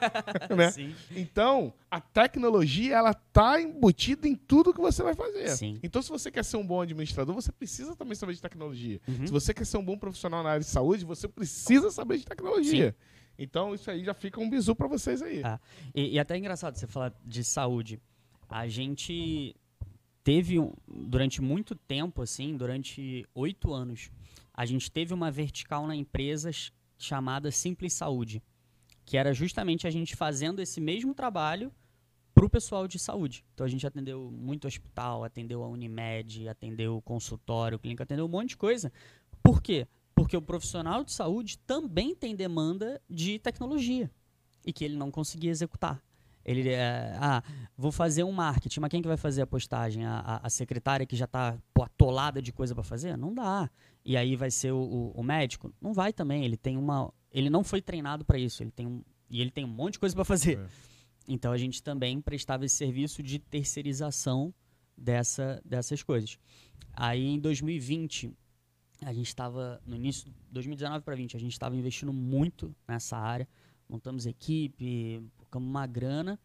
né? 0.56 0.72
Sim. 0.72 0.96
Então, 1.16 1.72
a 1.92 2.02
tecnologia, 2.02 2.96
ela 2.96 3.14
tá 3.14 3.62
embutida 3.62 4.28
em 4.28 4.36
tudo 4.36 4.74
que 4.74 4.82
você 4.82 5.04
vai 5.04 5.14
fazer. 5.14 5.50
Sim. 5.50 5.80
Então, 5.84 6.02
se 6.02 6.10
você 6.10 6.32
quer 6.32 6.44
ser 6.44 6.58
um 6.58 6.66
bom 6.66 6.82
administrador, 6.82 7.36
você 7.36 7.52
precisa 7.52 7.96
também 7.96 8.16
saber 8.16 8.34
de 8.34 8.42
tecnologia. 8.42 9.00
Uhum. 9.08 9.28
Se 9.28 9.32
você 9.32 9.54
quer 9.54 9.66
ser 9.66 9.78
um 9.78 9.86
bom 9.86 9.98
profissional 9.98 10.42
na 10.42 10.50
área 10.50 10.62
de 10.62 10.66
saúde, 10.66 11.06
você 11.06 11.28
precisa 11.28 11.92
saber 11.92 12.18
de 12.18 12.26
tecnologia. 12.26 12.96
Então, 13.42 13.74
isso 13.74 13.90
aí 13.90 14.04
já 14.04 14.14
fica 14.14 14.40
um 14.40 14.50
bizu 14.50 14.76
para 14.76 14.88
vocês 14.88 15.22
aí. 15.22 15.42
Ah. 15.44 15.60
E, 15.96 16.16
e 16.16 16.20
até 16.20 16.36
é 16.36 16.38
engraçado 16.38 16.76
você 16.76 16.86
falar 16.86 17.14
de 17.26 17.44
saúde. 17.44 18.00
A 18.50 18.68
gente 18.68 19.56
teve, 20.24 20.58
durante 20.88 21.42
muito 21.42 21.74
tempo, 21.76 22.22
assim, 22.22 22.58
durante 22.58 23.26
oito 23.34 23.74
anos, 23.74 24.12
a 24.54 24.66
gente 24.66 24.92
teve 24.92 25.14
uma 25.14 25.32
vertical 25.32 25.88
na 25.88 25.96
empresa 25.96 26.52
ch- 26.52 26.72
chamada 26.98 27.50
Simples 27.50 27.94
Saúde, 27.94 28.44
que 29.06 29.16
era 29.18 29.34
justamente 29.34 29.88
a 29.88 29.90
gente 29.90 30.16
fazendo 30.16 30.62
esse 30.62 30.82
mesmo 30.82 31.14
trabalho 31.16 31.72
para 32.36 32.46
o 32.46 32.50
pessoal 32.50 32.88
de 32.88 33.00
saúde. 33.00 33.44
Então 33.54 33.66
a 33.66 33.70
gente 33.70 33.86
atendeu 33.88 34.30
muito 34.32 34.68
hospital, 34.68 35.24
atendeu 35.24 35.64
a 35.64 35.68
Unimed, 35.68 36.48
atendeu 36.48 36.98
o 36.98 37.02
consultório, 37.02 37.80
clínica, 37.80 38.04
atendeu 38.04 38.26
um 38.26 38.30
monte 38.30 38.50
de 38.50 38.58
coisa. 38.58 38.92
Por 39.42 39.62
quê? 39.62 39.88
Porque 40.22 40.36
o 40.38 40.42
profissional 40.42 41.04
de 41.04 41.12
saúde 41.12 41.58
também 41.60 42.14
tem 42.16 42.36
demanda 42.36 43.02
de 43.10 43.40
tecnologia 43.40 44.10
e 44.66 44.74
que 44.74 44.84
ele 44.84 44.96
não 44.98 45.10
conseguia 45.10 45.50
executar. 45.52 46.02
Ele, 46.46 46.70
é, 46.70 47.16
ah, 47.20 47.44
vou 47.78 47.92
fazer 47.92 48.24
um 48.24 48.32
marketing, 48.32 48.80
mas 48.80 48.90
quem 48.90 49.02
que 49.02 49.08
vai 49.08 49.18
fazer 49.18 49.42
a 49.42 49.48
postagem? 49.48 50.06
A, 50.06 50.20
a- 50.20 50.40
a 50.48 50.50
secretária 50.50 51.06
que 51.06 51.16
já 51.16 51.26
está 51.26 51.58
atolada 51.80 52.42
de 52.42 52.52
coisa 52.52 52.74
para 52.74 52.84
fazer? 52.84 53.18
Não 53.18 53.34
dá. 53.34 53.70
E 54.04 54.18
aí 54.18 54.36
vai 54.36 54.50
ser 54.50 54.72
o, 54.72 54.80
o- 54.80 55.12
o 55.12 55.24
médico? 55.24 55.72
Não 55.82 55.94
vai 55.94 56.12
também. 56.14 56.44
Ele 56.46 56.58
tem 56.58 56.76
uma, 56.78 57.14
ele 57.32 57.50
não 57.50 57.64
foi 57.64 57.82
treinado 57.82 58.26
para 58.26 58.38
isso. 58.40 58.64
Ele 58.64 58.72
tem 58.72 58.88
um, 58.88 59.04
e 59.30 59.42
ele 59.42 59.52
tem 59.52 59.64
um 59.66 59.68
monte 59.68 59.94
de 59.94 60.00
coisa 60.00 60.16
para 60.16 60.26
fazer. 60.26 60.58
É. 60.60 60.66
Então 61.28 61.52
a 61.52 61.58
gente 61.58 61.84
também 61.84 62.20
prestava 62.20 62.66
esse 62.66 62.76
serviço 62.76 63.22
de 63.22 63.38
terceirização 63.38 64.54
dessa, 64.98 65.62
dessas 65.64 66.02
coisas. 66.02 66.40
Aí 66.94 67.28
em 67.28 67.40
2020 67.40 68.34
a 69.04 69.14
gente 69.14 69.28
estava 69.28 69.82
no 69.86 69.96
início, 69.96 70.32
2019 70.52 71.04
para 71.04 71.16
20, 71.16 71.38
a 71.38 71.40
gente 71.40 71.52
estava 71.52 71.76
investindo 71.76 72.12
muito 72.12 72.76
nessa 72.88 73.18
área, 73.18 73.48
montamos 73.88 74.26
equipe, 74.26 75.24
colocamos 75.38 75.70
uma 75.70 75.88
grana, 75.88 76.40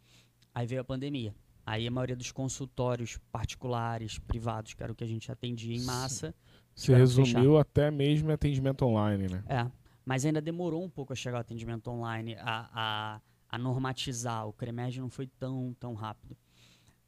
aí 0.54 0.66
veio 0.66 0.80
a 0.80 0.84
pandemia. 0.84 1.34
Aí 1.66 1.86
a 1.86 1.90
maioria 1.90 2.14
dos 2.14 2.30
consultórios 2.30 3.18
particulares, 3.32 4.18
privados, 4.18 4.74
que 4.74 4.82
era 4.82 4.92
o 4.92 4.94
que 4.94 5.02
a 5.02 5.06
gente 5.06 5.32
atendia 5.32 5.74
em 5.74 5.82
massa, 5.82 6.34
que 6.74 6.92
resumiu 6.92 7.56
até 7.56 7.90
mesmo 7.90 8.30
atendimento 8.30 8.84
online, 8.84 9.28
né? 9.28 9.42
é, 9.48 9.70
mas 10.04 10.26
ainda 10.26 10.42
demorou 10.42 10.84
um 10.84 10.90
pouco 10.90 11.12
a 11.12 11.16
chegar 11.16 11.38
o 11.38 11.40
atendimento 11.40 11.88
online, 11.90 12.36
a, 12.38 12.68
a, 12.72 13.20
a 13.48 13.58
normatizar. 13.58 14.46
O 14.46 14.52
CREMERG 14.52 15.00
não 15.00 15.08
foi 15.08 15.26
tão, 15.26 15.74
tão 15.80 15.94
rápido. 15.94 16.36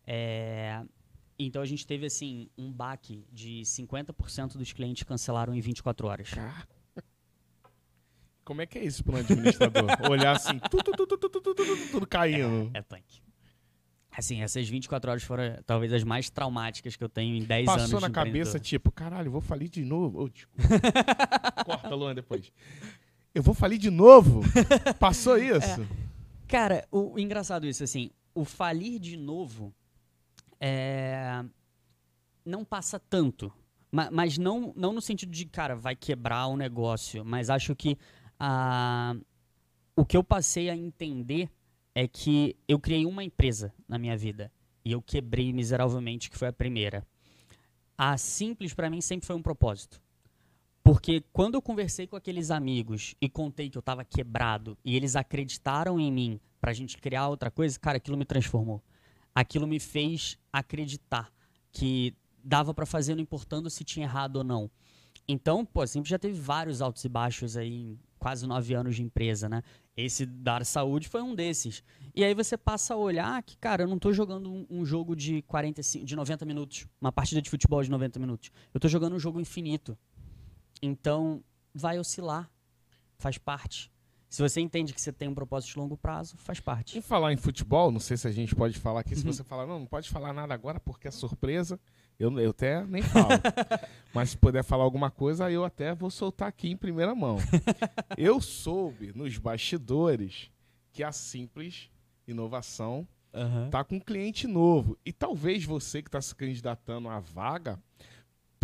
É, 0.07 0.83
então 1.39 1.61
a 1.61 1.67
gente 1.67 1.87
teve 1.87 2.07
assim 2.07 2.49
um 2.57 2.73
baque 2.73 3.25
de 3.33 3.63
50% 3.63 4.57
dos 4.57 4.73
clientes 4.73 5.03
cancelaram 5.03 5.55
em 5.55 5.61
24 5.61 6.07
horas. 6.07 6.31
Como 8.45 8.63
é 8.63 8.67
que 8.67 8.79
é 8.79 8.85
isso 8.85 9.03
para 9.03 9.17
um 9.17 9.19
administrador? 9.19 9.85
Olhar 10.09 10.37
assim, 10.37 10.59
tudo, 10.71 10.93
tudo, 10.93 11.19
tudo, 11.19 11.41
tudo, 11.41 11.55
tudo, 11.55 11.91
tudo, 11.91 12.07
caindo. 12.07 12.71
É 12.73 12.81
punk. 12.81 13.21
Assim, 14.17 14.41
essas 14.41 14.67
24 14.69 15.11
horas 15.11 15.23
foram 15.25 15.59
talvez 15.67 15.93
as 15.93 16.05
mais 16.05 16.31
traumáticas 16.31 16.97
que 16.97 17.05
eu 17.05 17.09
tenho 17.09 17.37
em 17.37 17.43
10 17.43 17.69
anos 17.69 17.83
Passou 17.83 17.99
de 17.99 18.07
na 18.07 18.11
cabeça, 18.11 18.59
tipo, 18.59 18.91
caralho, 18.91 19.31
vou 19.31 19.41
falir 19.41 19.69
de 19.69 19.85
novo. 19.85 20.31
Desculpa. 20.31 20.63
Corta, 21.67 21.95
Luan, 21.95 22.15
depois. 22.15 22.51
Eu 23.35 23.43
vou 23.43 23.53
falir 23.53 23.79
de 23.79 23.91
novo? 23.91 24.41
Passou 24.99 25.37
isso? 25.43 25.87
Cara, 26.49 26.87
o, 26.91 27.15
o 27.15 27.19
engraçado 27.19 27.67
isso, 27.67 27.85
assim, 27.85 28.11
o 28.33 28.45
falir 28.45 28.99
de 28.99 29.17
novo 29.17 29.75
é, 30.61 31.45
não 32.45 32.65
passa 32.65 32.99
tanto. 32.99 33.53
Ma- 33.91 34.11
Mas, 34.11 34.39
não, 34.39 34.73
não 34.77 34.93
no 34.93 35.01
sentido 35.01 35.31
de, 35.31 35.47
cara, 35.47 35.75
vai 35.77 35.95
quebrar 35.97 36.47
o 36.47 36.57
negócio. 36.57 37.25
Mas 37.25 37.51
acho 37.51 37.75
que 37.75 37.97
ah, 38.39 39.15
o 39.95 40.05
que 40.05 40.17
eu 40.17 40.25
passei 40.25 40.69
a 40.71 40.77
entender 40.77 41.51
é 41.95 42.07
que 42.07 42.57
eu 42.69 42.79
criei 42.79 43.07
uma 43.07 43.25
empresa 43.25 43.73
na 43.89 43.99
minha 43.99 44.17
vida. 44.17 44.53
E 44.85 44.93
eu 44.93 45.03
quebrei 45.03 45.53
miseravelmente, 45.53 46.31
que 46.31 46.39
foi 46.39 46.49
a 46.49 46.53
primeira. 46.53 47.07
A 47.99 48.17
Simples, 48.19 48.75
pra 48.75 48.91
mim, 48.91 49.01
sempre 49.01 49.27
foi 49.27 49.35
um 49.35 49.43
propósito. 49.43 50.01
Porque 50.83 51.25
quando 51.33 51.55
eu 51.57 51.63
conversei 51.63 52.07
com 52.07 52.15
aqueles 52.15 52.51
amigos 52.53 53.17
e 53.21 53.29
contei 53.29 53.69
que 53.69 53.77
eu 53.77 53.83
tava 53.83 54.05
quebrado 54.05 54.79
e 54.85 54.95
eles 54.95 55.17
acreditaram 55.17 55.99
em 55.99 56.13
mim 56.13 56.41
pra 56.61 56.73
gente 56.73 56.97
criar 56.99 57.27
outra 57.29 57.51
coisa, 57.51 57.77
cara, 57.81 57.97
aquilo 57.97 58.17
me 58.17 58.25
transformou. 58.25 58.81
Aquilo 59.37 59.67
me 59.67 59.79
fez 59.79 60.39
acreditar 60.51 61.31
que 61.71 62.15
dava 62.43 62.73
pra 62.73 62.87
fazer 62.87 63.15
não 63.15 63.21
importando 63.21 63.69
se 63.69 63.85
tinha 63.85 64.07
errado 64.07 64.37
ou 64.37 64.45
não. 64.45 64.71
Então, 65.29 65.63
pô, 65.63 65.87
sempre 65.87 66.09
já 66.09 66.19
teve 66.19 66.41
vários 66.41 66.81
altos 66.81 67.05
e 67.05 67.09
baixos 67.11 67.55
aí 67.55 67.71
em 67.71 67.99
quase 68.19 68.47
nove 68.47 68.73
anos 68.73 68.97
de 68.97 69.03
empresa, 69.03 69.47
né? 69.47 69.63
Esse 69.95 70.25
dar 70.25 70.65
saúde 70.65 71.07
foi 71.07 71.21
um 71.21 71.35
desses. 71.35 71.85
E 72.15 72.25
aí 72.25 72.33
você 72.33 72.57
passa 72.57 72.95
a 72.95 72.97
olhar 72.97 73.43
que, 73.43 73.59
cara, 73.59 73.83
eu 73.83 73.87
não 73.87 73.99
tô 73.99 74.11
jogando 74.11 74.51
um, 74.51 74.67
um 74.71 74.87
jogo 74.87 75.15
de 75.15 75.43
45, 75.43 76.07
de 76.07 76.17
90 76.17 76.47
minutos, 76.47 76.87
uma 76.99 77.13
partida 77.13 77.43
de 77.43 77.51
futebol 77.51 77.83
de 77.83 77.91
90 77.91 78.19
minutos. 78.19 78.51
Eu 78.73 78.81
tô 78.81 78.89
jogando 78.89 79.17
um 79.17 79.19
jogo 79.19 79.39
infinito. 79.39 79.99
Então, 80.81 81.45
vai 81.75 81.99
oscilar. 81.99 82.51
Faz 83.19 83.37
parte. 83.37 83.93
Se 84.37 84.43
você 84.43 84.61
entende 84.61 84.93
que 84.93 85.01
você 85.01 85.11
tem 85.11 85.29
um 85.29 85.35
propósito 85.35 85.71
de 85.73 85.79
longo 85.79 85.97
prazo, 85.97 86.37
faz 86.37 86.61
parte. 86.61 86.99
Em 86.99 87.01
falar 87.01 87.33
em 87.33 87.39
futebol, 87.39 87.91
não 87.91 87.99
sei 87.99 88.19
se 88.19 88.29
a 88.29 88.31
gente 88.31 88.55
pode 88.55 88.79
falar 88.79 89.01
aqui. 89.01 89.17
Se 89.17 89.25
Uhum. 89.25 89.33
você 89.33 89.43
falar, 89.43 89.67
não, 89.67 89.79
não 89.79 89.87
pode 89.87 90.11
falar 90.11 90.35
nada 90.35 90.53
agora 90.53 90.79
porque 90.79 91.09
é 91.09 91.11
surpresa, 91.11 91.81
eu, 92.19 92.39
eu 92.39 92.51
até 92.51 92.85
nem 92.85 93.01
falo. 93.01 93.29
Mas 94.13 94.29
se 94.33 94.37
puder 94.37 94.63
falar 94.63 94.85
alguma 94.85 95.11
coisa, 95.11 95.51
eu 95.51 95.65
até 95.65 95.95
vou 95.95 96.11
soltar 96.11 96.49
aqui 96.49 96.69
em 96.69 96.77
primeira 96.77 97.15
mão. 97.15 97.39
eu 98.19 98.39
soube 98.39 99.11
nos 99.17 99.39
bastidores 99.39 100.51
que 100.93 101.03
a 101.03 101.13
Simples 101.13 101.89
Inovação 102.29 103.09
tá 103.71 103.83
com 103.85 103.97
um 103.97 104.01
cliente 104.01 104.47
novo. 104.47 104.99
E 105.03 105.15
talvez 105.15 105.65
você 105.65 106.03
que 106.03 106.09
está 106.09 106.21
se 106.21 106.35
candidatando 106.35 107.09
à 107.09 107.21
vaga 107.21 107.83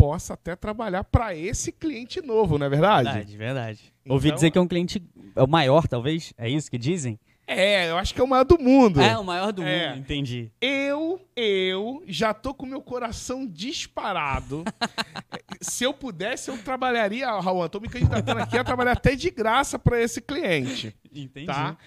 possa 0.03 0.33
até 0.33 0.53
trabalhar 0.53 1.05
para 1.05 1.33
esse 1.33 1.71
cliente 1.71 2.21
novo, 2.21 2.57
não 2.57 2.65
é 2.65 2.69
verdade? 2.69 3.07
Verdade, 3.09 3.37
verdade. 3.37 3.93
Ouvi 4.09 4.27
Então- 4.27 4.35
dizer 4.35 4.51
que 4.51 4.57
é 4.57 4.61
um 4.61 4.67
cliente 4.67 5.01
é 5.33 5.41
o 5.41 5.47
maior, 5.47 5.87
talvez. 5.87 6.33
É 6.37 6.49
isso 6.49 6.69
que 6.69 6.77
dizem? 6.77 7.17
É, 7.47 7.89
eu 7.89 7.97
acho 7.97 8.13
que 8.13 8.19
é 8.19 8.23
o 8.23 8.27
maior 8.27 8.43
do 8.43 8.59
mundo. 8.59 8.99
É, 9.01 9.17
o 9.17 9.23
maior 9.23 9.53
do 9.53 9.63
É. 9.63 9.89
mundo, 9.91 9.99
entendi. 9.99 10.51
Eu, 10.59 11.21
eu 11.37 12.03
já 12.05 12.33
tô 12.33 12.53
com 12.53 12.65
meu 12.65 12.81
coração 12.81 13.47
disparado. 13.47 14.65
Se 15.61 15.85
eu 15.85 15.93
pudesse, 15.93 16.49
eu 16.51 16.57
trabalharia, 16.57 17.27
Raul, 17.39 17.69
tô 17.69 17.79
me 17.79 17.87
candidatando 17.87 18.41
aqui 18.41 18.57
a 18.57 18.63
trabalhar 18.63 18.91
até 18.93 19.15
de 19.15 19.29
graça 19.29 19.79
para 19.79 20.01
esse 20.01 20.19
cliente, 20.21 20.93
Entendi. 21.13 21.45
tá? 21.47 21.77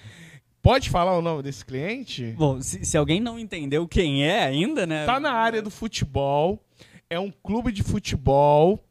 Pode 0.63 0.89
falar 0.89 1.17
o 1.19 1.23
nome 1.23 1.43
desse 1.43 1.65
cliente? 1.65 2.35
Bom, 2.37 2.61
se, 2.63 2.83
se 2.85 2.97
alguém 2.97 3.21
não 3.21 3.39
entendeu 3.39 3.87
quem 3.87 4.25
é 4.27 4.43
ainda, 4.45 4.87
né? 4.87 5.05
Tá 5.05 5.21
na 5.21 5.33
área 5.33 5.61
do 5.63 5.71
futebol, 5.71 6.59
é 7.09 7.19
um 7.21 7.31
clube 7.31 7.71
de 7.73 7.83
futebol 7.83 8.83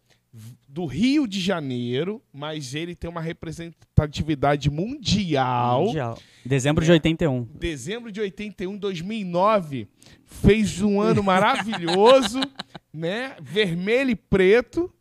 do 0.68 0.86
Rio 0.86 1.26
de 1.26 1.40
Janeiro, 1.40 2.22
mas 2.34 2.76
ele 2.76 2.96
tem 2.96 3.10
uma 3.10 3.22
representatividade 3.22 4.70
mundial. 4.70 5.86
Mundial. 5.86 6.20
Dezembro 6.46 6.84
É. 6.84 6.86
de 6.86 6.92
81. 6.92 7.44
dezembro 7.54 8.12
de 8.12 8.20
81, 8.20 8.78
2009, 8.78 9.88
fez 10.26 10.82
um 10.82 11.00
ano 11.00 11.24
maravilhoso, 11.24 12.42
né? 12.94 13.36
Vermelho 13.42 14.10
e 14.12 14.16
preto, 14.16 14.94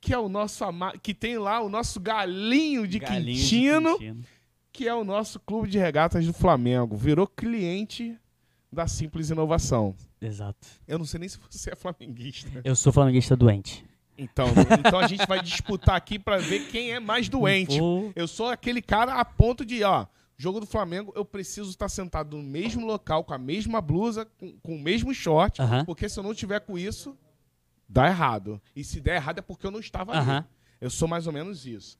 que 0.00 0.12
é 0.12 0.18
o 0.18 0.28
nosso 0.28 0.64
que 1.02 1.14
tem 1.14 1.38
lá 1.38 1.60
o 1.60 1.68
nosso 1.68 2.00
galinho 2.00 2.86
de 2.88 2.98
Galinho 2.98 3.24
de 3.26 3.32
Quintino, 3.40 3.98
Quintino. 3.98 4.24
que 4.72 4.88
é 4.88 4.94
o 4.94 5.04
nosso 5.04 5.38
clube 5.38 5.68
de 5.68 5.78
regatas 5.78 6.26
do 6.26 6.32
Flamengo. 6.32 6.96
Virou 6.96 7.26
cliente 7.28 8.16
da 8.72 8.86
Simples 8.86 9.30
Inovação. 9.30 9.94
Exato. 10.20 10.66
Eu 10.86 10.98
não 10.98 11.04
sei 11.04 11.20
nem 11.20 11.28
se 11.28 11.38
você 11.50 11.72
é 11.72 11.76
flamenguista. 11.76 12.60
Eu 12.64 12.76
sou 12.76 12.92
flamenguista 12.92 13.36
doente. 13.36 13.84
Então, 14.16 14.48
então 14.78 14.98
a 14.98 15.06
gente 15.06 15.26
vai 15.26 15.42
disputar 15.42 15.96
aqui 15.96 16.18
pra 16.18 16.36
ver 16.36 16.68
quem 16.68 16.92
é 16.92 17.00
mais 17.00 17.26
doente. 17.30 17.78
Eu 18.14 18.28
sou 18.28 18.48
aquele 18.48 18.82
cara 18.82 19.14
a 19.14 19.24
ponto 19.24 19.64
de, 19.64 19.82
ó, 19.82 20.06
jogo 20.36 20.60
do 20.60 20.66
Flamengo, 20.66 21.12
eu 21.16 21.24
preciso 21.24 21.70
estar 21.70 21.88
sentado 21.88 22.36
no 22.36 22.42
mesmo 22.42 22.86
local, 22.86 23.24
com 23.24 23.32
a 23.32 23.38
mesma 23.38 23.80
blusa, 23.80 24.26
com, 24.38 24.52
com 24.58 24.76
o 24.76 24.80
mesmo 24.80 25.12
short, 25.14 25.60
porque 25.86 26.08
se 26.08 26.18
eu 26.18 26.22
não 26.22 26.34
tiver 26.34 26.60
com 26.60 26.78
isso, 26.78 27.16
dá 27.88 28.06
errado. 28.08 28.60
E 28.76 28.84
se 28.84 29.00
der 29.00 29.16
errado 29.16 29.38
é 29.38 29.42
porque 29.42 29.66
eu 29.66 29.70
não 29.70 29.80
estava 29.80 30.12
ali. 30.12 30.44
Eu 30.80 30.90
sou 30.90 31.08
mais 31.08 31.26
ou 31.26 31.32
menos 31.32 31.66
isso. 31.66 31.98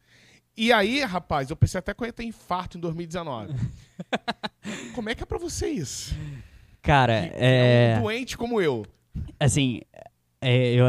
E 0.56 0.72
aí, 0.72 1.02
rapaz, 1.04 1.48
eu 1.48 1.56
pensei 1.56 1.78
até 1.78 1.94
que 1.94 2.02
eu 2.02 2.06
ia 2.06 2.12
ter 2.12 2.24
infarto 2.24 2.76
em 2.76 2.80
2019. 2.80 3.54
Como 4.94 5.09
é 5.09 5.14
que 5.14 5.22
é 5.22 5.26
pra 5.26 5.38
você 5.38 5.68
isso? 5.68 6.14
Cara, 6.82 7.30
é... 7.34 7.94
é 7.94 7.98
um 7.98 8.02
doente 8.02 8.36
como 8.36 8.60
eu. 8.60 8.84
Assim, 9.38 9.80
é, 10.40 10.72
eu 10.74 10.86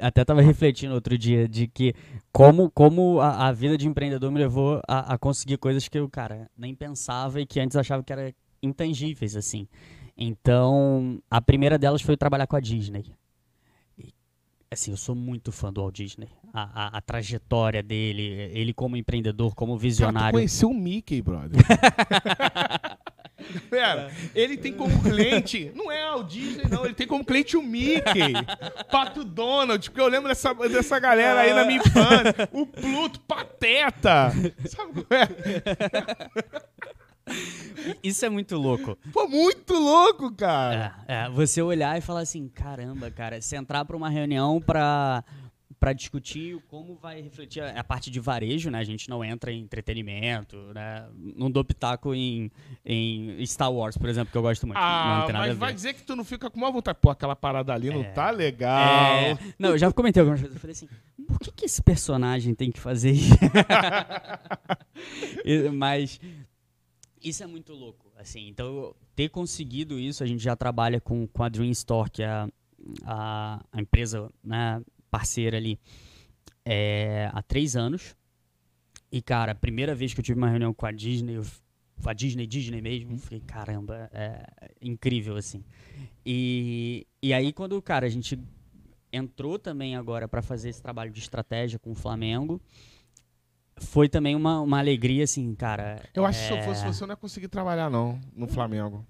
até 0.00 0.24
tava 0.24 0.40
refletindo 0.40 0.94
outro 0.94 1.16
dia 1.16 1.48
de 1.48 1.66
que 1.66 1.94
como, 2.32 2.70
como 2.70 3.20
a, 3.20 3.48
a 3.48 3.52
vida 3.52 3.78
de 3.78 3.88
empreendedor 3.88 4.30
me 4.30 4.38
levou 4.38 4.80
a, 4.86 5.14
a, 5.14 5.18
conseguir 5.18 5.56
coisas 5.56 5.88
que 5.88 5.98
eu, 5.98 6.08
cara, 6.08 6.50
nem 6.56 6.74
pensava 6.74 7.40
e 7.40 7.46
que 7.46 7.58
antes 7.58 7.76
achava 7.76 8.02
que 8.02 8.12
era 8.12 8.34
intangíveis, 8.62 9.36
assim. 9.36 9.66
Então, 10.16 11.20
a 11.30 11.40
primeira 11.40 11.78
delas 11.78 12.02
foi 12.02 12.16
trabalhar 12.16 12.46
com 12.46 12.56
a 12.56 12.60
Disney. 12.60 13.14
E, 13.98 14.12
assim, 14.70 14.90
eu 14.90 14.96
sou 14.96 15.14
muito 15.14 15.52
fã 15.52 15.72
do 15.72 15.80
Walt 15.80 15.94
Disney. 15.94 16.28
A, 16.52 16.86
a, 16.86 16.98
a 16.98 17.00
trajetória 17.00 17.82
dele, 17.82 18.22
ele 18.52 18.72
como 18.72 18.96
empreendedor, 18.96 19.54
como 19.54 19.76
visionário. 19.76 20.18
Cara, 20.20 20.32
tu 20.32 20.34
conheceu 20.34 20.70
o 20.70 20.74
Mickey, 20.74 21.22
brother. 21.22 21.60
Pera, 23.68 24.10
ele 24.34 24.56
tem 24.56 24.72
como 24.72 25.02
cliente, 25.02 25.70
não 25.74 25.92
é 25.92 26.14
o 26.14 26.22
Disney, 26.22 26.64
não, 26.70 26.84
ele 26.84 26.94
tem 26.94 27.06
como 27.06 27.24
cliente 27.24 27.56
o 27.56 27.62
Mickey, 27.62 28.32
Pato 28.90 29.24
Donald, 29.24 29.88
porque 29.90 30.00
eu 30.00 30.08
lembro 30.08 30.28
dessa, 30.28 30.54
dessa 30.54 30.98
galera 30.98 31.40
aí 31.40 31.52
na 31.52 31.64
minha 31.64 31.78
infância, 31.78 32.48
o 32.52 32.66
Pluto, 32.66 33.20
Pateta. 33.20 34.32
Sabe 34.66 34.92
como 34.92 35.06
é? 35.10 35.28
Isso 38.02 38.24
é 38.24 38.28
muito 38.28 38.56
louco. 38.56 38.96
Pô, 39.12 39.26
muito 39.26 39.74
louco, 39.74 40.32
cara. 40.32 40.94
É, 41.08 41.24
é, 41.24 41.28
você 41.28 41.60
olhar 41.60 41.98
e 41.98 42.00
falar 42.00 42.20
assim, 42.20 42.48
caramba, 42.48 43.10
cara, 43.10 43.40
você 43.40 43.56
entrar 43.56 43.84
pra 43.84 43.96
uma 43.96 44.08
reunião 44.08 44.60
pra 44.60 45.24
para 45.78 45.92
discutir 45.92 46.58
como 46.68 46.96
vai 46.96 47.20
refletir 47.20 47.62
a, 47.62 47.78
a, 47.78 47.84
parte 47.84 48.10
de 48.10 48.18
varejo, 48.18 48.70
né? 48.70 48.78
A 48.78 48.84
gente 48.84 49.08
não 49.08 49.22
entra 49.22 49.52
em 49.52 49.60
entretenimento, 49.60 50.56
né? 50.74 51.06
Não 51.14 51.50
dou 51.50 51.64
pitaco 51.64 52.14
em, 52.14 52.50
em 52.84 53.44
Star 53.44 53.70
Wars, 53.70 53.96
por 53.96 54.08
exemplo, 54.08 54.32
que 54.32 54.38
eu 54.38 54.42
gosto 54.42 54.66
muito. 54.66 54.78
Ah, 54.78 55.26
mas 55.32 55.56
vai 55.56 55.74
dizer 55.74 55.94
que 55.94 56.02
tu 56.02 56.16
não 56.16 56.24
fica 56.24 56.50
com 56.50 56.58
uma 56.58 56.70
vontade. 56.70 56.98
Pô, 57.00 57.10
aquela 57.10 57.36
parada 57.36 57.74
ali 57.74 57.90
é, 57.90 57.94
não 57.94 58.04
tá 58.04 58.30
legal. 58.30 58.78
É, 58.78 59.38
não, 59.58 59.70
eu 59.70 59.78
já 59.78 59.92
comentei 59.92 60.20
algumas 60.20 60.40
vezes. 60.40 60.56
Eu 60.56 60.60
falei 60.60 60.72
assim, 60.72 60.88
por 61.26 61.38
que, 61.38 61.52
que 61.52 61.66
esse 61.66 61.82
personagem 61.82 62.54
tem 62.54 62.70
que 62.70 62.80
fazer 62.80 63.10
isso? 63.10 63.36
mas 65.74 66.18
isso 67.22 67.42
é 67.42 67.46
muito 67.46 67.74
louco, 67.74 68.10
assim. 68.16 68.48
Então, 68.48 68.94
ter 69.14 69.28
conseguido 69.28 69.98
isso, 69.98 70.22
a 70.22 70.26
gente 70.26 70.42
já 70.42 70.56
trabalha 70.56 71.00
com, 71.00 71.26
com 71.26 71.42
a 71.42 71.48
Dream 71.48 71.70
Store, 71.70 72.10
que 72.10 72.22
é 72.22 72.28
a, 72.28 72.48
a, 73.04 73.64
a 73.72 73.80
empresa, 73.80 74.30
né? 74.42 74.82
Parceira 75.10 75.56
ali 75.56 75.78
é, 76.64 77.30
há 77.32 77.42
três 77.42 77.76
anos. 77.76 78.16
E, 79.10 79.22
cara, 79.22 79.52
a 79.52 79.54
primeira 79.54 79.94
vez 79.94 80.12
que 80.12 80.20
eu 80.20 80.24
tive 80.24 80.38
uma 80.38 80.48
reunião 80.48 80.74
com 80.74 80.84
a 80.84 80.92
Disney, 80.92 81.40
com 82.02 82.10
a 82.10 82.12
Disney, 82.12 82.46
Disney 82.46 82.80
mesmo, 82.80 83.12
eu 83.12 83.18
fiquei, 83.18 83.40
caramba, 83.40 84.10
é 84.12 84.44
incrível, 84.82 85.36
assim. 85.36 85.64
E, 86.24 87.06
e 87.22 87.32
aí, 87.32 87.52
quando, 87.52 87.80
cara, 87.80 88.06
a 88.06 88.10
gente 88.10 88.38
entrou 89.12 89.58
também 89.58 89.96
agora 89.96 90.26
para 90.26 90.42
fazer 90.42 90.68
esse 90.68 90.82
trabalho 90.82 91.10
de 91.10 91.20
estratégia 91.20 91.78
com 91.78 91.92
o 91.92 91.94
Flamengo, 91.94 92.60
foi 93.78 94.08
também 94.08 94.34
uma, 94.34 94.60
uma 94.60 94.78
alegria, 94.78 95.24
assim, 95.24 95.54
cara. 95.54 96.02
Eu 96.12 96.26
acho 96.26 96.40
é... 96.40 96.42
que 96.42 96.48
se 96.48 96.58
eu 96.58 96.64
fosse 96.64 96.84
você, 96.84 97.02
eu 97.02 97.06
não 97.06 97.12
ia 97.12 97.16
conseguir 97.16 97.48
trabalhar, 97.48 97.88
não, 97.88 98.18
no 98.34 98.48
Flamengo. 98.48 99.06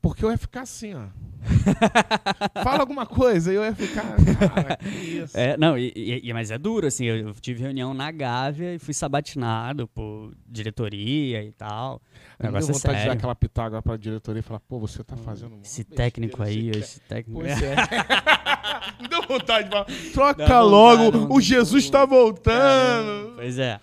Porque 0.00 0.24
eu 0.24 0.30
ia 0.30 0.36
ficar 0.36 0.62
assim, 0.62 0.94
ó. 0.94 1.06
Fala 2.62 2.80
alguma 2.80 3.06
coisa 3.06 3.52
e 3.52 3.56
eu 3.56 3.64
ia 3.64 3.74
ficar. 3.74 4.16
Cara, 4.38 4.76
que 4.76 4.88
isso. 4.88 5.36
É, 5.36 5.56
não, 5.56 5.78
e, 5.78 6.20
e, 6.22 6.32
mas 6.32 6.50
é 6.50 6.58
duro, 6.58 6.86
assim. 6.86 7.04
Eu 7.04 7.34
tive 7.34 7.62
reunião 7.62 7.94
na 7.94 8.10
Gávea 8.10 8.74
e 8.74 8.78
fui 8.78 8.92
sabatinado 8.92 9.88
por 9.88 10.32
diretoria 10.46 11.42
e 11.42 11.52
tal. 11.52 12.02
O 12.38 12.42
negócio 12.42 12.70
é 12.70 12.72
vontade 12.74 12.80
sério. 12.80 13.00
de 13.00 13.06
dar 13.06 13.12
aquela 13.14 13.34
pitágua 13.34 13.82
pra 13.82 13.96
diretoria 13.96 14.40
e 14.40 14.42
falar, 14.42 14.60
pô, 14.60 14.78
você 14.78 15.02
tá 15.02 15.16
fazendo. 15.16 15.58
Esse 15.62 15.84
técnico 15.84 16.42
aí, 16.42 16.70
esse 16.70 17.00
técnico. 17.00 17.40
Pois 17.40 17.62
é. 17.62 17.74
Me 19.00 19.08
deu 19.08 19.22
vontade 19.22 19.68
de 19.68 19.74
falar. 19.74 20.34
Troca 20.34 20.60
logo, 20.60 21.34
o 21.34 21.40
Jesus 21.40 21.88
tá 21.88 22.04
voltando. 22.04 23.34
pois 23.36 23.58
é. 23.58 23.80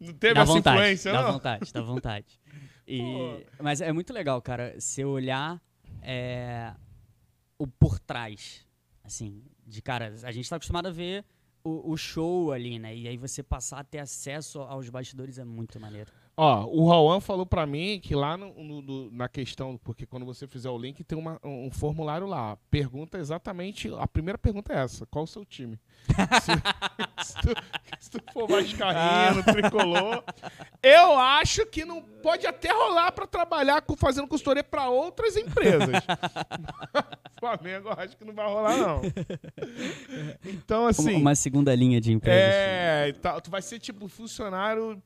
Não 0.00 0.14
teve 0.14 0.34
dá 0.34 0.42
a 0.42 0.44
vontade, 0.44 0.78
sequência, 0.78 1.12
dá 1.12 1.18
não? 1.18 1.26
Dá 1.26 1.32
vontade, 1.32 1.72
dá 1.72 1.82
vontade. 1.82 2.40
E, 2.88 3.00
mas 3.60 3.80
é 3.80 3.92
muito 3.92 4.12
legal, 4.12 4.40
cara, 4.40 4.74
se 4.80 5.04
olhar 5.04 5.60
é, 6.02 6.72
o 7.58 7.66
por 7.66 7.98
trás, 7.98 8.66
assim, 9.04 9.44
de 9.66 9.82
cara, 9.82 10.14
a 10.22 10.32
gente 10.32 10.44
está 10.44 10.56
acostumado 10.56 10.86
a 10.86 10.90
ver 10.90 11.24
o, 11.62 11.92
o, 11.92 11.96
show 11.96 12.52
ali, 12.52 12.78
né? 12.78 12.96
E 12.96 13.06
aí 13.06 13.18
você 13.18 13.42
passar 13.42 13.80
a 13.80 13.84
ter 13.84 13.98
acesso 13.98 14.60
aos 14.60 14.88
bastidores 14.88 15.38
é 15.38 15.44
muito 15.44 15.78
maneiro. 15.78 16.10
Ó, 16.42 16.64
o 16.64 16.88
Rauan 16.88 17.20
falou 17.20 17.44
para 17.44 17.66
mim 17.66 18.00
que 18.02 18.14
lá 18.14 18.34
no, 18.34 18.54
no, 18.64 19.10
na 19.10 19.28
questão, 19.28 19.78
porque 19.84 20.06
quando 20.06 20.24
você 20.24 20.46
fizer 20.46 20.70
o 20.70 20.78
link 20.78 21.04
tem 21.04 21.18
uma, 21.18 21.38
um 21.44 21.70
formulário 21.70 22.26
lá. 22.26 22.56
Pergunta 22.70 23.18
exatamente. 23.18 23.92
A 23.98 24.06
primeira 24.06 24.38
pergunta 24.38 24.72
é 24.72 24.78
essa: 24.78 25.04
qual 25.04 25.24
o 25.24 25.26
seu 25.26 25.44
time? 25.44 25.78
se, 26.40 27.26
se, 27.26 27.34
tu, 27.42 27.48
se 28.00 28.10
tu 28.10 28.22
for 28.32 28.48
vascaíno, 28.48 29.42
tricolor. 29.42 30.24
Eu 30.82 31.18
acho 31.18 31.66
que 31.66 31.84
não 31.84 32.00
pode 32.00 32.46
até 32.46 32.72
rolar 32.72 33.12
para 33.12 33.26
trabalhar 33.26 33.82
com, 33.82 33.94
fazendo 33.94 34.26
consultoria 34.26 34.64
para 34.64 34.88
outras 34.88 35.36
empresas. 35.36 35.90
Flamengo, 37.38 37.90
eu 37.90 37.92
acho 37.98 38.16
que 38.16 38.24
não 38.24 38.32
vai 38.32 38.46
rolar, 38.46 38.78
não. 38.78 39.02
Então, 40.46 40.86
assim. 40.86 41.16
Uma 41.16 41.34
segunda 41.34 41.74
linha 41.74 42.00
de 42.00 42.14
empresa. 42.14 42.38
É, 42.38 43.12
tá, 43.12 43.38
tu 43.42 43.50
vai 43.50 43.60
ser 43.60 43.78
tipo 43.78 44.08
funcionário 44.08 45.02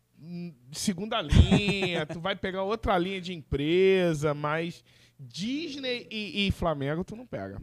segunda 0.73 1.21
linha, 1.21 2.07
tu 2.07 2.21
vai 2.21 2.35
pegar 2.35 2.63
outra 2.63 2.97
linha 2.99 3.21
de 3.21 3.33
empresa, 3.33 4.35
mas 4.35 4.85
Disney 5.19 6.07
e, 6.11 6.47
e 6.47 6.51
Flamengo 6.51 7.05
tu 7.05 7.17
não 7.17 7.27
pega. 7.27 7.61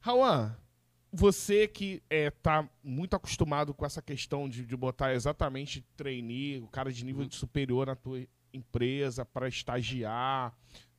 Rauan, 0.00 0.56
você 1.12 1.66
que 1.66 2.02
é, 2.10 2.30
tá 2.30 2.68
muito 2.82 3.16
acostumado 3.16 3.72
com 3.72 3.84
essa 3.84 4.02
questão 4.02 4.48
de, 4.48 4.64
de 4.64 4.76
botar 4.76 5.14
exatamente 5.14 5.84
trainee, 5.96 6.60
o 6.60 6.68
cara 6.68 6.92
de 6.92 7.04
nível 7.04 7.24
uhum. 7.24 7.30
superior 7.30 7.86
na 7.86 7.96
tua 7.96 8.26
empresa 8.52 9.24
para 9.24 9.48
estagiar 9.48 10.56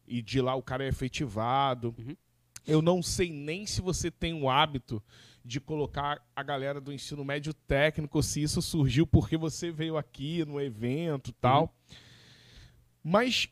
e 0.08 0.22
de 0.22 0.42
lá 0.42 0.56
o 0.56 0.64
cara 0.64 0.84
é 0.84 0.88
efetivado. 0.88 1.94
Uhum. 1.98 2.16
Eu 2.66 2.82
não 2.82 3.02
sei 3.02 3.32
nem 3.32 3.66
se 3.66 3.82
você 3.82 4.12
tem 4.12 4.34
o 4.34 4.50
hábito 4.50 5.02
de 5.48 5.62
colocar 5.62 6.22
a 6.36 6.44
galera 6.44 6.82
do 6.82 6.92
ensino 6.92 7.24
médio 7.24 7.54
técnico, 7.54 8.22
se 8.22 8.44
isso 8.44 8.62
surgiu 8.62 9.08
porque 9.08 9.38
você 9.38 9.72
veio 9.72 9.96
aqui 9.96 10.44
no 10.44 10.60
evento 10.60 11.32
tal. 11.32 11.64
Uhum. 11.64 11.98
Mas 13.02 13.50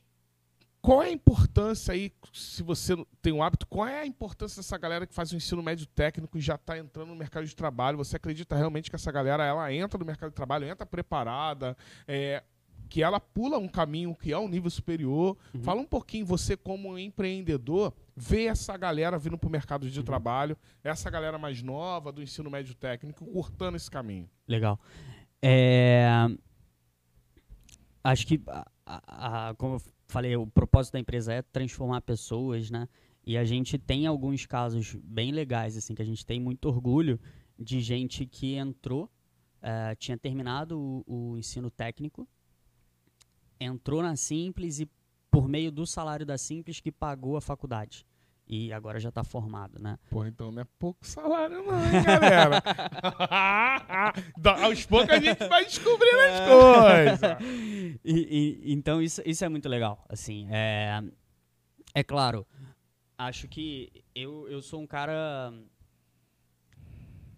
qual 0.81 1.01
é 1.01 1.08
a 1.08 1.12
importância 1.12 1.93
aí, 1.93 2.12
se 2.34 2.62
você 2.62 2.95
tem 3.21 3.31
o 3.31 3.41
hábito, 3.41 3.65
qual 3.65 3.88
é 3.88 4.01
a 4.01 4.05
importância 4.05 4.62
dessa 4.62 4.77
galera 4.77 5.08
que 5.08 5.15
faz 5.15 5.31
o 5.31 5.36
ensino 5.36 5.63
médio 5.63 5.88
técnico 5.88 6.38
e 6.38 6.41
já 6.41 6.55
está 6.55 6.77
entrando 6.77 7.08
no 7.08 7.15
mercado 7.15 7.45
de 7.45 7.55
trabalho? 7.55 7.97
Você 7.97 8.17
acredita 8.17 8.55
realmente 8.55 8.89
que 8.89 8.95
essa 8.95 9.12
galera 9.12 9.43
ela 9.43 9.73
entra 9.73 9.97
no 9.97 10.05
mercado 10.05 10.29
de 10.29 10.36
trabalho, 10.36 10.67
entra 10.67 10.86
preparada, 10.86 11.75
é, 12.08 12.43
que 12.89 13.04
ela 13.04 13.19
pula 13.19 13.58
um 13.58 13.67
caminho 13.67 14.15
que 14.15 14.32
é 14.32 14.38
um 14.38 14.48
nível 14.48 14.69
superior? 14.69 15.38
Uhum. 15.54 15.63
Fala 15.63 15.82
um 15.82 15.86
pouquinho, 15.86 16.26
você 16.26 16.56
como 16.56 16.98
empreendedor, 16.98 17.93
ver 18.15 18.45
essa 18.45 18.78
galera 18.78 19.17
vindo 19.17 19.38
para 19.38 19.48
o 19.48 19.52
mercado 19.52 19.89
de 19.89 20.00
uhum. 20.00 20.06
trabalho, 20.06 20.58
essa 20.84 21.10
galera 21.10 21.38
mais 21.38 21.62
nova 21.62 22.12
do 22.12 22.21
ensino 22.21 22.50
médio 22.50 22.76
técnico, 22.76 23.26
cortando 23.26 23.76
esse 23.76 23.89
caminho. 23.89 24.30
Legal. 24.48 24.80
É... 25.41 26.08
Acho 28.04 28.28
que, 28.28 28.41
a, 28.48 29.50
a, 29.50 29.56
como 29.56 29.76
eu 29.76 29.82
falei, 30.08 30.36
o 30.36 30.45
propósito 30.45 30.93
da 30.93 31.00
empresa 31.00 31.34
é 31.34 31.41
transformar 31.41 32.02
pessoas, 32.02 32.69
né? 32.69 32.88
E 33.26 33.38
a 33.38 33.43
gente 33.43 33.78
tem 33.80 34.06
alguns 34.06 34.45
casos 34.45 34.95
bem 35.04 35.32
legais, 35.32 35.76
assim, 35.76 35.95
que 35.95 36.02
a 36.02 36.06
gente 36.06 36.24
tem 36.24 36.39
muito 36.39 36.65
orgulho 36.65 37.19
de 37.58 37.80
gente 37.82 38.26
que 38.26 38.54
entrou, 38.56 39.06
uh, 39.06 39.95
tinha 39.98 40.17
terminado 40.17 40.80
o, 40.80 41.32
o 41.32 41.38
ensino 41.38 41.71
técnico, 41.71 42.28
entrou 43.60 44.02
na 44.02 44.15
Simples 44.15 44.80
e 44.80 44.89
por 45.30 45.48
meio 45.48 45.72
do 45.72 45.86
salário 45.86 46.26
da 46.26 46.38
Simples 46.38 46.80
que 46.80 46.91
pagou 46.91 47.38
a 47.38 47.41
faculdade. 47.41 48.06
E 48.48 48.72
agora 48.72 49.00
já 49.00 49.10
está 49.10 49.24
formado, 49.24 49.80
né? 49.80 49.98
Pô, 50.10 50.24
então 50.24 50.52
não 50.52 50.62
é 50.62 50.65
pouco 50.78 51.06
salário 51.06 51.63
não, 51.63 51.84
hein, 51.84 52.04
galera? 52.04 52.62
Aos 54.63 54.86
poucos 54.86 55.10
a 55.10 55.20
gente 55.20 55.48
vai 55.48 55.65
descobrindo 55.65 56.20
as 56.20 56.39
coisas. 56.39 57.38
e, 58.06 58.62
e, 58.63 58.74
então 58.74 59.02
isso, 59.02 59.22
isso 59.26 59.44
é 59.44 59.50
muito 59.50 59.68
legal, 59.68 60.06
assim. 60.08 60.48
É, 60.52 61.04
é 61.96 62.04
claro, 62.04 62.46
acho 63.18 63.48
que 63.48 63.91
eu, 64.13 64.48
eu 64.48 64.62
sou 64.62 64.80
um 64.80 64.88
cara 64.88 65.52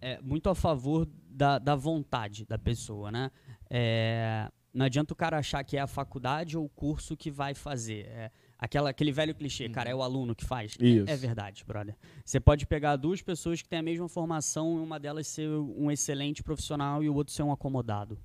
é, 0.00 0.20
muito 0.20 0.50
a 0.50 0.54
favor 0.54 1.08
da, 1.28 1.58
da 1.58 1.74
vontade 1.74 2.44
da 2.44 2.58
pessoa, 2.58 3.10
né? 3.10 3.30
É, 3.70 4.50
não 4.72 4.86
adianta 4.86 5.12
o 5.12 5.16
cara 5.16 5.38
achar 5.38 5.62
que 5.64 5.76
é 5.76 5.80
a 5.80 5.86
faculdade 5.86 6.56
ou 6.56 6.64
o 6.64 6.68
curso 6.68 7.16
que 7.16 7.30
vai 7.30 7.54
fazer. 7.54 8.06
É 8.06 8.30
aquela, 8.58 8.90
aquele 8.90 9.12
velho 9.12 9.34
clichê, 9.34 9.68
cara, 9.68 9.88
é 9.90 9.94
o 9.94 10.02
aluno 10.02 10.34
que 10.34 10.44
faz. 10.44 10.76
Isso. 10.78 11.08
É, 11.08 11.12
é 11.12 11.16
verdade, 11.16 11.64
brother. 11.64 11.96
Você 12.24 12.40
pode 12.40 12.66
pegar 12.66 12.96
duas 12.96 13.22
pessoas 13.22 13.62
que 13.62 13.68
têm 13.68 13.78
a 13.78 13.82
mesma 13.82 14.08
formação 14.08 14.78
e 14.78 14.80
uma 14.80 14.98
delas 14.98 15.26
ser 15.26 15.48
um 15.48 15.90
excelente 15.90 16.42
profissional 16.42 17.02
e 17.02 17.08
o 17.08 17.14
outro 17.14 17.32
ser 17.32 17.42
um 17.42 17.52
acomodado. 17.52 18.18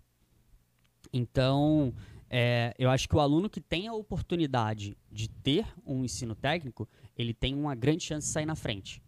Então, 1.12 1.94
é, 2.30 2.74
eu 2.80 2.90
acho 2.90 3.08
que 3.08 3.16
o 3.16 3.20
aluno 3.20 3.50
que 3.50 3.62
tem 3.62 3.88
a 3.88 3.94
oportunidade 3.94 4.98
de 5.12 5.30
ter 5.30 5.66
um 5.86 6.04
ensino 6.04 6.34
técnico, 6.34 6.90
ele 7.16 7.34
tem 7.34 7.54
uma 7.54 7.76
grande 7.76 8.04
chance 8.04 8.28
de 8.28 8.34
sair 8.34 8.46
na 8.46 8.56
frente. 8.56 9.02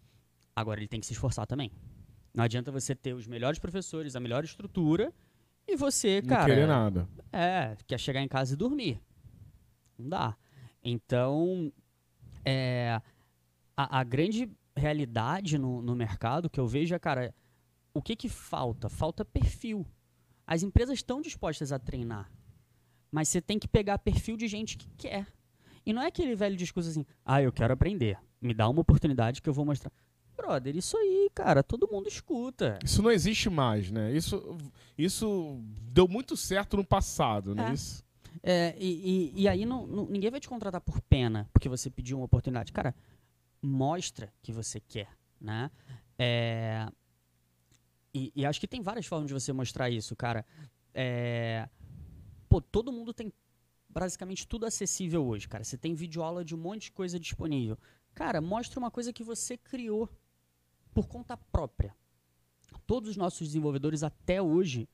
Agora, 0.55 0.79
ele 0.79 0.87
tem 0.87 0.99
que 0.99 1.05
se 1.05 1.13
esforçar 1.13 1.47
também. 1.47 1.71
Não 2.33 2.43
adianta 2.43 2.71
você 2.71 2.93
ter 2.93 3.13
os 3.13 3.25
melhores 3.25 3.57
professores, 3.57 4.15
a 4.15 4.19
melhor 4.19 4.43
estrutura, 4.43 5.13
e 5.67 5.75
você, 5.75 6.21
Não 6.21 6.29
cara. 6.29 6.45
querer 6.45 6.67
nada. 6.67 7.07
É, 7.31 7.75
quer 7.87 7.99
chegar 7.99 8.21
em 8.21 8.27
casa 8.27 8.53
e 8.53 8.57
dormir. 8.57 9.01
Não 9.97 10.09
dá. 10.09 10.37
Então, 10.83 11.71
é, 12.43 13.01
a, 13.75 13.99
a 13.99 14.03
grande 14.03 14.49
realidade 14.75 15.57
no, 15.57 15.81
no 15.81 15.95
mercado 15.95 16.49
que 16.49 16.59
eu 16.59 16.67
vejo 16.67 16.93
é, 16.93 16.99
cara, 16.99 17.33
o 17.93 18.01
que 18.01 18.15
que 18.15 18.29
falta? 18.29 18.89
Falta 18.89 19.23
perfil. 19.25 19.85
As 20.45 20.61
empresas 20.63 20.95
estão 20.99 21.21
dispostas 21.21 21.71
a 21.71 21.79
treinar, 21.79 22.31
mas 23.11 23.29
você 23.29 23.41
tem 23.41 23.57
que 23.57 23.67
pegar 23.67 23.97
perfil 23.97 24.37
de 24.37 24.47
gente 24.47 24.77
que 24.77 24.87
quer. 24.97 25.25
E 25.85 25.91
não 25.93 26.01
é 26.01 26.07
aquele 26.07 26.35
velho 26.35 26.55
discurso 26.55 26.89
assim, 26.89 27.05
ah, 27.23 27.41
eu 27.41 27.51
quero 27.51 27.73
aprender, 27.73 28.17
me 28.41 28.53
dá 28.53 28.69
uma 28.69 28.81
oportunidade 28.81 29.41
que 29.41 29.49
eu 29.49 29.53
vou 29.53 29.65
mostrar. 29.65 29.91
Brother, 30.35 30.75
isso 30.75 30.97
aí, 30.97 31.29
cara, 31.33 31.63
todo 31.63 31.87
mundo 31.91 32.07
escuta. 32.07 32.77
Isso 32.83 33.01
não 33.01 33.11
existe 33.11 33.49
mais, 33.49 33.89
né? 33.89 34.11
Isso, 34.13 34.57
isso 34.97 35.59
deu 35.91 36.07
muito 36.07 36.35
certo 36.37 36.75
no 36.77 36.85
passado, 36.85 37.55
né? 37.55 37.69
É. 37.69 37.73
Isso, 37.73 38.03
É, 38.43 38.75
e, 38.77 39.31
e, 39.37 39.41
e 39.43 39.47
aí 39.47 39.65
não, 39.65 39.87
não- 39.87 40.05
ninguém 40.05 40.29
vai 40.29 40.39
te 40.39 40.47
contratar 40.49 40.81
por 40.81 41.01
pena, 41.01 41.49
porque 41.53 41.69
você 41.69 41.89
pediu 41.89 42.17
uma 42.17 42.25
oportunidade. 42.25 42.71
Cara, 42.73 42.93
mostra 43.61 44.31
que 44.43 44.51
você 44.51 44.79
quer, 44.79 45.07
né? 45.39 45.71
É, 46.19 46.87
e, 48.13 48.31
e 48.35 48.45
acho 48.45 48.59
que 48.59 48.67
tem 48.67 48.81
várias 48.81 49.05
formas 49.05 49.27
de 49.27 49.33
você 49.33 49.51
mostrar 49.51 49.89
isso, 49.89 50.15
cara. 50.15 50.45
É, 50.93 51.67
pô, 52.47 52.61
todo 52.61 52.91
mundo 52.91 53.13
tem 53.13 53.31
basicamente 53.89 54.47
tudo 54.47 54.65
acessível 54.65 55.25
hoje, 55.25 55.47
cara. 55.47 55.63
Você 55.63 55.77
tem 55.77 55.93
videoaula 55.93 56.43
de 56.43 56.53
um 56.55 56.57
monte 56.57 56.83
de 56.83 56.91
coisa 56.91 57.19
disponível. 57.19 57.77
Cara, 58.13 58.39
mostra 58.41 58.79
uma 58.79 58.91
coisa 58.91 59.11
que 59.11 59.23
você 59.23 59.57
criou 59.57 60.09
por 60.95 61.07
conta 61.07 61.35
própria. 61.35 61.93
Todos 62.87 63.09
os 63.09 63.17
nossos 63.17 63.49
desenvolvedores 63.49 64.01
até 64.01 64.41
hoje, 64.41 64.87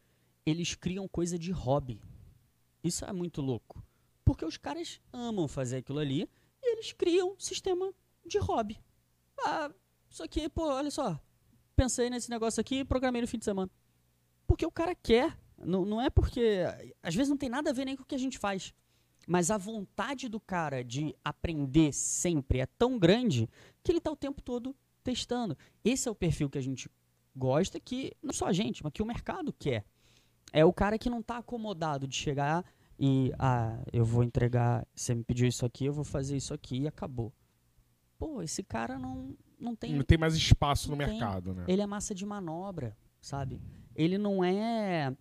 eles 0.44 0.74
criam 0.74 1.08
coisa 1.08 1.38
de 1.38 1.52
hobby. 1.52 2.02
Isso 2.84 3.06
é 3.06 3.14
muito 3.14 3.40
louco. 3.40 3.86
Porque 4.26 4.44
os 4.44 4.58
caras 4.58 5.00
amam 5.14 5.48
fazer 5.48 5.78
aquilo 5.78 6.00
ali 6.00 6.28
e 6.64 6.72
eles 6.74 6.92
criam 6.92 7.36
sistema 7.38 7.94
de 8.26 8.40
hobby. 8.40 8.82
Ah, 9.46 9.72
isso 10.10 10.24
aqui, 10.24 10.50
pô, 10.50 10.64
olha 10.64 10.90
só. 10.90 11.20
Pensei 11.76 12.10
nesse 12.10 12.32
negócio 12.32 12.60
aqui 12.60 12.80
e 12.80 12.86
programei 12.86 13.22
no 13.22 13.28
fim 13.28 13.38
de 13.38 13.46
semana. 13.46 13.70
Porque 14.48 14.66
o 14.66 14.72
cara 14.72 14.96
quer. 14.96 15.38
Não, 15.56 15.86
não 15.86 16.02
é 16.02 16.10
porque. 16.10 16.64
Às 17.04 17.14
vezes 17.14 17.30
não 17.30 17.38
tem 17.38 17.50
nada 17.50 17.70
a 17.70 17.74
ver 17.74 17.86
nem 17.86 17.96
com 17.96 18.02
o 18.02 18.06
que 18.06 18.16
a 18.16 18.20
gente 18.20 18.40
faz. 18.40 18.74
Mas 19.28 19.52
a 19.52 19.58
vontade 19.58 20.28
do 20.28 20.40
cara 20.40 20.84
de 20.84 21.16
aprender 21.24 21.94
sempre 21.94 22.60
é 22.60 22.66
tão 22.66 22.98
grande 22.98 23.48
que 23.84 23.92
ele 23.92 24.00
está 24.00 24.12
o 24.12 24.16
tempo 24.16 24.42
todo 24.42 24.76
testando. 25.02 25.58
Esse 25.84 26.08
é 26.08 26.12
o 26.12 26.16
perfil 26.16 26.50
que 26.50 26.58
a 26.58 26.62
gente 26.62 26.90
gosta, 27.36 27.80
que 27.80 28.14
não 28.22 28.34
só 28.34 28.48
a 28.48 28.54
gente, 28.54 28.84
mas 28.84 28.92
que 28.94 29.02
o 29.02 29.06
mercado 29.06 29.54
quer. 29.54 29.86
É 30.54 30.66
o 30.66 30.74
cara 30.74 30.98
que 30.98 31.10
não 31.10 31.20
está 31.20 31.38
acomodado 31.38 32.08
de 32.08 32.16
chegar 32.16 32.66
e, 33.00 33.32
ah, 33.40 33.80
eu 33.92 34.06
vou 34.06 34.24
entregar, 34.24 34.86
você 34.94 35.16
me 35.16 35.24
pediu 35.24 35.48
isso 35.48 35.66
aqui, 35.66 35.86
eu 35.86 35.94
vou 35.94 36.04
fazer 36.04 36.38
isso 36.38 36.54
aqui 36.54 36.82
e 36.82 36.88
acabou. 36.88 37.34
Pô, 38.20 38.44
esse 38.44 38.62
cara 38.62 39.00
não, 39.00 39.36
não 39.60 39.76
tem 39.76 39.96
não 39.96 40.04
tem 40.04 40.18
mais 40.18 40.36
espaço 40.36 40.92
no 40.92 40.98
tem. 40.98 41.08
mercado, 41.08 41.54
né? 41.54 41.66
ele 41.68 41.82
é 41.82 41.88
massa 41.88 42.14
de 42.14 42.26
manobra, 42.26 42.96
sabe? 43.20 43.60
Ele 43.96 44.18
não 44.18 44.44
é 44.44 45.16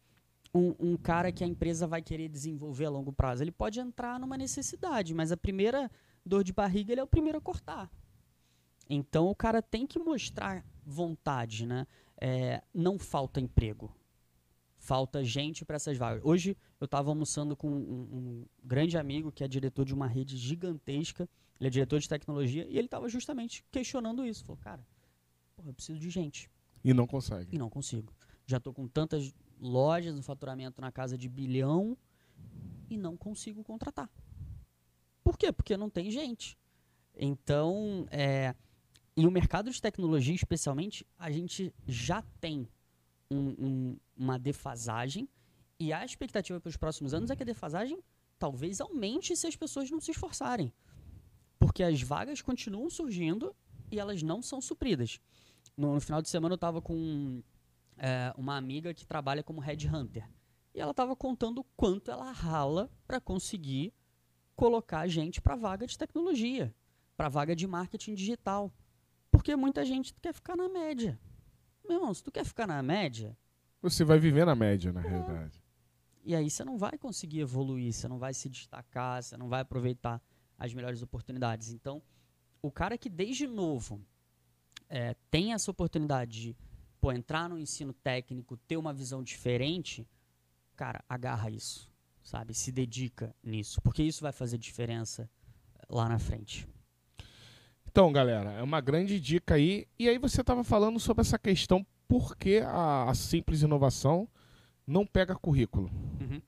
um, 0.55 0.75
um 0.79 0.97
cara 0.97 1.33
que 1.33 1.43
a 1.43 1.47
empresa 1.47 1.87
vai 1.87 2.03
querer 2.03 2.29
desenvolver 2.29 2.85
a 2.85 2.90
longo 2.90 3.12
prazo. 3.12 3.43
Ele 3.43 3.53
pode 3.53 3.81
entrar 3.81 4.19
numa 4.21 4.37
necessidade, 4.37 5.14
mas 5.14 5.33
a 5.33 5.37
primeira 5.37 5.90
dor 6.25 6.45
de 6.45 6.53
barriga 6.53 6.93
ele 6.93 7.01
é 7.01 7.05
o 7.05 7.07
primeiro 7.07 7.38
a 7.38 7.40
cortar. 7.40 7.90
Então 8.92 9.29
o 9.29 9.35
cara 9.37 9.62
tem 9.62 9.87
que 9.87 10.00
mostrar 10.00 10.66
vontade, 10.85 11.64
né? 11.64 11.87
É, 12.20 12.61
não 12.74 12.98
falta 12.98 13.40
emprego. 13.40 13.94
Falta 14.76 15.22
gente 15.22 15.64
para 15.64 15.76
essas 15.76 15.96
vagas. 15.96 16.22
Hoje 16.24 16.57
eu 16.81 16.87
estava 16.87 17.09
almoçando 17.11 17.55
com 17.57 17.70
um, 17.70 17.81
um 17.81 18.46
grande 18.64 18.98
amigo 18.98 19.31
que 19.31 19.44
é 19.44 19.48
diretor 19.48 19.85
de 19.85 19.94
uma 19.94 20.09
rede 20.09 20.37
gigantesca. 20.37 21.29
Ele 21.61 21.68
é 21.68 21.70
diretor 21.70 22.00
de 22.00 22.09
tecnologia 22.09 22.66
e 22.68 22.76
ele 22.76 22.87
estava 22.87 23.09
justamente 23.09 23.64
questionando 23.70 24.26
isso. 24.26 24.44
Falou, 24.44 24.59
cara, 24.61 24.85
porra, 25.55 25.68
eu 25.68 25.74
preciso 25.74 26.00
de 26.00 26.11
gente 26.11 26.50
E 26.83 26.92
não 26.92 27.07
consegue. 27.07 27.55
e 27.55 27.59
não 27.59 27.70
consigo. 27.70 28.12
Já 28.44 28.57
estou 28.57 28.74
com 28.74 28.88
tantas 28.88 29.33
lojas, 29.61 30.18
um 30.18 30.22
faturamento 30.22 30.81
na 30.81 30.90
casa 30.90 31.16
de 31.16 31.29
bilhão 31.29 31.96
e 32.88 32.96
não 32.96 33.16
consigo 33.16 33.62
contratar. 33.62 34.11
Por 35.22 35.38
quê? 35.38 35.53
Porque 35.53 35.76
não 35.76 35.88
tem 35.88 36.11
gente. 36.11 36.59
Então, 37.14 38.07
é, 38.11 38.55
e 39.16 39.27
o 39.27 39.31
mercado 39.31 39.70
de 39.70 39.81
tecnologia, 39.81 40.35
especialmente, 40.35 41.07
a 41.18 41.31
gente 41.31 41.75
já 41.87 42.23
tem 42.40 42.68
um- 43.31 43.55
um- 43.59 43.96
uma 44.16 44.38
defasagem 44.38 45.29
e 45.79 45.92
a 45.92 46.05
expectativa 46.05 46.61
para 46.61 46.68
os 46.68 46.77
próximos 46.77 47.14
anos 47.14 47.31
é 47.31 47.37
que 47.37 47.42
a 47.42 47.46
defasagem 47.46 48.03
talvez 48.38 48.81
aumente 48.81 49.37
se 49.37 49.46
as 49.46 49.57
pessoas 49.57 49.90
não 49.90 50.01
se 50.01 50.11
esforçarem. 50.11 50.73
Porque 51.59 51.83
as 51.83 52.01
vagas 52.03 52.40
continuam 52.40 52.88
surgindo 52.88 53.55
e 53.90 53.99
elas 53.99 54.23
não 54.23 54.40
são 54.42 54.61
supridas. 54.61 55.20
No, 55.77 55.94
no 55.94 56.01
final 56.01 56.23
de 56.23 56.29
semana 56.29 56.53
eu 56.55 56.57
estava 56.57 56.81
com 56.81 57.42
é, 57.96 58.33
uma 58.37 58.57
amiga 58.57 58.94
que 58.94 59.07
trabalha 59.07 59.42
como 59.42 59.61
headhunter. 59.61 60.27
E 60.75 60.81
ela 60.81 60.92
estava 60.92 61.14
contando 61.14 61.62
quanto 61.77 62.11
ela 62.11 62.31
rala 62.31 62.90
para 63.07 63.20
conseguir 63.20 63.92
colocar 64.57 65.07
gente 65.07 65.40
para 65.40 65.57
vaga 65.57 65.87
de 65.87 65.99
tecnologia, 65.99 66.75
para 67.16 67.29
vaga 67.29 67.55
de 67.55 67.66
marketing 67.66 68.14
digital. 68.14 68.73
Porque 69.40 69.57
muita 69.57 69.87
gente 69.87 70.12
quer 70.20 70.35
ficar 70.35 70.55
na 70.55 70.68
média. 70.68 71.18
Meu 71.88 71.96
irmão, 71.96 72.12
se 72.12 72.22
tu 72.22 72.31
quer 72.31 72.44
ficar 72.44 72.66
na 72.66 72.83
média, 72.83 73.35
Você 73.81 74.05
vai 74.05 74.18
viver 74.18 74.44
na 74.44 74.55
média, 74.55 74.90
É. 74.90 74.92
na 74.92 75.00
realidade. 75.00 75.64
e 76.22 76.35
aí 76.37 76.50
você 76.50 76.62
não 76.62 76.76
vai 76.76 76.98
conseguir 76.98 77.40
evoluir, 77.40 77.90
você 77.90 78.07
não 78.07 78.18
vai 78.18 78.35
se 78.35 78.50
destacar, 78.50 79.22
você 79.22 79.38
não 79.38 79.48
vai 79.48 79.62
aproveitar 79.62 80.22
as 80.59 80.74
melhores 80.74 81.00
oportunidades. 81.00 81.70
Então, 81.72 82.03
o 82.61 82.70
cara 82.70 82.98
que 82.98 83.09
desde 83.09 83.46
novo 83.46 84.05
é, 84.90 85.14
tem 85.31 85.55
essa 85.55 85.70
oportunidade 85.70 86.38
de 86.42 86.57
pô, 87.00 87.11
entrar 87.11 87.48
no 87.48 87.59
ensino 87.59 87.94
técnico, 87.94 88.59
ter 88.59 88.76
uma 88.76 88.92
visão 88.92 89.22
diferente, 89.22 90.07
cara, 90.76 91.03
agarra 91.09 91.48
isso, 91.48 91.90
sabe? 92.22 92.53
Se 92.53 92.70
dedica 92.70 93.35
nisso, 93.42 93.81
porque 93.81 94.03
isso 94.03 94.20
vai 94.20 94.33
fazer 94.33 94.59
diferença 94.59 95.31
lá 95.88 96.07
na 96.11 96.18
frente. 96.18 96.68
Então, 97.90 98.12
galera, 98.12 98.53
é 98.53 98.62
uma 98.62 98.81
grande 98.81 99.18
dica 99.18 99.55
aí. 99.57 99.87
E 99.98 100.09
aí 100.09 100.16
você 100.16 100.40
estava 100.42 100.62
falando 100.62 101.00
sobre 101.00 101.22
essa 101.22 101.38
questão 101.38 101.85
por 102.07 102.37
que 102.37 102.59
a, 102.59 103.09
a 103.11 103.14
simples 103.14 103.62
inovação 103.62 104.29
não 104.87 105.05
pega 105.05 105.35
currículo. 105.35 105.90
Uhum. 106.20 106.40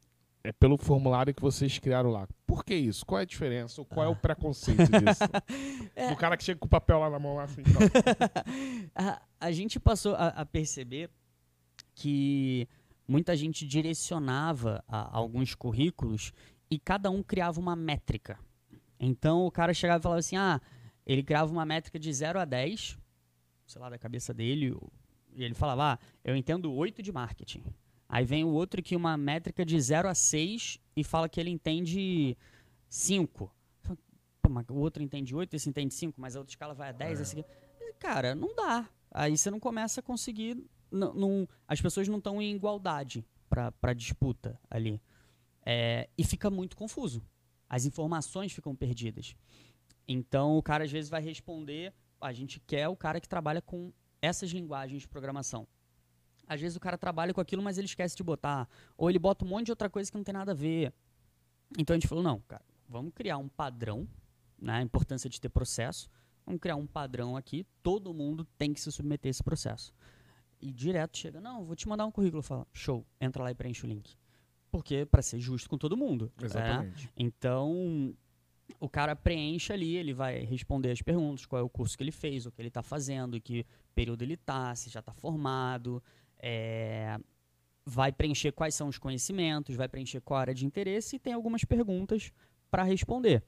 É 0.45 0.53
pelo 0.53 0.77
formulário 0.77 1.35
que 1.35 1.43
vocês 1.43 1.79
criaram 1.79 2.11
lá. 2.11 2.29
Por 2.47 2.65
que 2.65 2.75
isso? 2.75 3.05
Qual 3.05 3.19
é 3.19 3.23
a 3.23 3.27
diferença? 3.27 3.81
Ou 3.81 3.85
Qual 3.85 4.07
é 4.07 4.09
o 4.09 4.17
preconceito 4.17 4.79
disso? 4.85 5.23
É. 5.95 6.11
O 6.13 6.17
cara 6.17 6.37
que 6.37 6.43
chega 6.45 6.59
com 6.59 6.67
o 6.67 6.71
papel 6.71 6.99
lá 6.99 7.11
na 7.11 7.19
mão 7.19 7.37
lá 7.37 7.45
assim, 7.45 7.63
a, 8.95 9.21
a 9.39 9.53
gente 9.53 9.79
passou 9.79 10.15
a, 10.15 10.29
a 10.29 10.47
perceber 10.47 11.11
que 11.95 12.67
muita 13.07 13.37
gente 13.37 13.67
direcionava 13.67 14.83
a- 14.89 15.17
alguns 15.17 15.55
currículos 15.55 16.33
e 16.71 16.79
cada 16.79 17.11
um 17.11 17.23
criava 17.23 17.61
uma 17.61 17.77
métrica. 17.77 18.39
Então 18.99 19.45
o 19.45 19.51
cara 19.51 19.75
chegava 19.75 20.01
e 20.01 20.03
falava 20.03 20.19
assim: 20.21 20.37
ah, 20.37 20.61
ele 21.07 21.23
criava 21.23 21.51
uma 21.53 21.65
métrica 21.65 21.99
de 21.99 22.13
0 22.13 22.39
a 22.39 22.45
10, 22.45 22.99
sei 23.67 23.81
lá, 23.81 23.89
da 23.91 23.99
cabeça 23.99 24.33
dele, 24.35 24.77
e 25.35 25.43
ele 25.45 25.55
falava: 25.55 25.95
ah, 25.95 25.99
eu 26.25 26.37
entendo 26.37 26.73
8 26.73 27.03
de 27.03 27.11
marketing. 27.13 27.63
Aí 28.09 28.25
vem 28.25 28.45
o 28.45 28.49
outro 28.49 28.83
que 28.83 28.95
uma 28.95 29.17
métrica 29.17 29.65
de 29.65 29.81
0 29.81 30.09
a 30.09 30.15
6 30.15 30.79
e 30.95 31.03
fala 31.03 31.29
que 31.29 31.41
ele 31.41 31.49
entende 31.51 32.37
5. 32.89 33.51
Pô, 34.43 34.49
mas 34.51 34.67
o 34.69 34.75
outro 34.75 35.03
entende 35.03 35.35
8, 35.35 35.55
esse 35.55 35.69
entende 35.69 35.95
5, 35.95 36.21
mas 36.21 36.37
a 36.37 36.41
outra 36.41 36.53
escala 36.53 36.75
vai 36.75 36.91
a 36.91 36.93
10, 36.93 37.21
esse 37.21 37.39
aqui. 37.41 37.49
Cara, 37.99 38.35
não 38.35 38.55
dá. 38.55 38.89
Aí 39.11 39.37
você 39.37 39.51
não 39.51 39.61
começa 39.61 40.01
a 40.01 40.03
conseguir. 40.03 40.63
não- 40.91 41.15
não- 41.15 41.49
as 41.67 41.81
pessoas 41.81 42.07
não 42.07 42.19
estão 42.19 42.43
em 42.43 42.55
igualdade 42.55 43.25
para 43.49 43.95
disputa 43.95 44.61
ali. 44.69 45.01
É, 45.65 46.07
e 46.19 46.23
fica 46.25 46.51
muito 46.51 46.77
confuso. 46.77 47.23
As 47.67 47.87
informações 47.87 48.53
ficam 48.53 48.75
perdidas. 48.77 49.35
Então 50.07 50.57
o 50.57 50.63
cara 50.63 50.85
às 50.85 50.91
vezes 50.91 51.11
vai 51.11 51.23
responder. 51.23 51.93
A 52.21 52.33
gente 52.33 52.61
quer 52.61 52.89
o 52.89 52.97
cara 52.97 53.21
que 53.21 53.29
trabalha 53.29 53.61
com 53.61 53.93
essas 54.21 54.51
linguagens 54.51 55.03
de 55.03 55.09
programação. 55.09 55.67
Às 56.47 56.61
vezes 56.61 56.77
o 56.77 56.81
cara 56.81 56.99
trabalha 56.99 57.33
com 57.33 57.41
aquilo, 57.41 57.63
mas 57.63 57.79
ele 57.79 57.87
esquece 57.87 58.17
de 58.17 58.23
botar. 58.23 58.69
Ou 58.97 59.09
ele 59.09 59.19
bota 59.19 59.45
um 59.45 59.49
monte 59.49 59.67
de 59.67 59.73
outra 59.73 59.89
coisa 59.89 60.11
que 60.11 60.17
não 60.17 60.25
tem 60.25 60.33
nada 60.33 60.53
a 60.53 60.55
ver. 60.55 60.93
Então 61.79 61.95
a 61.95 61.99
gente 61.99 62.09
falou: 62.09 62.23
não, 62.23 62.41
cara, 62.41 62.65
vamos 62.89 63.13
criar 63.15 63.39
um 63.39 63.49
padrão, 63.49 64.07
né? 64.59 64.75
a 64.75 64.83
importância 64.83 65.31
de 65.31 65.41
ter 65.41 65.49
processo. 65.49 66.11
Vamos 66.45 66.61
criar 66.61 66.77
um 66.77 66.87
padrão 66.87 67.37
aqui, 67.37 67.65
todo 67.83 68.13
mundo 68.13 68.45
tem 68.59 68.73
que 68.75 68.81
se 68.81 68.91
submeter 68.91 69.29
a 69.29 69.31
esse 69.31 69.43
processo. 69.43 69.95
E 70.61 70.73
direto 70.73 71.17
chega, 71.17 71.41
não, 71.41 71.65
vou 71.65 71.75
te 71.77 71.89
mandar 71.89 72.05
um 72.05 72.11
currículo. 72.11 72.43
Fala, 72.43 72.67
show, 72.73 73.07
entra 73.21 73.43
lá 73.45 73.51
e 73.51 73.55
preenche 73.55 73.85
o 73.87 73.89
link. 73.89 74.17
porque 74.71 75.05
para 75.07 75.23
ser 75.23 75.39
justo 75.39 75.69
com 75.69 75.77
todo 75.79 75.97
mundo. 75.97 76.33
né? 76.39 76.47
Exatamente. 76.47 77.11
Então, 77.17 78.15
o 78.81 78.89
cara 78.89 79.15
preenche 79.15 79.73
ali, 79.73 79.97
ele 79.97 80.13
vai 80.13 80.41
responder 80.45 80.91
as 80.91 81.03
perguntas, 81.03 81.47
qual 81.47 81.61
é 81.61 81.63
o 81.63 81.69
curso 81.69 81.97
que 81.97 82.03
ele 82.03 82.13
fez, 82.13 82.47
o 82.47 82.53
que 82.53 82.61
ele 82.61 82.69
está 82.69 82.83
fazendo, 82.83 83.41
que 83.41 83.67
período 83.95 84.23
ele 84.23 84.35
está, 84.35 84.75
se 84.75 84.91
já 84.91 85.01
está 85.01 85.13
formado, 85.13 86.03
é, 86.39 87.19
vai 87.85 88.13
preencher 88.13 88.53
quais 88.53 88.75
são 88.75 88.89
os 88.89 88.99
conhecimentos, 88.99 89.77
vai 89.77 89.89
preencher 89.89 90.21
qual 90.21 90.41
área 90.41 90.55
de 90.55 90.67
interesse 90.67 91.17
e 91.17 91.19
tem 91.19 91.33
algumas 91.33 91.65
perguntas 91.65 92.33
para 92.71 92.83
responder. 92.83 93.43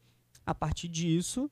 A 0.47 0.55
partir 0.55 0.89
disso, 0.89 1.51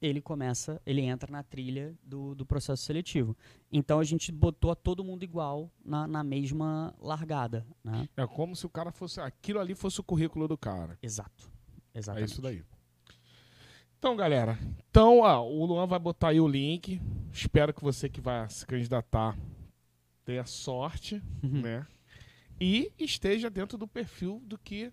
ele 0.00 0.20
começa, 0.20 0.80
ele 0.86 1.02
entra 1.02 1.30
na 1.30 1.42
trilha 1.42 1.94
do, 2.02 2.34
do 2.34 2.46
processo 2.46 2.82
seletivo. 2.82 3.36
Então 3.70 3.98
a 3.98 4.04
gente 4.04 4.32
botou 4.32 4.70
a 4.70 4.74
todo 4.74 5.04
mundo 5.04 5.22
igual 5.22 5.70
na, 5.84 6.06
na 6.06 6.24
mesma 6.24 6.94
largada, 6.98 7.66
né? 7.84 8.08
É 8.16 8.26
como 8.26 8.56
se 8.56 8.64
o 8.64 8.70
cara 8.70 8.90
fosse. 8.90 9.20
Aquilo 9.20 9.60
ali 9.60 9.74
fosse 9.74 10.00
o 10.00 10.02
currículo 10.02 10.48
do 10.48 10.56
cara. 10.56 10.98
Exato. 11.02 11.50
É 11.92 11.98
Exatamente. 11.98 12.32
isso 12.32 12.40
daí. 12.40 12.62
Então, 14.00 14.16
galera. 14.16 14.58
Então, 14.90 15.18
ó, 15.20 15.46
o 15.46 15.66
Luan 15.66 15.86
vai 15.86 15.98
botar 15.98 16.28
aí 16.28 16.40
o 16.40 16.48
link. 16.48 16.98
Espero 17.30 17.74
que 17.74 17.84
você 17.84 18.08
que 18.08 18.18
vai 18.18 18.48
se 18.48 18.64
candidatar 18.66 19.36
tenha 20.24 20.46
sorte, 20.46 21.22
Uhum. 21.42 21.60
né? 21.60 21.86
E 22.58 22.90
esteja 22.98 23.50
dentro 23.50 23.76
do 23.76 23.86
perfil 23.86 24.40
do 24.46 24.56
que 24.56 24.90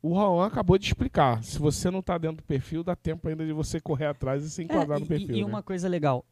o 0.00 0.14
Raon 0.14 0.40
acabou 0.40 0.78
de 0.78 0.86
explicar. 0.86 1.44
Se 1.44 1.58
você 1.58 1.90
não 1.90 2.00
tá 2.00 2.16
dentro 2.16 2.38
do 2.38 2.42
perfil, 2.42 2.82
dá 2.82 2.96
tempo 2.96 3.28
ainda 3.28 3.44
de 3.44 3.52
você 3.52 3.78
correr 3.82 4.06
atrás 4.06 4.42
e 4.42 4.48
se 4.50 4.62
enquadrar 4.62 4.96
É, 4.96 5.00
no 5.00 5.04
e- 5.04 5.08
perfil. 5.10 5.36
E, 5.36 5.40
né? 5.40 5.44
uma 5.44 5.62
coisa 5.62 5.86
legal, 5.86 6.24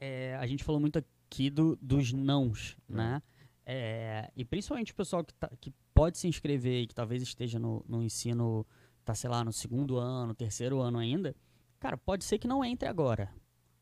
é, 0.00 0.34
a 0.36 0.46
gente 0.48 0.64
falou 0.64 0.80
muito 0.80 0.98
aqui 0.98 1.48
do, 1.48 1.78
dos 1.80 2.12
nãos, 2.12 2.76
É. 2.90 2.92
né? 2.92 3.22
É, 3.64 4.32
e 4.36 4.44
principalmente 4.44 4.90
o 4.90 4.96
pessoal 4.96 5.22
que, 5.22 5.32
tá- 5.34 5.50
que 5.60 5.72
pode 5.94 6.18
se 6.18 6.26
inscrever 6.26 6.82
e 6.82 6.86
que 6.88 6.94
talvez 6.94 7.22
esteja 7.22 7.56
no, 7.56 7.84
no 7.88 8.02
ensino, 8.02 8.66
tá, 9.10 9.14
sei 9.14 9.28
lá, 9.30 9.44
no 9.44 9.52
segundo 9.52 9.96
ano, 9.98 10.34
terceiro 10.34 10.80
ano 10.80 10.98
ainda, 10.98 11.34
cara, 11.78 11.96
pode 11.96 12.24
ser 12.24 12.38
que 12.38 12.46
não 12.48 12.64
entre 12.64 12.88
agora. 12.88 13.28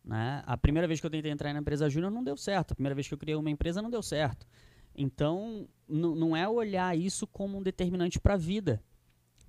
Né? 0.05 0.43
A 0.47 0.57
primeira 0.57 0.89
vez 0.89 1.01
que 1.01 1.07
eu 1.07 1.11
tentei 1.11 1.31
entrar 1.31 1.53
na 1.53 1.61
empresa 1.61 1.89
júnior 1.91 2.11
não 2.11 2.25
deu 2.25 2.37
certo. 2.37 2.73
A 2.73 2.75
primeira 2.75 2.95
vez 2.95 3.07
que 3.07 3.13
eu 3.15 3.19
criei 3.19 3.37
uma 3.37 3.51
empresa 3.51 3.83
não 3.83 3.91
deu 3.91 4.03
certo. 4.03 4.47
Então, 4.95 5.69
não 5.87 6.35
é 6.37 6.49
olhar 6.49 6.97
isso 6.97 7.27
como 7.27 7.59
um 7.59 7.63
determinante 7.63 8.19
para 8.19 8.35
a 8.35 8.37
vida. 8.39 8.83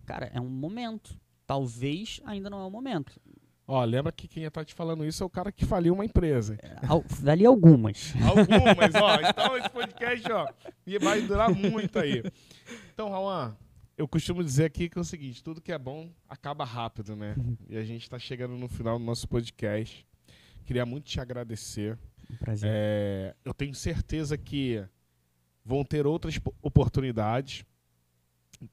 Cara, 0.06 0.30
é 0.34 0.40
um 0.42 0.50
momento. 0.50 1.18
Talvez 1.48 2.20
ainda 2.26 2.50
não 2.50 2.62
é 2.62 2.66
o 2.66 2.70
momento. 2.70 3.20
Ó, 3.66 3.84
lembra 3.86 4.12
que 4.12 4.28
quem 4.28 4.50
tá 4.50 4.66
te 4.66 4.74
falando 4.74 5.06
isso 5.06 5.24
é 5.24 5.26
o 5.26 5.30
cara 5.30 5.52
que 5.52 5.64
faliu 5.66 5.94
uma 5.94 6.04
empresa. 6.04 6.58
Al- 6.88 7.06
Dali 7.22 7.46
algumas. 7.46 8.14
Algumas, 8.22 8.96
ó. 8.96 9.16
Então 9.30 9.58
esse 9.58 9.70
podcast, 9.70 10.32
ó, 10.32 10.48
vai 11.00 11.22
durar 11.22 11.54
muito 11.54 11.98
aí. 12.00 12.24
Então, 12.94 13.10
Raul, 13.10 13.54
eu 14.00 14.08
costumo 14.08 14.42
dizer 14.42 14.64
aqui 14.64 14.88
que 14.88 14.98
é 14.98 15.02
o 15.02 15.04
seguinte, 15.04 15.44
tudo 15.44 15.60
que 15.60 15.74
é 15.74 15.78
bom 15.78 16.10
acaba 16.28 16.64
rápido, 16.64 17.18
né? 17.18 17.36
E 17.68 17.76
a 17.76 17.84
gente 17.84 18.10
tá 18.10 18.18
chegando 18.18 18.56
no 18.56 18.70
final 18.70 18.98
do 18.98 19.04
nosso 19.04 19.28
podcast. 19.28 20.08
Queria 20.66 20.86
muito 20.86 21.04
te 21.04 21.20
agradecer. 21.20 22.00
Um 22.32 22.38
prazer. 22.38 22.70
É, 22.72 23.36
eu 23.44 23.54
tenho 23.54 23.76
certeza 23.76 24.38
que 24.38 24.82
vão 25.66 25.84
ter 25.84 26.08
outras 26.08 26.38
po- 26.38 26.56
oportunidades 26.62 27.66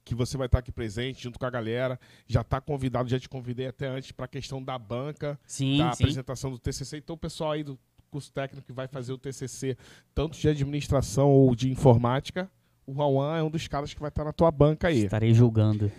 que 0.05 0.15
você 0.15 0.37
vai 0.37 0.45
estar 0.45 0.59
aqui 0.59 0.71
presente 0.71 1.23
junto 1.23 1.37
com 1.37 1.45
a 1.45 1.49
galera. 1.49 1.99
Já 2.25 2.39
está 2.39 2.61
convidado, 2.61 3.09
já 3.09 3.19
te 3.19 3.27
convidei 3.27 3.67
até 3.67 3.85
antes 3.87 4.13
para 4.13 4.25
a 4.25 4.29
questão 4.29 4.63
da 4.63 4.79
banca 4.79 5.37
sim, 5.45 5.77
da 5.79 5.91
sim. 5.91 6.03
apresentação 6.03 6.49
do 6.51 6.57
TCC. 6.57 6.99
Então, 6.99 7.15
o 7.15 7.19
pessoal 7.19 7.51
aí 7.51 7.65
do 7.65 7.77
curso 8.09 8.31
técnico 8.31 8.65
que 8.65 8.71
vai 8.71 8.87
fazer 8.87 9.11
o 9.11 9.17
TCC, 9.17 9.77
tanto 10.15 10.37
de 10.37 10.47
administração 10.47 11.29
ou 11.29 11.53
de 11.53 11.69
informática, 11.69 12.49
o 12.87 12.93
Rauan 12.93 13.37
é 13.37 13.43
um 13.43 13.49
dos 13.49 13.67
caras 13.67 13.93
que 13.93 13.99
vai 13.99 14.07
estar 14.07 14.23
na 14.23 14.31
tua 14.31 14.49
banca 14.49 14.87
aí. 14.87 15.03
Estarei 15.03 15.33
julgando. 15.33 15.91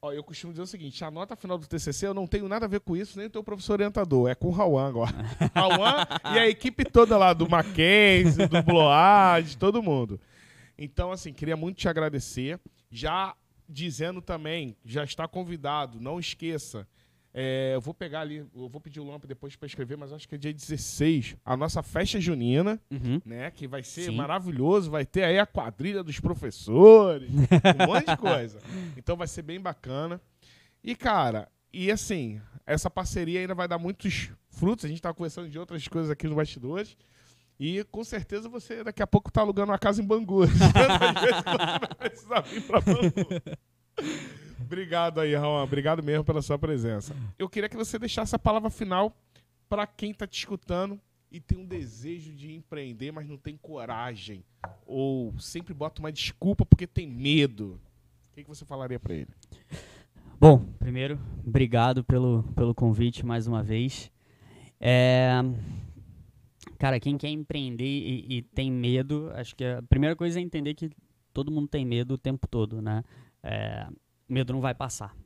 Ó, 0.00 0.12
eu 0.12 0.22
costumo 0.22 0.52
dizer 0.52 0.62
o 0.62 0.66
seguinte: 0.66 1.04
a 1.04 1.10
nota 1.10 1.34
final 1.34 1.58
do 1.58 1.66
TCC 1.66 2.06
eu 2.06 2.14
não 2.14 2.26
tenho 2.26 2.48
nada 2.48 2.66
a 2.66 2.68
ver 2.68 2.80
com 2.80 2.96
isso, 2.96 3.18
nem 3.18 3.26
o 3.26 3.30
teu 3.30 3.42
professor 3.42 3.74
orientador, 3.74 4.30
é 4.30 4.34
com 4.34 4.48
o 4.48 4.50
Rauan 4.52 4.88
agora. 4.88 5.14
Rauan 5.52 6.06
e 6.34 6.38
a 6.38 6.48
equipe 6.48 6.84
toda 6.84 7.18
lá 7.18 7.32
do 7.32 7.48
Mackenzie, 7.50 8.46
do 8.46 8.62
Bload, 8.62 9.50
de 9.50 9.56
todo 9.56 9.82
mundo. 9.82 10.20
Então, 10.78 11.10
assim, 11.10 11.32
queria 11.32 11.56
muito 11.56 11.76
te 11.76 11.88
agradecer. 11.88 12.58
Já 12.90 13.34
dizendo 13.68 14.20
também, 14.20 14.76
já 14.84 15.02
está 15.02 15.26
convidado, 15.26 16.00
não 16.00 16.20
esqueça. 16.20 16.86
É, 17.34 17.72
eu 17.74 17.80
vou 17.80 17.94
pegar 17.94 18.20
ali, 18.20 18.44
eu 18.54 18.68
vou 18.68 18.80
pedir 18.80 19.00
o 19.00 19.04
Lamp 19.04 19.24
depois 19.24 19.56
para 19.56 19.66
escrever, 19.66 19.96
mas 19.96 20.12
acho 20.12 20.28
que 20.28 20.34
é 20.34 20.38
dia 20.38 20.52
16, 20.52 21.36
a 21.44 21.56
nossa 21.56 21.82
festa 21.82 22.20
junina, 22.20 22.80
Uhum. 22.90 23.20
né? 23.24 23.50
Que 23.50 23.66
vai 23.66 23.82
ser 23.82 24.02
Sim. 24.06 24.16
maravilhoso, 24.16 24.90
vai 24.90 25.06
ter 25.06 25.24
aí 25.24 25.38
a 25.38 25.46
quadrilha 25.46 26.02
dos 26.02 26.20
professores, 26.20 27.30
um 27.30 27.86
monte 27.86 28.06
de 28.06 28.16
coisa. 28.16 28.58
Então 28.96 29.16
vai 29.16 29.26
ser 29.26 29.42
bem 29.42 29.60
bacana. 29.60 30.20
E, 30.84 30.94
cara, 30.94 31.48
e 31.72 31.90
assim, 31.90 32.40
essa 32.66 32.90
parceria 32.90 33.40
ainda 33.40 33.54
vai 33.54 33.66
dar 33.68 33.78
muitos 33.78 34.30
frutos. 34.50 34.84
A 34.84 34.88
gente 34.88 35.00
tá 35.00 35.12
conversando 35.14 35.48
de 35.48 35.58
outras 35.58 35.86
coisas 35.88 36.10
aqui 36.10 36.26
nos 36.26 36.36
bastidores. 36.36 36.96
E 37.58 37.84
com 37.84 38.02
certeza 38.02 38.48
você 38.48 38.82
daqui 38.82 39.02
a 39.02 39.06
pouco 39.06 39.30
tá 39.30 39.40
alugando 39.40 39.70
uma 39.70 39.78
casa 39.78 40.02
em 40.02 40.04
Bangu. 40.04 40.42
Tantas 40.74 41.22
vezes 41.22 41.36
você 41.44 41.78
vai 41.78 41.94
precisar 41.96 42.40
vir 42.40 42.62
pra 42.62 42.80
Bangu. 42.80 43.26
Obrigado 44.64 45.20
aí, 45.20 45.34
Raul. 45.34 45.62
Obrigado 45.62 46.02
mesmo 46.02 46.24
pela 46.24 46.42
sua 46.42 46.58
presença. 46.58 47.14
Eu 47.38 47.48
queria 47.48 47.68
que 47.68 47.76
você 47.76 47.98
deixasse 47.98 48.34
a 48.34 48.38
palavra 48.38 48.70
final 48.70 49.16
para 49.68 49.86
quem 49.86 50.12
tá 50.12 50.26
te 50.26 50.38
escutando 50.38 51.00
e 51.30 51.40
tem 51.40 51.58
um 51.58 51.66
desejo 51.66 52.32
de 52.32 52.52
empreender, 52.54 53.12
mas 53.12 53.26
não 53.26 53.36
tem 53.36 53.56
coragem. 53.56 54.44
Ou 54.86 55.32
sempre 55.38 55.72
bota 55.72 56.00
uma 56.00 56.12
desculpa 56.12 56.64
porque 56.64 56.86
tem 56.86 57.06
medo. 57.06 57.80
O 58.30 58.34
que, 58.34 58.42
que 58.42 58.48
você 58.48 58.64
falaria 58.64 58.98
para 58.98 59.14
ele? 59.14 59.30
Bom, 60.38 60.58
primeiro, 60.78 61.18
obrigado 61.46 62.02
pelo, 62.02 62.42
pelo 62.54 62.74
convite 62.74 63.24
mais 63.24 63.46
uma 63.46 63.62
vez. 63.62 64.10
É, 64.80 65.40
Cara, 66.82 66.98
quem 66.98 67.16
quer 67.16 67.28
empreender 67.28 67.84
e, 67.84 68.38
e 68.38 68.42
tem 68.42 68.68
medo, 68.68 69.30
acho 69.34 69.54
que 69.54 69.64
a 69.64 69.80
primeira 69.82 70.16
coisa 70.16 70.40
é 70.40 70.42
entender 70.42 70.74
que 70.74 70.90
todo 71.32 71.50
mundo 71.50 71.68
tem 71.68 71.84
medo 71.84 72.14
o 72.14 72.18
tempo 72.18 72.48
todo, 72.48 72.82
né? 72.82 73.04
É, 73.40 73.86
medo 74.28 74.52
não 74.52 74.60
vai 74.60 74.74
passar. 74.74 75.16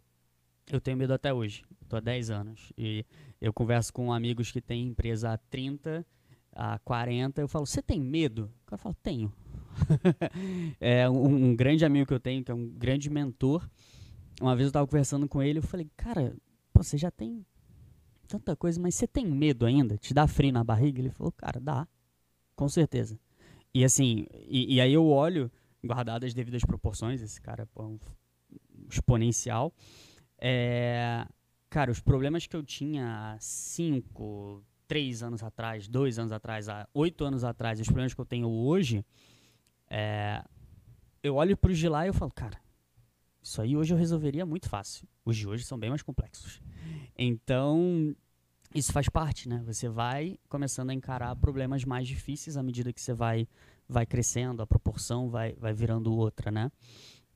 Eu 0.71 0.81
tenho 0.81 0.97
medo 0.97 1.13
até 1.13 1.33
hoje. 1.33 1.65
Estou 1.83 1.97
há 1.99 2.01
10 2.01 2.31
anos. 2.31 2.73
E 2.77 3.05
eu 3.41 3.53
converso 3.53 3.93
com 3.93 4.13
amigos 4.13 4.51
que 4.51 4.61
têm 4.61 4.89
empresa 4.89 5.33
há 5.33 5.39
30, 5.39 6.05
há 6.53 6.79
40. 6.81 7.41
Eu 7.41 7.49
falo, 7.49 7.67
você 7.67 7.81
tem 7.81 8.01
medo? 8.01 8.51
O 8.63 8.67
cara 8.67 8.79
fala, 8.79 8.97
tenho. 9.03 9.33
é 10.81 11.09
um, 11.09 11.51
um 11.51 11.57
grande 11.57 11.85
amigo 11.85 12.07
que 12.07 12.15
eu 12.15 12.21
tenho, 12.21 12.43
que 12.43 12.51
é 12.51 12.55
um 12.55 12.69
grande 12.69 13.09
mentor. 13.09 13.69
Uma 14.41 14.55
vez 14.55 14.67
eu 14.67 14.71
estava 14.71 14.87
conversando 14.87 15.29
com 15.29 15.43
ele, 15.43 15.61
eu 15.61 15.63
falei, 15.63 15.89
cara, 15.97 16.35
pô, 16.73 16.83
você 16.83 16.99
já 16.99 17.11
tem 17.11 17.45
tanta 18.27 18.57
coisa, 18.57 18.81
mas 18.81 18.95
você 18.95 19.07
tem 19.07 19.25
medo 19.25 19.65
ainda? 19.65 19.97
Te 19.97 20.13
dá 20.13 20.27
frio 20.27 20.53
na 20.53 20.65
barriga? 20.65 21.01
Ele 21.01 21.11
falou, 21.11 21.33
cara, 21.33 21.61
dá. 21.61 21.87
Com 22.55 22.69
certeza. 22.69 23.19
E 23.73 23.85
assim, 23.85 24.27
e, 24.49 24.75
e 24.75 24.81
aí 24.81 24.93
eu 24.93 25.07
olho, 25.07 25.51
guardado 25.85 26.25
as 26.25 26.35
devidas 26.35 26.65
proporções, 26.65 27.23
esse 27.23 27.41
cara 27.41 27.67
pô, 27.67 27.83
é 27.83 27.87
um 27.87 27.99
exponencial. 28.91 29.73
É, 30.39 31.27
cara, 31.71 31.91
os 31.91 32.01
problemas 32.01 32.47
que 32.47 32.57
eu 32.57 32.63
tinha 32.63 33.33
há 33.35 33.39
cinco, 33.41 34.63
três 34.87 35.23
anos 35.23 35.43
atrás, 35.43 35.89
dois 35.89 36.19
anos 36.19 36.33
atrás, 36.33 36.67
oito 36.95 37.25
anos 37.25 37.45
atrás, 37.45 37.81
os 37.81 37.87
problemas 37.87 38.15
que 38.15 38.21
eu 38.21 38.27
tenho 38.27 38.49
hoje, 38.49 39.05
é, 39.89 40.45
eu 41.23 41.37
olho 41.37 41.57
para 41.57 41.71
os 41.71 41.79
de 41.79 41.89
lá 41.89 42.05
e 42.05 42.09
eu 42.09 42.15
falo, 42.15 42.31
cara, 42.31 42.61
isso 43.43 43.61
aí 43.61 43.77
hoje 43.77 43.93
eu 43.95 43.99
resolveria 43.99 44.45
muito 44.45 44.69
fácil. 44.69 45.07
Os 45.25 45.37
de 45.37 45.47
hoje 45.47 45.65
são 45.65 45.79
bem 45.79 45.91
mais 45.91 46.03
complexos. 46.03 46.61
Então, 47.17 48.15
isso 48.75 48.93
faz 48.93 49.09
parte, 49.09 49.49
né? 49.49 49.63
Você 49.65 49.89
vai 49.89 50.39
começando 50.49 50.91
a 50.91 50.95
encarar 50.95 51.35
problemas 51.37 51.85
mais 51.85 52.07
difíceis 52.07 52.57
à 52.57 52.63
medida 52.63 52.93
que 52.93 53.01
você 53.01 53.15
vai, 53.15 53.49
vai 53.89 54.05
crescendo, 54.05 54.63
a 54.63 54.67
proporção 54.67 55.31
vai, 55.31 55.55
vai 55.55 55.73
virando 55.73 56.13
outra, 56.13 56.51
né? 56.51 56.71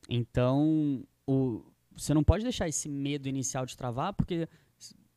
Então, 0.08 1.04
o, 1.30 1.64
você 1.96 2.12
não 2.12 2.24
pode 2.24 2.42
deixar 2.42 2.68
esse 2.68 2.88
medo 2.88 3.28
inicial 3.28 3.64
de 3.64 3.76
travar, 3.76 4.12
porque 4.12 4.48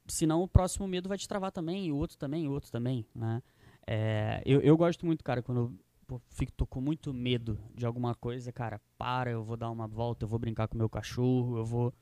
senão 0.07 0.43
o 0.43 0.47
próximo 0.47 0.88
medo 0.88 1.09
vai 1.09 1.18
te 1.18 1.28
travar 1.28 1.51
também, 1.51 1.88
e 1.88 1.91
o 1.91 1.95
outro 1.95 2.18
também, 2.18 2.45
e 2.45 2.47
o 2.47 2.51
outro 2.51 2.72
também, 2.72 3.05
né? 3.16 3.41
É, 3.88 4.41
eu, 4.45 4.61
eu 4.61 4.78
gosto 4.78 5.05
muito, 5.05 5.24
cara, 5.24 5.41
quando 5.41 5.57
eu 5.59 5.80
pô, 6.05 6.22
fico, 6.30 6.51
tô 6.51 6.66
com 6.66 6.80
muito 6.80 7.14
medo 7.14 7.59
de 7.74 7.86
alguma 7.86 8.14
coisa, 8.14 8.51
cara, 8.51 8.80
para, 8.97 9.32
eu 9.32 9.43
vou 9.43 9.57
dar 9.57 9.72
uma 9.72 9.88
volta, 9.88 10.24
eu 10.24 10.30
vou 10.30 10.39
brincar 10.39 10.68
com 10.68 10.78
meu 10.78 10.89
cachorro, 10.89 11.57
eu 11.57 11.66
vou 11.66 11.93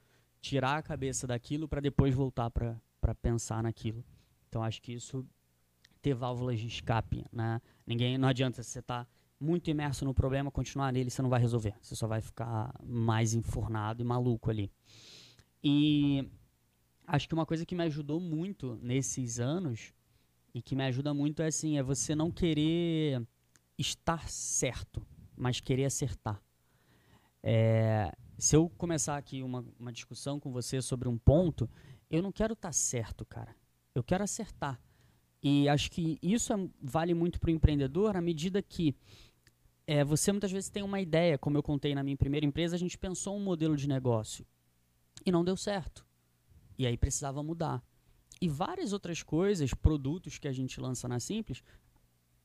tirar 0.41 0.77
a 0.77 0.81
cabeça 0.81 1.25
daquilo 1.25 1.67
para 1.67 1.81
depois 1.81 2.13
voltar 2.13 2.49
para 2.49 3.15
pensar 3.21 3.63
naquilo. 3.63 4.03
Então 4.49 4.63
acho 4.63 4.81
que 4.81 4.93
isso 4.93 5.25
ter 6.01 6.13
válvulas 6.13 6.59
de 6.59 6.67
escape, 6.67 7.25
né? 7.31 7.61
Ninguém 7.85 8.17
não 8.17 8.27
adianta 8.27 8.61
você 8.61 8.79
estar 8.79 9.07
muito 9.41 9.69
imerso 9.69 10.05
no 10.05 10.13
problema, 10.13 10.51
continuar 10.51 10.93
nele, 10.93 11.09
você 11.09 11.21
não 11.21 11.29
vai 11.29 11.41
resolver. 11.41 11.73
Você 11.81 11.95
só 11.95 12.07
vai 12.07 12.21
ficar 12.21 12.73
mais 12.83 13.33
enfornado 13.33 14.01
e 14.01 14.05
maluco 14.05 14.51
ali. 14.51 14.71
E 15.63 16.29
acho 17.07 17.27
que 17.27 17.33
uma 17.33 17.45
coisa 17.45 17.65
que 17.65 17.75
me 17.75 17.83
ajudou 17.83 18.19
muito 18.19 18.77
nesses 18.81 19.39
anos 19.39 19.93
e 20.53 20.61
que 20.61 20.75
me 20.75 20.83
ajuda 20.83 21.13
muito 21.13 21.41
é 21.41 21.47
assim, 21.47 21.77
é 21.77 21.83
você 21.83 22.13
não 22.13 22.29
querer 22.29 23.25
estar 23.77 24.29
certo, 24.29 25.05
mas 25.35 25.59
querer 25.59 25.85
acertar. 25.85 26.41
É, 27.41 28.11
se 28.37 28.55
eu 28.55 28.69
começar 28.77 29.17
aqui 29.17 29.41
uma, 29.41 29.65
uma 29.79 29.91
discussão 29.91 30.39
com 30.39 30.51
você 30.51 30.81
sobre 30.81 31.07
um 31.07 31.17
ponto, 31.17 31.69
eu 32.09 32.21
não 32.21 32.31
quero 32.31 32.53
estar 32.53 32.69
tá 32.69 32.73
certo, 32.73 33.25
cara. 33.25 33.55
Eu 33.95 34.03
quero 34.03 34.23
acertar. 34.23 34.79
E 35.43 35.67
acho 35.67 35.89
que 35.89 36.19
isso 36.21 36.53
é, 36.53 36.69
vale 36.81 37.13
muito 37.13 37.39
para 37.39 37.49
o 37.49 37.51
empreendedor 37.51 38.15
à 38.15 38.21
medida 38.21 38.61
que 38.61 38.95
é, 39.91 40.05
você 40.05 40.31
muitas 40.31 40.53
vezes 40.53 40.69
tem 40.69 40.83
uma 40.83 41.01
ideia, 41.01 41.37
como 41.37 41.57
eu 41.57 41.61
contei 41.61 41.93
na 41.93 42.01
minha 42.01 42.15
primeira 42.15 42.45
empresa, 42.45 42.77
a 42.77 42.79
gente 42.79 42.97
pensou 42.97 43.35
um 43.35 43.43
modelo 43.43 43.75
de 43.75 43.89
negócio 43.89 44.45
e 45.25 45.29
não 45.29 45.43
deu 45.43 45.57
certo. 45.57 46.07
E 46.77 46.87
aí 46.87 46.95
precisava 46.95 47.43
mudar. 47.43 47.83
E 48.39 48.47
várias 48.47 48.93
outras 48.93 49.21
coisas, 49.21 49.73
produtos 49.73 50.37
que 50.37 50.47
a 50.47 50.53
gente 50.53 50.79
lança 50.79 51.09
na 51.09 51.19
Simples, 51.19 51.61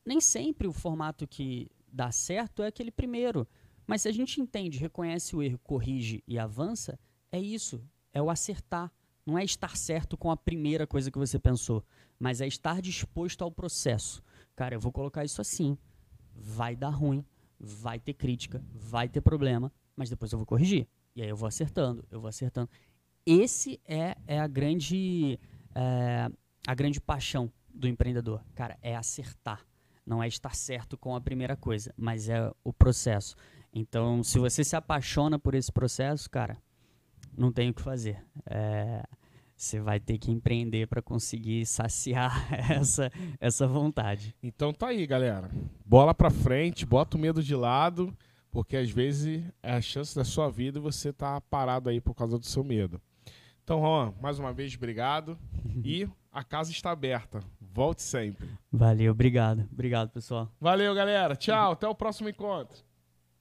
nem 0.05 0.19
sempre 0.19 0.67
o 0.67 0.73
formato 0.73 1.25
que 1.25 1.71
dá 1.89 2.11
certo 2.11 2.61
é 2.61 2.67
aquele 2.67 2.91
primeiro. 2.91 3.47
Mas 3.87 4.01
se 4.01 4.09
a 4.09 4.11
gente 4.11 4.41
entende, 4.41 4.77
reconhece 4.77 5.33
o 5.33 5.41
erro, 5.41 5.57
corrige 5.59 6.21
e 6.27 6.37
avança, 6.37 6.99
é 7.31 7.39
isso. 7.39 7.81
É 8.11 8.21
o 8.21 8.29
acertar. 8.29 8.91
Não 9.25 9.37
é 9.37 9.45
estar 9.45 9.77
certo 9.77 10.17
com 10.17 10.29
a 10.29 10.35
primeira 10.35 10.85
coisa 10.85 11.09
que 11.09 11.17
você 11.17 11.39
pensou, 11.39 11.81
mas 12.19 12.41
é 12.41 12.47
estar 12.47 12.81
disposto 12.81 13.41
ao 13.41 13.51
processo. 13.53 14.21
Cara, 14.53 14.75
eu 14.75 14.81
vou 14.81 14.91
colocar 14.91 15.23
isso 15.23 15.39
assim. 15.39 15.77
Vai 16.35 16.75
dar 16.75 16.89
ruim, 16.89 17.25
vai 17.59 17.99
ter 17.99 18.13
crítica, 18.13 18.63
vai 18.73 19.07
ter 19.09 19.21
problema, 19.21 19.71
mas 19.95 20.09
depois 20.09 20.31
eu 20.31 20.37
vou 20.37 20.45
corrigir. 20.45 20.87
E 21.15 21.21
aí 21.21 21.29
eu 21.29 21.35
vou 21.35 21.47
acertando, 21.47 22.05
eu 22.11 22.19
vou 22.19 22.29
acertando. 22.29 22.69
Esse 23.25 23.79
é, 23.85 24.15
é 24.25 24.39
a 24.39 24.47
grande 24.47 25.39
é, 25.75 26.29
a 26.65 26.75
grande 26.75 26.99
paixão 26.99 27.51
do 27.73 27.87
empreendedor. 27.87 28.43
Cara, 28.55 28.77
é 28.81 28.95
acertar. 28.95 29.65
Não 30.05 30.23
é 30.23 30.27
estar 30.27 30.55
certo 30.55 30.97
com 30.97 31.15
a 31.15 31.21
primeira 31.21 31.55
coisa, 31.55 31.93
mas 31.97 32.29
é 32.29 32.51
o 32.63 32.71
processo. 32.71 33.35
Então, 33.73 34.23
se 34.23 34.39
você 34.39 34.63
se 34.63 34.75
apaixona 34.75 35.37
por 35.37 35.53
esse 35.53 35.71
processo, 35.71 36.29
cara, 36.29 36.57
não 37.37 37.51
tem 37.51 37.69
o 37.69 37.73
que 37.73 37.81
fazer. 37.81 38.25
É, 38.45 39.03
você 39.57 39.81
vai 39.81 39.99
ter 39.99 40.19
que 40.19 40.31
empreender 40.31 40.87
para 40.87 41.01
conseguir 41.01 41.65
saciar 41.65 42.47
essa, 42.71 43.11
essa 43.39 43.67
vontade. 43.67 44.35
Então 44.41 44.71
tá 44.71 44.89
aí, 44.89 45.05
galera. 45.07 45.49
Bola 45.83 46.13
para 46.13 46.29
frente, 46.29 46.85
bota 46.85 47.17
o 47.17 47.19
medo 47.19 47.41
de 47.41 47.55
lado, 47.55 48.15
porque 48.51 48.77
às 48.77 48.91
vezes 48.91 49.43
é 49.63 49.73
a 49.73 49.81
chance 49.81 50.15
da 50.15 50.23
sua 50.23 50.49
vida 50.49 50.77
e 50.77 50.81
você 50.81 51.11
tá 51.11 51.41
parado 51.41 51.89
aí 51.89 51.99
por 51.99 52.13
causa 52.13 52.37
do 52.37 52.45
seu 52.45 52.63
medo. 52.63 53.01
Então, 53.63 53.81
Juan, 53.81 54.13
mais 54.21 54.39
uma 54.39 54.53
vez, 54.53 54.75
obrigado. 54.75 55.37
e 55.83 56.07
a 56.31 56.43
casa 56.43 56.71
está 56.71 56.91
aberta. 56.91 57.39
Volte 57.59 58.03
sempre. 58.03 58.47
Valeu, 58.71 59.11
obrigado. 59.11 59.67
Obrigado, 59.73 60.09
pessoal. 60.09 60.49
Valeu, 60.61 60.93
galera. 60.93 61.35
Tchau, 61.35 61.71
até 61.71 61.87
o 61.87 61.95
próximo 61.95 62.29
encontro. 62.29 62.86